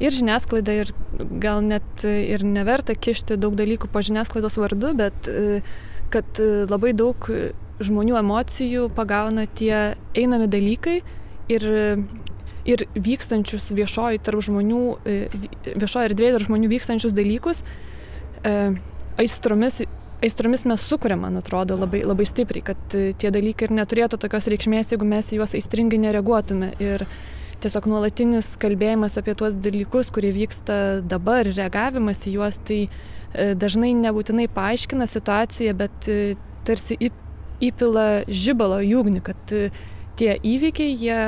ir 0.00 0.16
žiniasklaida, 0.16 0.80
ir 0.80 0.94
gal 1.42 1.60
net 1.66 2.04
ir 2.06 2.48
neverta 2.48 2.96
kišti 2.96 3.36
daug 3.40 3.60
dalykų 3.60 3.92
po 3.92 4.00
žiniasklaidos 4.04 4.56
vardu, 4.60 4.96
bet 4.96 5.28
kad 6.12 6.40
labai 6.70 6.92
daug 6.96 7.28
žmonių 7.80 8.16
emocijų 8.20 8.88
pagauna 8.96 9.44
tie 9.58 9.96
einami 10.16 10.48
dalykai 10.52 11.00
ir 11.52 11.66
ir 12.68 12.86
vykstančius 12.94 13.70
viešoji 13.76 14.20
tarp 14.24 14.42
žmonių, 14.44 14.82
e, 15.06 15.16
viešoji 15.74 16.10
erdvėje 16.10 16.36
tarp 16.36 16.48
žmonių 16.48 16.70
vykstančius 16.72 17.14
dalykus, 17.16 17.62
e, 18.42 18.74
aistromis, 19.22 19.82
aistromis 20.24 20.66
mes 20.68 20.84
sukūrėm, 20.90 21.24
man 21.26 21.40
atrodo, 21.40 21.78
labai, 21.78 22.02
labai 22.06 22.26
stipriai, 22.28 22.64
kad 22.72 22.96
e, 22.96 23.10
tie 23.18 23.32
dalykai 23.34 23.68
ir 23.68 23.76
neturėtų 23.80 24.20
tokios 24.22 24.48
reikšmės, 24.52 24.94
jeigu 24.94 25.08
mes 25.08 25.32
juos 25.34 25.56
aistringai 25.58 26.00
nereaguotume. 26.02 26.72
Ir 26.82 27.06
tiesiog 27.64 27.88
nuolatinis 27.90 28.54
kalbėjimas 28.60 29.16
apie 29.18 29.34
tuos 29.38 29.56
dalykus, 29.56 30.12
kurie 30.14 30.32
vyksta 30.34 31.02
dabar, 31.02 31.48
reagavimas 31.48 32.26
į 32.28 32.36
juos, 32.36 32.60
tai 32.68 32.86
dažnai 33.34 33.90
nebūtinai 33.96 34.46
paaiškina 34.52 35.08
situaciją, 35.08 35.72
bet 35.76 36.06
tarsi 36.68 36.96
įpila 37.64 38.26
žibalo 38.28 38.78
į 38.84 38.92
ugnį, 39.00 39.22
kad 39.24 39.54
tie 40.16 40.36
įvykiai, 40.40 40.96
jie 40.96 41.20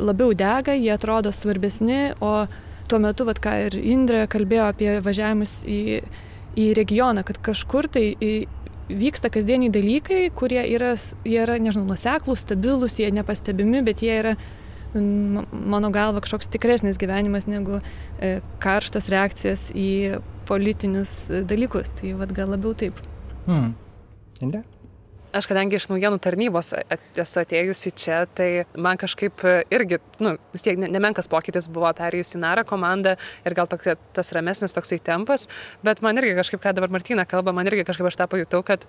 labiau 0.00 0.34
dega, 0.36 0.74
jie 0.76 0.92
atrodo 0.94 1.32
svarbesni, 1.34 2.14
o 2.24 2.46
tuo 2.88 3.00
metu, 3.00 3.26
vat, 3.28 3.40
ką 3.42 3.54
ir 3.66 3.78
Indrė 3.80 4.24
kalbėjo 4.30 4.68
apie 4.72 4.90
važiavimus 5.04 5.62
į, 5.68 5.80
į 6.60 6.66
regioną, 6.76 7.24
kad 7.26 7.40
kažkur 7.44 7.88
tai 7.92 8.12
vyksta 8.88 9.30
kasdieniai 9.32 9.72
dalykai, 9.72 10.26
kurie 10.36 10.60
yra, 10.74 10.92
jie 11.24 11.40
yra 11.44 11.56
nežinau, 11.62 11.86
nuseklus, 11.88 12.44
stabilus, 12.44 12.98
jie 13.00 13.08
nepastebimi, 13.14 13.80
bet 13.86 14.04
jie 14.04 14.18
yra, 14.20 14.34
mano 14.94 15.90
galva, 15.94 16.22
kažkoks 16.24 16.50
tikresnis 16.52 17.00
gyvenimas 17.00 17.48
negu 17.50 17.80
e, 18.20 18.36
karštas 18.62 19.08
reakcijas 19.12 19.70
į 19.74 20.20
politinius 20.48 21.16
dalykus. 21.48 21.90
Tai 21.98 22.14
vad 22.20 22.36
gal 22.36 22.54
labiau 22.54 22.76
taip. 22.78 23.00
Hmm. 23.48 23.72
Indrė? 24.44 24.62
Aš 25.34 25.48
kadangi 25.50 25.78
iš 25.78 25.88
naujienų 25.90 26.20
tarnybos 26.22 26.72
esu 26.74 27.40
atėjusi 27.42 27.92
čia, 27.98 28.20
tai 28.38 28.48
man 28.78 29.00
kažkaip 29.00 29.42
irgi, 29.74 29.98
nu, 30.24 30.36
vis 30.54 30.64
tiek 30.66 30.78
nemenkas 30.80 31.28
pokytis 31.30 31.68
buvo 31.72 31.90
perėjus 31.96 32.36
į 32.38 32.44
narą 32.44 32.66
komandą 32.68 33.16
ir 33.44 33.56
gal 33.58 33.70
tokia, 33.70 33.96
tas 34.16 34.32
ramesnis 34.36 34.76
toksai 34.76 35.00
tempas, 35.04 35.48
bet 35.86 36.04
man 36.04 36.20
irgi 36.22 36.36
kažkaip, 36.38 36.62
ką 36.62 36.76
dabar 36.78 36.94
Martina 36.94 37.26
kalba, 37.28 37.54
man 37.56 37.68
irgi 37.70 37.86
kažkaip 37.88 38.10
aš 38.10 38.20
tą 38.20 38.30
pajutau, 38.30 38.62
kad 38.66 38.86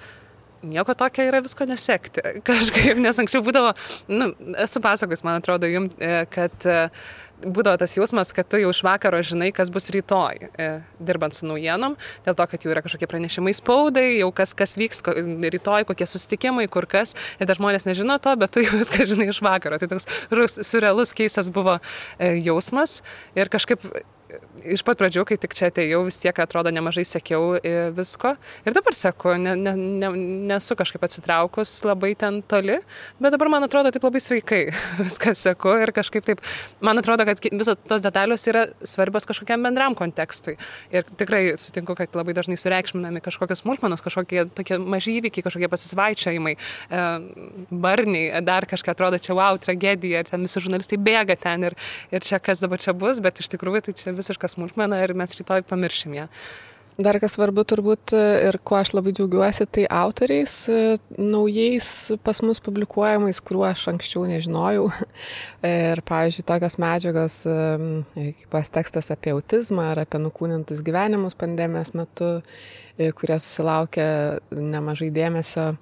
nieko 0.65 0.95
tokio 0.97 1.25
yra 1.27 1.41
visko 1.45 1.67
nesekti. 1.69 2.23
Kažkaip, 2.47 2.97
nes 3.01 3.19
anksčiau 3.21 3.43
būdavo, 3.45 3.73
nu, 4.09 4.31
esu 4.63 4.81
pasakojus, 4.81 5.21
man 5.27 5.41
atrodo, 5.41 5.69
jums, 5.69 5.93
e, 6.01 6.23
kad 6.31 6.65
uh, 6.69 7.05
būdavo 7.43 7.79
tas 7.81 7.95
jausmas, 7.97 8.31
kad 8.35 8.47
tu 8.49 8.59
jau 8.61 8.71
iš 8.71 8.81
vakaro 8.85 9.19
žinai, 9.25 9.51
kas 9.55 9.71
bus 9.73 9.89
rytoj, 9.93 10.47
e, 10.61 10.69
dirbant 11.03 11.35
su 11.35 11.47
naujienom, 11.49 11.97
dėl 12.25 12.37
to, 12.37 12.47
kad 12.51 12.65
jau 12.65 12.71
yra 12.73 12.83
kažkokie 12.85 13.09
pranešimai 13.11 13.55
spaudai, 13.57 14.07
jau 14.21 14.31
kas, 14.35 14.55
kas 14.57 14.75
vyks 14.79 15.03
ko, 15.05 15.15
rytoj, 15.55 15.87
kokie 15.89 16.07
susitikimai, 16.09 16.67
kur 16.71 16.87
kas, 16.89 17.15
ir 17.39 17.49
dar 17.49 17.59
žmonės 17.59 17.87
nežino 17.89 18.17
to, 18.23 18.35
bet 18.39 18.55
tu 18.55 18.63
jau 18.65 18.79
viską 18.79 19.07
žinai 19.11 19.29
iš 19.33 19.41
vakaro. 19.45 19.79
Tai 19.81 19.91
toks 19.91 20.09
surrealus, 20.61 21.15
keistas 21.17 21.51
buvo 21.53 21.79
e, 22.17 22.35
jausmas 22.45 23.01
ir 23.37 23.51
kažkaip 23.51 23.83
iš 24.65 24.83
pat 24.85 24.99
pradžių, 24.99 25.23
kai 25.27 25.37
tik 25.41 25.53
čia 25.57 25.69
atėjau, 25.71 26.01
vis 26.07 26.17
tiek 26.21 26.37
atrodo 26.41 26.71
nemažai 26.73 27.05
sekiau 27.07 27.55
e, 27.57 27.73
visko. 27.95 28.33
Ir 28.65 28.75
dabar 28.75 28.95
seku, 28.97 29.35
ne, 29.41 29.55
ne, 29.59 29.73
ne, 29.75 30.09
nesu 30.49 30.77
kažkaip 30.77 31.03
atsitraukus 31.05 31.73
labai 31.85 32.13
ten 32.19 32.41
toli, 32.45 32.79
bet 33.21 33.35
dabar 33.35 33.51
man 33.53 33.67
atrodo 33.67 33.91
taip 33.93 34.05
labai 34.07 34.21
sveikai 34.23 34.61
viską 35.07 35.35
seku 35.37 35.75
ir 35.83 35.93
kažkaip 35.95 36.27
taip, 36.27 36.43
man 36.85 37.01
atrodo, 37.01 37.27
kad 37.27 37.41
visos 37.45 37.79
tos 37.89 38.03
detalios 38.05 38.45
yra 38.51 38.65
svarbios 38.85 39.27
kažkokiam 39.29 39.63
bendram 39.65 39.97
kontekstui. 39.97 40.57
Ir 40.93 41.05
tikrai 41.19 41.43
sutinku, 41.61 41.95
kad 41.97 42.15
labai 42.17 42.35
dažnai 42.37 42.57
sureikšminami 42.59 43.23
kažkokios 43.25 43.63
smulkmenos, 43.63 44.03
kažkokie 44.05 44.47
tokie 44.55 44.79
maži 44.81 45.17
įvykiai, 45.19 45.45
kažkokie 45.45 45.69
pasisvaičiojimai, 45.71 46.55
e, 46.55 47.05
barniai, 47.71 48.43
dar 48.45 48.67
kažką 48.69 48.95
atrodo 48.95 49.21
čia 49.21 49.37
wow, 49.37 49.59
tragedija, 49.61 50.23
ir 50.23 50.29
ten 50.29 50.45
visi 50.45 50.63
žurnalistai 50.63 50.99
bėga 51.01 51.37
ten 51.39 51.69
ir, 51.69 51.77
ir 52.13 52.25
čia 52.25 52.39
kas 52.43 52.61
dabar 52.63 52.81
čia 52.81 52.95
bus, 52.97 53.21
bet 53.23 53.41
iš 53.43 53.51
tikrųjų 53.53 53.87
tai 53.87 53.95
čia 53.97 54.15
visiška 54.25 54.49
smulkmena 54.57 55.03
ir 55.05 55.13
mes 55.13 55.37
rytoj 55.37 55.61
pamiršim 55.69 56.17
ją. 56.17 56.29
Dar 56.95 57.17
kas 57.19 57.33
svarbu 57.35 57.65
turbūt 57.67 58.13
ir 58.15 58.55
kuo 58.63 58.77
aš 58.79 58.93
labai 58.95 59.11
džiaugiuosi, 59.17 59.65
tai 59.67 59.83
autoriais 59.91 60.53
naujais 61.19 61.89
pas 62.23 62.39
mus 62.39 62.61
publikuojamais, 62.63 63.41
kuriuo 63.43 63.65
aš 63.67 63.89
anksčiau 63.91 64.23
nežinojau. 64.29 64.85
Ir, 65.91 65.99
pavyzdžiui, 66.07 66.45
tokios 66.47 66.79
medžiagos, 66.79 67.41
kaip 68.15 68.47
pas 68.53 68.71
tekstas 68.79 69.11
apie 69.11 69.35
autizmą 69.35 69.89
ar 69.91 70.05
apie 70.05 70.23
nukūnintus 70.23 70.79
gyvenimus 70.87 71.35
pandemijos 71.35 71.91
metu, 71.99 72.31
kurie 73.19 73.39
susilaukia 73.43 74.07
nemažai 74.55 75.09
dėmesio 75.11 75.73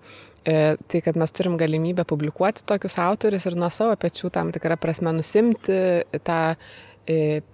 e, 0.50 0.74
tai 0.90 1.04
kad 1.06 1.20
mes 1.20 1.30
turim 1.30 1.60
galimybę 1.62 2.08
publikuoti 2.10 2.66
tokius 2.66 2.98
autorius 2.98 3.46
ir 3.46 3.60
nuo 3.62 3.70
savo 3.70 3.94
pečių 4.02 4.34
tam 4.34 4.50
tikrą 4.56 4.80
prasme 4.82 5.14
nusimti 5.14 5.78
tą 6.26 6.40
E, 6.58 6.93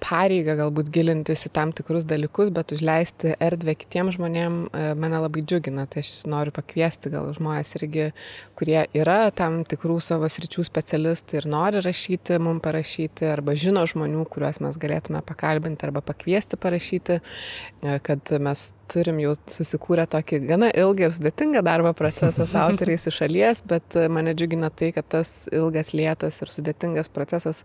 pareigą 0.03 0.53
galbūt 0.59 0.91
gilintis 0.93 1.47
į 1.47 1.51
tam 1.55 1.71
tikrus 1.73 2.03
dalykus, 2.05 2.51
bet 2.53 2.69
užleisti 2.75 3.33
erdvę 3.41 3.73
kitiem 3.81 4.11
žmonėm 4.13 4.57
e, 4.69 4.81
mane 4.93 5.17
labai 5.23 5.41
džiugina. 5.41 5.87
Tai 5.89 6.03
aš 6.03 6.11
noriu 6.29 6.53
pakviesti 6.53 7.09
gal 7.09 7.31
žmonės 7.33 7.73
irgi, 7.79 8.09
kurie 8.59 8.83
yra 8.93 9.31
tam 9.33 9.63
tikrų 9.65 9.97
savo 10.05 10.29
sričių 10.29 10.67
specialistai 10.67 11.41
ir 11.41 11.49
nori 11.49 11.81
rašyti, 11.81 12.37
mums 12.37 12.61
parašyti, 12.61 13.25
arba 13.31 13.55
žino 13.57 13.85
žmonių, 13.89 14.27
kuriuos 14.29 14.61
mes 14.61 14.77
galėtume 14.77 15.23
pakalbinti 15.25 15.87
arba 15.87 16.03
pakviesti 16.05 16.59
parašyti, 16.61 17.17
e, 17.17 17.97
kad 18.05 18.35
mes 18.37 18.67
turim 18.89 19.19
jau 19.21 19.35
susikūrę 19.49 20.05
tokį 20.09 20.43
gana 20.45 20.69
ilgą 20.73 21.09
ir 21.09 21.13
sudėtingą 21.17 21.61
darbo 21.65 21.93
procesą 21.97 22.45
su 22.49 22.57
autoriais 22.65 23.07
iš 23.09 23.17
šalies, 23.23 23.63
bet 23.69 23.97
mane 24.13 24.35
džiugina 24.37 24.69
tai, 24.69 24.91
kad 24.93 25.09
tas 25.09 25.33
ilgas, 25.53 25.93
lėtas 25.97 26.41
ir 26.43 26.53
sudėtingas 26.53 27.09
procesas 27.13 27.63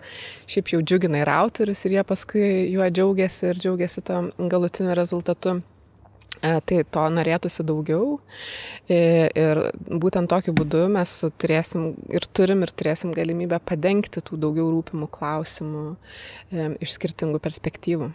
šiaip 0.49 0.74
jau 0.74 0.82
džiugina 0.85 1.20
ir 1.24 1.32
autorius 1.32 1.74
autorius 1.75 1.85
ir 1.87 1.95
jie 1.99 2.05
paskui 2.05 2.72
juo 2.72 2.89
džiaugiasi 2.89 3.51
ir 3.51 3.59
džiaugiasi 3.59 4.03
to 4.03 4.33
galutiniu 4.49 4.95
rezultatu. 4.95 5.62
E, 6.43 6.61
tai 6.66 6.83
to 6.85 7.03
norėtųsi 7.09 7.64
daugiau 7.64 8.18
e, 8.91 9.31
ir 9.35 9.61
būtent 9.89 10.29
tokiu 10.29 10.53
būdu 10.53 10.89
mes 10.91 11.25
turėsim 11.39 11.95
ir 12.11 12.27
turim 12.35 12.62
ir 12.62 12.70
turėsim 12.70 13.14
galimybę 13.14 13.61
padengti 13.64 14.20
tų 14.20 14.37
daugiau 14.43 14.68
rūpimų 14.75 15.09
klausimų 15.09 15.97
e, 16.51 16.75
iš 16.85 16.99
skirtingų 16.99 17.41
perspektyvų. 17.41 18.11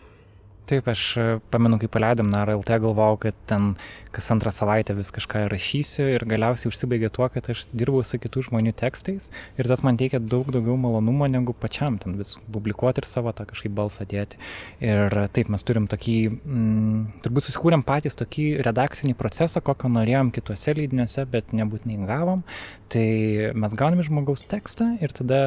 Taip, 0.69 0.85
aš 0.91 1.03
pamenu, 1.49 1.79
kai 1.81 1.89
paleidom 1.89 2.27
Nara 2.29 2.53
LT, 2.53 2.77
galvojau, 2.83 3.17
kad 3.23 3.37
ten 3.49 3.71
kas 4.13 4.31
antrą 4.33 4.49
savaitę 4.53 4.95
vis 4.97 5.11
kažką 5.13 5.43
rašysiu 5.51 6.07
ir 6.15 6.25
galiausiai 6.29 6.71
užsibaigė 6.71 7.11
tuo, 7.13 7.27
kad 7.29 7.45
aš 7.53 7.67
dirbau 7.77 8.01
su 8.05 8.17
kitų 8.21 8.47
žmonių 8.47 8.73
tekstais 8.77 9.29
ir 9.59 9.69
tas 9.69 9.83
man 9.85 9.99
teikia 10.01 10.21
daug 10.21 10.49
daugiau 10.49 10.77
malonumo 10.81 11.27
negu 11.29 11.53
pačiam 11.53 11.99
ten 12.01 12.17
vis 12.17 12.35
publikuoti 12.49 13.03
ir 13.03 13.09
savo 13.09 13.33
tą 13.37 13.45
kažkaip 13.49 13.75
balsą 13.77 14.07
dėti. 14.09 14.39
Ir 14.81 15.13
taip, 15.35 15.51
mes 15.53 15.65
turim 15.65 15.85
tokį, 15.91 16.17
mm, 16.37 17.21
turbūt 17.25 17.45
susikūrėm 17.49 17.85
patys 17.85 18.17
tokį 18.17 18.47
redakcinį 18.65 19.13
procesą, 19.19 19.61
kokio 19.61 19.91
norėjom 19.93 20.33
kituose 20.33 20.73
leidiniuose, 20.77 21.27
bet 21.29 21.53
nebūtinai 21.53 22.09
gavom. 22.09 22.43
Tai 22.89 23.05
mes 23.53 23.77
gauname 23.77 24.01
žmogaus 24.05 24.41
tekstą 24.49 24.95
ir 25.03 25.13
tada 25.13 25.41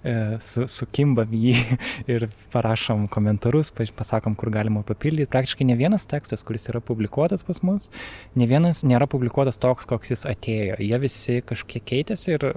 e, 0.00 0.38
su, 0.40 0.64
sukimbam 0.72 1.36
jį 1.36 1.52
ir 2.14 2.28
parašom 2.54 3.04
komentarus, 3.12 3.74
pasakom, 3.76 4.38
kur 4.40 4.48
galima 4.66 4.82
papildyti. 4.82 5.30
Praktiškai 5.30 5.66
ne 5.66 5.76
vienas 5.76 6.06
tekstas, 6.06 6.42
kuris 6.44 6.68
yra 6.68 6.80
publikuotas 6.80 7.44
pas 7.44 7.62
mus, 7.62 7.90
ne 8.34 8.46
vienas 8.46 8.84
nėra 8.84 9.06
publikuotas 9.06 9.58
toks, 9.58 9.86
koks 9.86 10.10
jis 10.10 10.26
atėjo. 10.26 10.80
Jie 10.80 10.98
visi 10.98 11.42
kažkiek 11.42 11.84
keitėsi 11.84 12.34
ir 12.34 12.48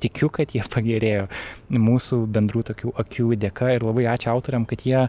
tikiu, 0.00 0.30
kad 0.30 0.54
jie 0.54 0.62
pagerėjo 0.74 1.28
mūsų 1.70 2.26
bendrų 2.26 2.62
tokių 2.70 2.94
akių 3.02 3.34
dėka 3.36 3.74
ir 3.74 3.82
labai 3.84 4.06
ačiū 4.14 4.30
autoriam, 4.32 4.64
kad 4.64 4.84
jie 4.86 5.08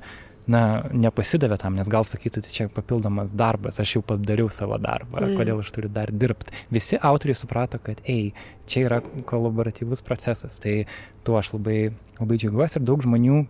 na, 0.50 0.82
nepasidavė 0.90 1.60
tam, 1.62 1.76
nes 1.78 1.90
gal 1.92 2.04
sakytų, 2.08 2.42
tai 2.42 2.50
čia 2.50 2.66
papildomas 2.74 3.36
darbas, 3.38 3.78
aš 3.80 4.00
jau 4.00 4.02
padariau 4.02 4.50
savo 4.50 4.80
darbą, 4.82 5.22
mm. 5.22 5.36
kodėl 5.38 5.62
aš 5.62 5.70
turiu 5.76 5.92
dar 5.94 6.10
dirbti. 6.10 6.56
Visi 6.74 6.98
autoriai 6.98 7.38
suprato, 7.38 7.78
kad, 7.84 8.02
ei, 8.10 8.32
čia 8.66 8.88
yra 8.88 9.00
kolaboratyvus 9.30 10.02
procesas, 10.02 10.58
tai 10.64 10.88
tuo 11.28 11.38
aš 11.38 11.54
labai, 11.54 11.92
labai 12.18 12.42
džiaugiuosi 12.42 12.80
ir 12.80 12.88
daug 12.90 13.06
žmonių 13.06 13.44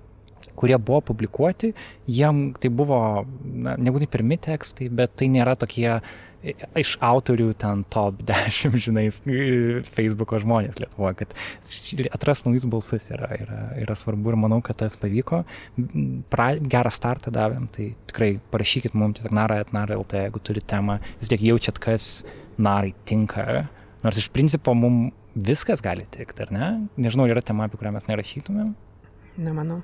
kurie 0.59 0.77
buvo 0.77 1.01
publikuoti, 1.11 1.73
jiem 2.07 2.49
tai 2.59 2.71
buvo, 2.73 2.99
na, 3.43 3.75
nebūtinai 3.79 4.11
pirmi 4.11 4.39
tekstai, 4.41 4.89
bet 4.93 5.15
tai 5.19 5.29
nėra 5.31 5.55
tokie 5.59 5.99
iš 6.79 6.93
autorių 7.03 7.49
ten 7.59 7.83
top 7.91 8.21
10, 8.29 8.77
žinai, 8.79 9.07
Facebook'o 9.83 10.39
žmonės 10.39 10.79
Lietuvoje, 10.79 11.25
kad 11.25 11.35
atras 12.15 12.45
naujus 12.45 12.67
balsus 12.69 13.09
yra, 13.11 13.31
yra, 13.35 13.59
yra 13.81 13.97
svarbu 13.99 14.31
ir 14.33 14.39
manau, 14.39 14.61
kad 14.63 14.79
tas 14.79 14.95
pavyko. 14.99 15.43
Pra, 16.31 16.51
gerą 16.59 16.93
startą 16.95 17.33
davėm, 17.35 17.67
tai 17.75 17.91
tikrai 18.11 18.31
parašykit 18.53 18.95
mums 18.95 19.19
tiesiog 19.19 19.35
nara, 19.35 19.61
nara 19.75 19.99
LT, 19.99 20.25
jeigu 20.27 20.43
turi 20.43 20.63
temą, 20.63 20.99
vis 21.19 21.31
tiek 21.31 21.43
jaučiat, 21.51 21.81
kas 21.83 22.09
narai 22.59 22.93
tinka, 23.09 23.65
nors 24.03 24.19
iš 24.19 24.31
principo 24.35 24.75
mums 24.75 25.15
viskas 25.35 25.83
gali 25.83 26.07
tikti, 26.11 26.47
ar 26.47 26.51
ne? 26.55 26.67
Nežinau, 26.99 27.27
yra 27.29 27.43
tema, 27.45 27.67
apie 27.67 27.79
kurią 27.79 27.93
mes 27.95 28.07
nerašytumėm. 28.09 28.73
Nemanau. 29.39 29.83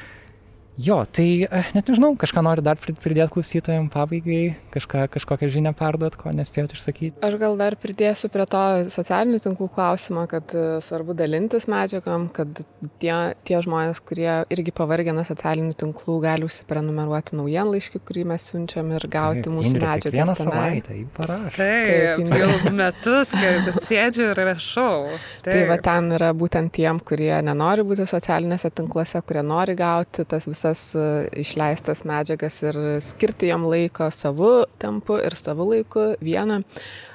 Jo, 0.81 1.01
tai 1.05 1.45
eh, 1.45 1.67
net 1.75 1.89
nežinau, 1.91 2.15
kažką 2.17 2.41
noriu 2.45 2.63
dar 2.65 2.79
pridėti 2.79 3.29
klausytojams 3.35 3.91
pabaigai, 3.93 4.55
kažką, 4.73 5.03
kažkokią 5.13 5.49
žinią 5.53 5.73
perduot, 5.77 6.15
ko 6.17 6.31
nespėjot 6.33 6.73
išsakyti. 6.73 7.19
Aš 7.25 7.35
gal 7.41 7.57
dar 7.59 7.75
pridėsiu 7.77 8.31
prie 8.33 8.47
to 8.49 8.61
socialinių 8.93 9.41
tinklų 9.43 9.67
klausimą, 9.75 10.25
kad 10.31 10.55
e, 10.57 10.63
svarbu 10.81 11.13
dalintis 11.17 11.67
medžiagom, 11.69 12.29
kad 12.33 12.63
tie, 13.03 13.13
tie 13.45 13.59
žmonės, 13.61 14.01
kurie 14.01 14.29
irgi 14.53 14.73
pavargę 14.73 15.13
nuo 15.13 15.25
socialinių 15.27 15.75
tinklų, 15.83 16.17
gali 16.23 16.47
užsiprenumeruoti 16.49 17.37
naujienlaiškį, 17.37 18.01
kurį 18.07 18.25
mes 18.33 18.47
siunčiam 18.49 18.89
ir 18.95 19.05
gauti 19.11 19.45
Taip, 19.45 19.53
mūsų 19.57 19.75
medžiagą. 19.83 20.15
Vieną 20.17 20.37
savaitę 20.39 20.97
į 20.97 21.05
parašą. 21.17 21.53
Taip, 21.59 22.25
Taip 22.25 22.41
jau 22.41 22.73
metus, 22.79 23.35
kai 23.37 23.77
sėdžiu 23.77 24.31
ir 24.31 24.43
rašau. 24.49 24.97
Taip. 25.45 25.51
Tai 25.51 25.61
va 25.69 25.79
ten 25.91 26.09
yra 26.17 26.33
būtent 26.37 26.73
tiem, 26.79 27.03
kurie 27.05 27.33
nenori 27.45 27.85
būti 27.85 28.09
socialiniuose 28.09 28.73
tinkluose, 28.81 29.21
kurie 29.27 29.45
nori 29.45 29.77
gauti 29.77 30.25
tas 30.25 30.49
visas 30.49 30.70
visas 30.71 30.95
e, 30.95 31.29
išleistas 31.41 32.03
medžiagas 32.05 32.61
ir 32.63 32.77
skirti 33.01 33.47
jam 33.47 33.65
laiko 33.65 34.09
savu 34.11 34.65
tempu 34.79 35.17
ir 35.19 35.35
savu 35.35 35.69
laiku 35.71 36.15
vieną 36.21 36.63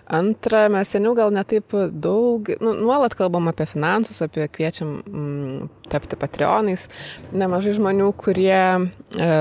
Antra, 0.07 0.68
mes 0.70 0.90
seniau 0.94 1.16
gal 1.18 1.32
netaip 1.34 1.74
daug, 1.90 2.46
nu, 2.62 2.76
nuolat 2.78 3.14
kalbam 3.18 3.50
apie 3.50 3.66
finansus, 3.66 4.20
apie 4.22 4.44
kviečiam 4.54 5.00
mm, 5.02 5.64
tapti 5.90 6.18
patreonais. 6.18 6.86
Nemažai 7.34 7.74
žmonių, 7.76 8.09
kurie 8.18 8.54
e, 8.54 8.86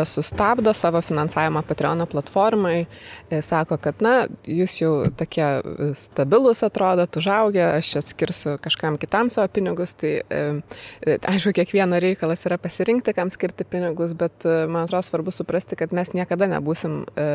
sustabdo 0.10 0.74
savo 0.78 1.02
finansavimą 1.06 1.62
Patreono 1.70 2.08
platformai, 2.10 2.86
e, 3.30 3.42
sako, 3.46 3.78
kad, 3.82 4.02
na, 4.06 4.16
jūs 4.50 4.80
jau 4.82 4.92
tokie 5.18 5.46
stabilus 5.98 6.64
atrodot, 6.66 7.22
užaugę, 7.22 7.64
aš 7.80 7.94
čia 7.94 8.04
skirsiu 8.06 8.56
kažkam 8.62 8.98
kitam 9.02 9.30
savo 9.34 9.50
pinigus, 9.54 9.94
tai 10.02 10.16
e, 10.22 10.42
e, 11.06 11.18
aišku, 11.22 11.54
kiekvieno 11.58 12.02
reikalas 12.02 12.46
yra 12.50 12.58
pasirinkti, 12.62 13.14
kam 13.18 13.30
skirti 13.34 13.70
pinigus, 13.70 14.18
bet 14.18 14.50
e, 14.50 14.58
man 14.66 14.86
atrodo 14.90 15.06
svarbu 15.06 15.34
suprasti, 15.34 15.78
kad 15.78 15.94
mes 15.94 16.14
niekada 16.18 16.50
nebūsim, 16.58 17.04
e, 17.14 17.30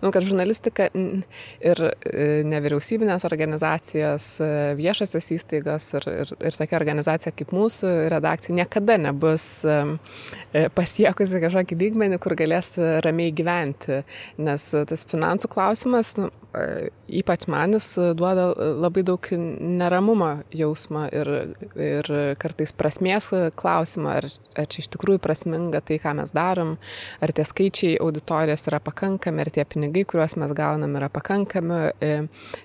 nu, 0.00 0.12
kad 0.12 0.24
žurnalistika 0.24 0.88
ir 0.96 1.84
e, 1.84 2.28
nevyriausybė 2.48 2.69
nevyriausybinės 2.70 3.24
organizacijos, 3.26 4.26
e, 4.40 4.74
viešasios 4.78 5.30
įstaigos 5.34 5.88
ir, 5.98 6.06
ir, 6.22 6.32
ir 6.38 6.58
tokia 6.58 6.78
organizacija 6.78 7.32
kaip 7.34 7.52
mūsų 7.54 8.10
redakcija 8.12 8.56
niekada 8.56 8.98
nebus 8.98 9.64
e, 9.64 9.78
e, 10.52 10.68
pasiekusi 10.74 11.42
kažkokį 11.42 11.80
lygmenį, 11.80 12.20
kur 12.22 12.36
galės 12.38 12.76
ramiai 13.04 13.32
gyventi, 13.32 14.02
nes 14.38 14.70
tas 14.86 15.06
finansų 15.10 15.50
klausimas, 15.50 16.14
nu, 16.18 16.30
ypač 17.10 17.46
manis 17.50 17.92
duoda 18.18 18.50
labai 18.58 19.04
daug 19.06 19.26
neramumo 19.38 20.30
jausmą 20.54 21.04
ir, 21.14 21.30
ir 21.78 22.10
kartais 22.42 22.72
prasmės 22.74 23.30
klausimą, 23.58 24.16
ar, 24.18 24.26
ar 24.58 24.66
čia 24.70 24.82
iš 24.82 24.90
tikrųjų 24.94 25.22
prasminga 25.22 25.82
tai, 25.86 26.00
ką 26.02 26.16
mes 26.18 26.34
darom, 26.34 26.74
ar 27.22 27.34
tie 27.36 27.46
skaičiai 27.46 28.00
auditorijos 28.02 28.66
yra 28.70 28.80
pakankami, 28.82 29.44
ar 29.44 29.52
tie 29.54 29.66
pinigai, 29.66 30.04
kuriuos 30.10 30.36
mes 30.42 30.54
gaunam, 30.58 30.96
yra 30.98 31.10
pakankami 31.12 31.80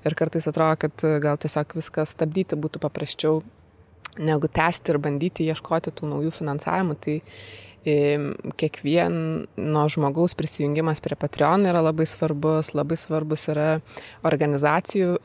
ir 0.03 0.17
kartais 0.17 0.47
atrodo, 0.49 0.79
kad 0.85 1.05
gal 1.23 1.39
tiesiog 1.41 1.77
viską 1.77 2.05
stabdyti 2.09 2.59
būtų 2.59 2.81
paprasčiau 2.83 3.43
negu 4.19 4.47
tęsti 4.47 4.93
ir 4.93 4.99
bandyti 5.03 5.47
ieškoti 5.51 5.93
tų 5.95 6.09
naujų 6.13 6.33
finansavimų. 6.35 6.97
Tai 7.03 7.15
kiekvieno 7.85 9.83
žmogaus 9.93 10.33
prisijungimas 10.37 11.01
prie 11.03 11.17
Patreon 11.19 11.67
yra 11.69 11.83
labai 11.85 12.07
svarbus, 12.09 12.73
labai 12.77 12.97
svarbus 12.99 13.45
yra 13.53 13.67
organizacijų 14.25 15.15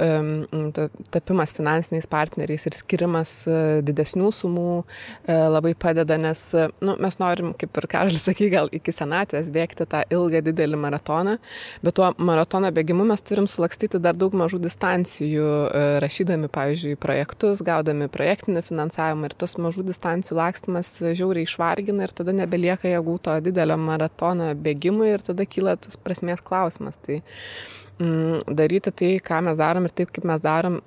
tapimas 1.11 1.55
finansiniais 1.57 2.09
partneriais 2.11 2.67
ir 2.69 2.77
skirimas 2.77 3.33
e, 3.49 3.57
didesnių 3.87 4.31
sumų 4.35 4.67
e, 4.81 5.35
labai 5.35 5.73
padeda, 5.79 6.19
nes 6.21 6.43
nu, 6.85 6.97
mes 7.01 7.19
norim, 7.21 7.53
kaip 7.59 7.81
ir 7.81 7.89
Karolis 7.91 8.27
sakė, 8.29 8.51
gal 8.53 8.71
iki 8.77 8.93
senatvės 8.95 9.51
bėgti 9.55 9.87
tą 9.91 10.03
ilgą 10.13 10.43
didelį 10.47 10.81
maratoną, 10.81 11.37
bet 11.85 11.97
tuo 11.99 12.11
maratono 12.19 12.71
bėgimu 12.75 13.07
mes 13.09 13.25
turim 13.27 13.49
sulakstyti 13.51 14.01
dar 14.03 14.19
daug 14.19 14.35
mažų 14.37 14.61
distancijų, 14.67 15.49
e, 15.71 15.85
rašydami, 16.05 16.51
pavyzdžiui, 16.53 16.97
projektus, 17.01 17.65
gaudami 17.67 18.11
projektinį 18.13 18.65
finansavimą 18.67 19.31
ir 19.31 19.37
tas 19.41 19.57
mažų 19.61 19.87
distancijų 19.91 20.39
lakstimas 20.41 20.93
žiauriai 21.01 21.49
išvargina 21.49 22.07
ir 22.07 22.15
tada 22.17 22.35
nebelieka 22.51 22.91
jėgų 22.91 23.19
to 23.23 23.37
didelio 23.47 23.77
maratono 23.79 24.51
bėgimui 24.59 25.15
ir 25.15 25.23
tada 25.23 25.47
kyla 25.47 25.77
tas 25.79 25.97
prasmės 25.97 26.43
klausimas. 26.43 26.99
Tai, 27.07 27.21
mm, 28.01 28.57
daryti 28.59 28.91
tai, 28.91 29.13
ką 29.23 29.43
mes 29.47 29.57
darom 29.57 29.87
ir 29.87 29.95
taip, 29.95 30.11
kaip 30.11 30.25
mes 30.25 30.43
darom, 30.43 30.81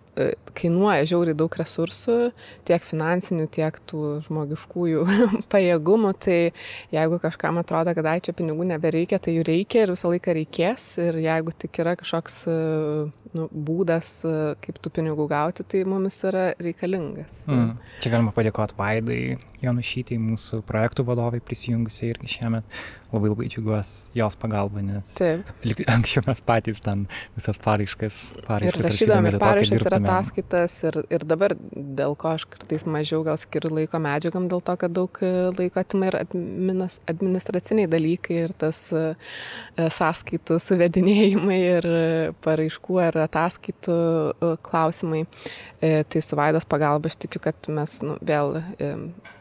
kainuoja 0.57 1.07
žiauriai 1.09 1.37
daug 1.37 1.55
resursų, 1.57 2.17
tiek 2.67 2.85
finansinių, 2.85 3.47
tiek 3.53 3.79
tų 3.89 4.03
žmogiškųjų 4.27 5.05
pajėgumų, 5.53 6.13
tai 6.23 6.37
jeigu 6.93 7.19
kažkam 7.23 7.59
atrodo, 7.61 7.95
kad 7.97 8.09
ai 8.11 8.19
čia 8.23 8.35
pinigų 8.37 8.67
nebereikia, 8.73 9.19
tai 9.23 9.37
jų 9.37 9.47
reikia 9.49 9.85
ir 9.85 9.93
visą 9.95 10.13
laiką 10.13 10.37
reikės 10.39 10.87
ir 11.03 11.19
jeigu 11.23 11.55
tik 11.65 11.81
yra 11.81 11.95
kažkoks 11.99 12.39
e, 12.51 12.57
nu, 13.37 13.47
būdas, 13.49 14.11
e, 14.29 14.35
kaip 14.63 14.81
tų 14.83 14.93
pinigų 14.99 15.27
gauti, 15.31 15.65
tai 15.65 15.83
mums 15.89 16.19
yra 16.29 16.51
reikalingas. 16.61 17.45
Mm. 17.49 17.73
Čia 18.03 18.13
galima 18.13 18.35
padėkoti 18.35 18.77
Vaidai, 18.77 19.21
Jonušytai, 19.63 20.17
mūsų 20.19 20.61
projektų 20.67 21.05
vadovai 21.07 21.39
prisijungusiai 21.43 22.13
irgi 22.13 22.35
šiemet. 22.37 22.83
Labai 23.13 23.29
labai 23.29 23.45
džiugiuosi 23.45 24.09
jos 24.17 24.35
pagalba, 24.41 24.81
nes 24.81 25.11
Taip. 25.13 25.51
anksčiau 25.93 26.23
mes 26.25 26.39
patys 26.41 26.81
ten 26.81 27.03
visas 27.37 27.59
paraiškas, 27.61 28.21
paraiškas 28.47 28.79
ir 28.79 28.87
rašydami 28.87 29.33
paraiškas 29.37 29.85
ir 29.85 29.95
ataskaitas 30.03 30.75
ir, 30.89 30.97
ir 31.13 31.25
dabar 31.27 31.55
dėl 31.71 32.15
ko 32.19 32.33
aš 32.35 32.45
kartais 32.51 32.85
mažiau 32.89 33.23
gal 33.25 33.39
skiriu 33.39 33.71
laiko 33.73 33.99
medžiagam, 34.03 34.47
dėl 34.51 34.61
to, 34.65 34.75
kad 34.79 34.93
daug 34.93 35.19
e, 35.23 35.31
laiko 35.57 35.81
atima 35.81 36.09
ir 36.09 36.17
adminis, 36.19 36.99
administraciniai 37.09 37.89
dalykai 37.91 38.39
ir 38.45 38.55
tas 38.59 38.79
e, 38.93 39.03
e, 39.77 39.87
sąskaitų 39.97 40.59
suvedinėjimai 40.63 41.59
ir 41.77 41.89
paraiškų 42.45 42.99
ar 43.07 43.21
ataskaitų 43.25 43.97
klausimai. 44.65 45.23
Tai 45.83 46.21
su 46.23 46.37
Vaidos 46.39 46.63
pagalba 46.69 47.09
aš 47.11 47.17
tikiu, 47.25 47.41
kad 47.43 47.67
mes 47.67 47.97
nu, 48.07 48.13
vėl 48.23 48.53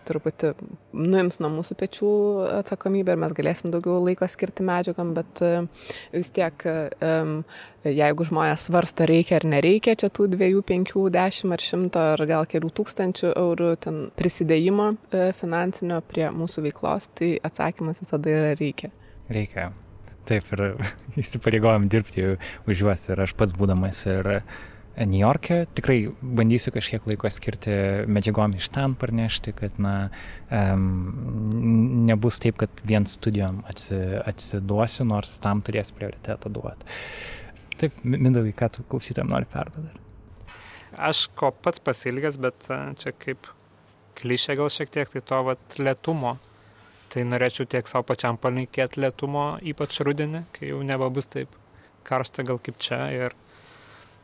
truputį 0.08 0.52
nuims 0.96 1.38
nuo 1.42 1.50
mūsų 1.56 1.76
pečių 1.80 2.12
atsakomybę 2.58 3.14
ir 3.14 3.20
mes 3.22 3.34
galėsim 3.36 3.72
daugiau 3.72 4.00
laiko 4.02 4.26
skirti 4.30 4.64
medžiagam, 4.66 5.12
bet 5.16 5.42
e, 5.44 5.52
vis 6.14 6.32
tiek, 6.34 6.66
jeigu 7.86 8.26
žmonės 8.28 8.68
svarsto 8.68 9.06
reikia 9.08 9.38
ar 9.38 9.46
nereikia 9.54 9.96
čia 9.98 10.10
tų 10.12 10.28
dviejų, 10.34 10.64
penkių, 10.68 11.06
dešimt 11.14 11.56
ar 11.56 11.66
šimto 11.66 12.06
ar 12.14 12.24
gal 12.30 12.48
kelių 12.50 12.72
tūkstančių 12.78 13.32
eurų 13.32 13.70
ten 13.84 14.02
prisidėjimo 14.18 14.90
e, 14.92 15.28
finansinio 15.38 16.02
prie 16.08 16.28
mūsų 16.34 16.66
veiklos, 16.68 17.10
tai 17.18 17.34
atsakymas 17.44 18.02
visada 18.02 18.36
yra 18.40 18.52
reikia. 18.58 18.92
Reikia. 19.32 19.70
Taip 20.28 20.52
ir 20.54 20.66
įsipareigojom 21.22 21.88
dirbti 21.90 22.34
už 22.70 22.84
juos 22.84 23.08
ir 23.10 23.24
aš 23.24 23.34
pats 23.38 23.54
būdamas 23.58 24.04
ir 24.10 24.36
New 24.96 25.20
York'e. 25.20 25.64
Tikrai 25.76 25.98
bandysiu 26.20 26.72
kažkiek 26.74 27.06
laiko 27.08 27.30
skirti 27.32 27.72
medžiagom 28.12 28.56
iš 28.58 28.68
ten 28.74 28.96
parnešti, 28.98 29.54
kad 29.56 29.78
na, 29.80 29.94
um, 30.52 32.04
nebus 32.08 32.42
taip, 32.44 32.58
kad 32.60 32.82
vien 32.84 33.08
studijom 33.08 33.62
atsi, 33.70 33.98
atsiduosiu, 34.28 35.06
nors 35.08 35.38
tam 35.44 35.64
turės 35.64 35.94
prioritetą 35.96 36.52
duoti. 36.52 36.98
Taip, 37.80 37.96
Mindavai, 38.04 38.52
ką 38.56 38.68
tu 38.76 38.84
klausytam 38.88 39.32
nori 39.32 39.48
perduoti? 39.48 39.98
Aš 40.92 41.24
ko 41.40 41.50
pats 41.56 41.80
pasilgęs, 41.80 42.36
bet 42.42 42.68
čia 43.00 43.14
kaip 43.16 43.48
klišė 44.20 44.58
gal 44.60 44.68
šiek 44.72 44.92
tiek, 44.92 45.08
tai 45.08 45.24
to 45.24 45.38
vat 45.48 45.78
lėtumo. 45.80 46.36
Tai 47.12 47.24
norėčiau 47.28 47.66
tiek 47.68 47.88
savo 47.88 48.06
pačiam 48.08 48.38
palinkėti 48.40 49.00
lėtumo, 49.02 49.56
ypač 49.72 49.98
rudenį, 50.04 50.46
kai 50.56 50.70
jau 50.70 50.80
nebebus 50.84 51.28
taip 51.32 51.56
karšta 52.08 52.44
gal 52.48 52.60
kaip 52.62 52.78
čia 52.82 53.00
ir 53.12 53.36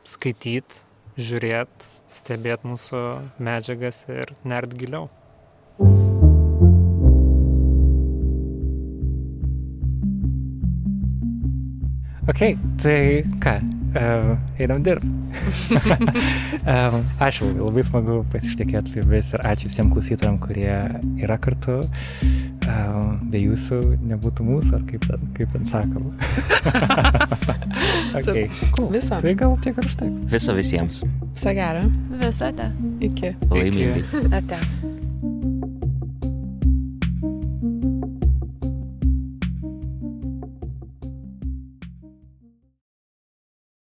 skaityt, 0.08 0.80
žiūrėt, 1.20 1.88
stebėt 2.08 2.64
mūsų 2.64 3.02
medžiagas 3.44 4.04
ir 4.08 4.32
nert 4.48 4.72
giliau. 4.78 5.08
Ok, 12.28 12.42
tai 12.82 13.24
ką, 13.40 13.54
einam 13.94 14.82
dirbti. 14.84 15.08
ačiū, 17.26 17.48
labai 17.56 17.84
smagu 17.86 18.20
pasišnekėti 18.32 18.92
su 18.92 19.00
jumis 19.00 19.32
ir 19.36 19.44
ačiū 19.48 19.70
visiems 19.70 19.94
klausytojams, 19.94 20.42
kurie 20.44 20.74
yra 21.24 21.38
kartu. 21.40 21.80
Be 23.28 23.40
jūsų 23.40 23.80
nebūtų 24.10 24.44
mūsų, 24.44 24.74
ar 24.76 24.84
kaip 24.88 25.06
ten, 25.08 25.30
kaip 25.36 25.54
ten 25.54 25.64
sakoma. 25.68 26.12
okay, 28.18 28.48
cool. 28.76 28.90
Viso. 28.92 29.20
Tai 29.24 29.34
gal 29.40 29.56
tiek 29.64 29.80
ir 29.80 29.88
užteks. 29.88 30.20
Viso 30.34 30.56
visiems. 30.58 31.02
Visą 31.32 31.56
gerą. 31.56 31.88
Visą 32.20 32.52
te. 32.56 32.70
Iki. 33.08 33.34
Laimingai. 33.52 34.04
Ate. 34.42 34.62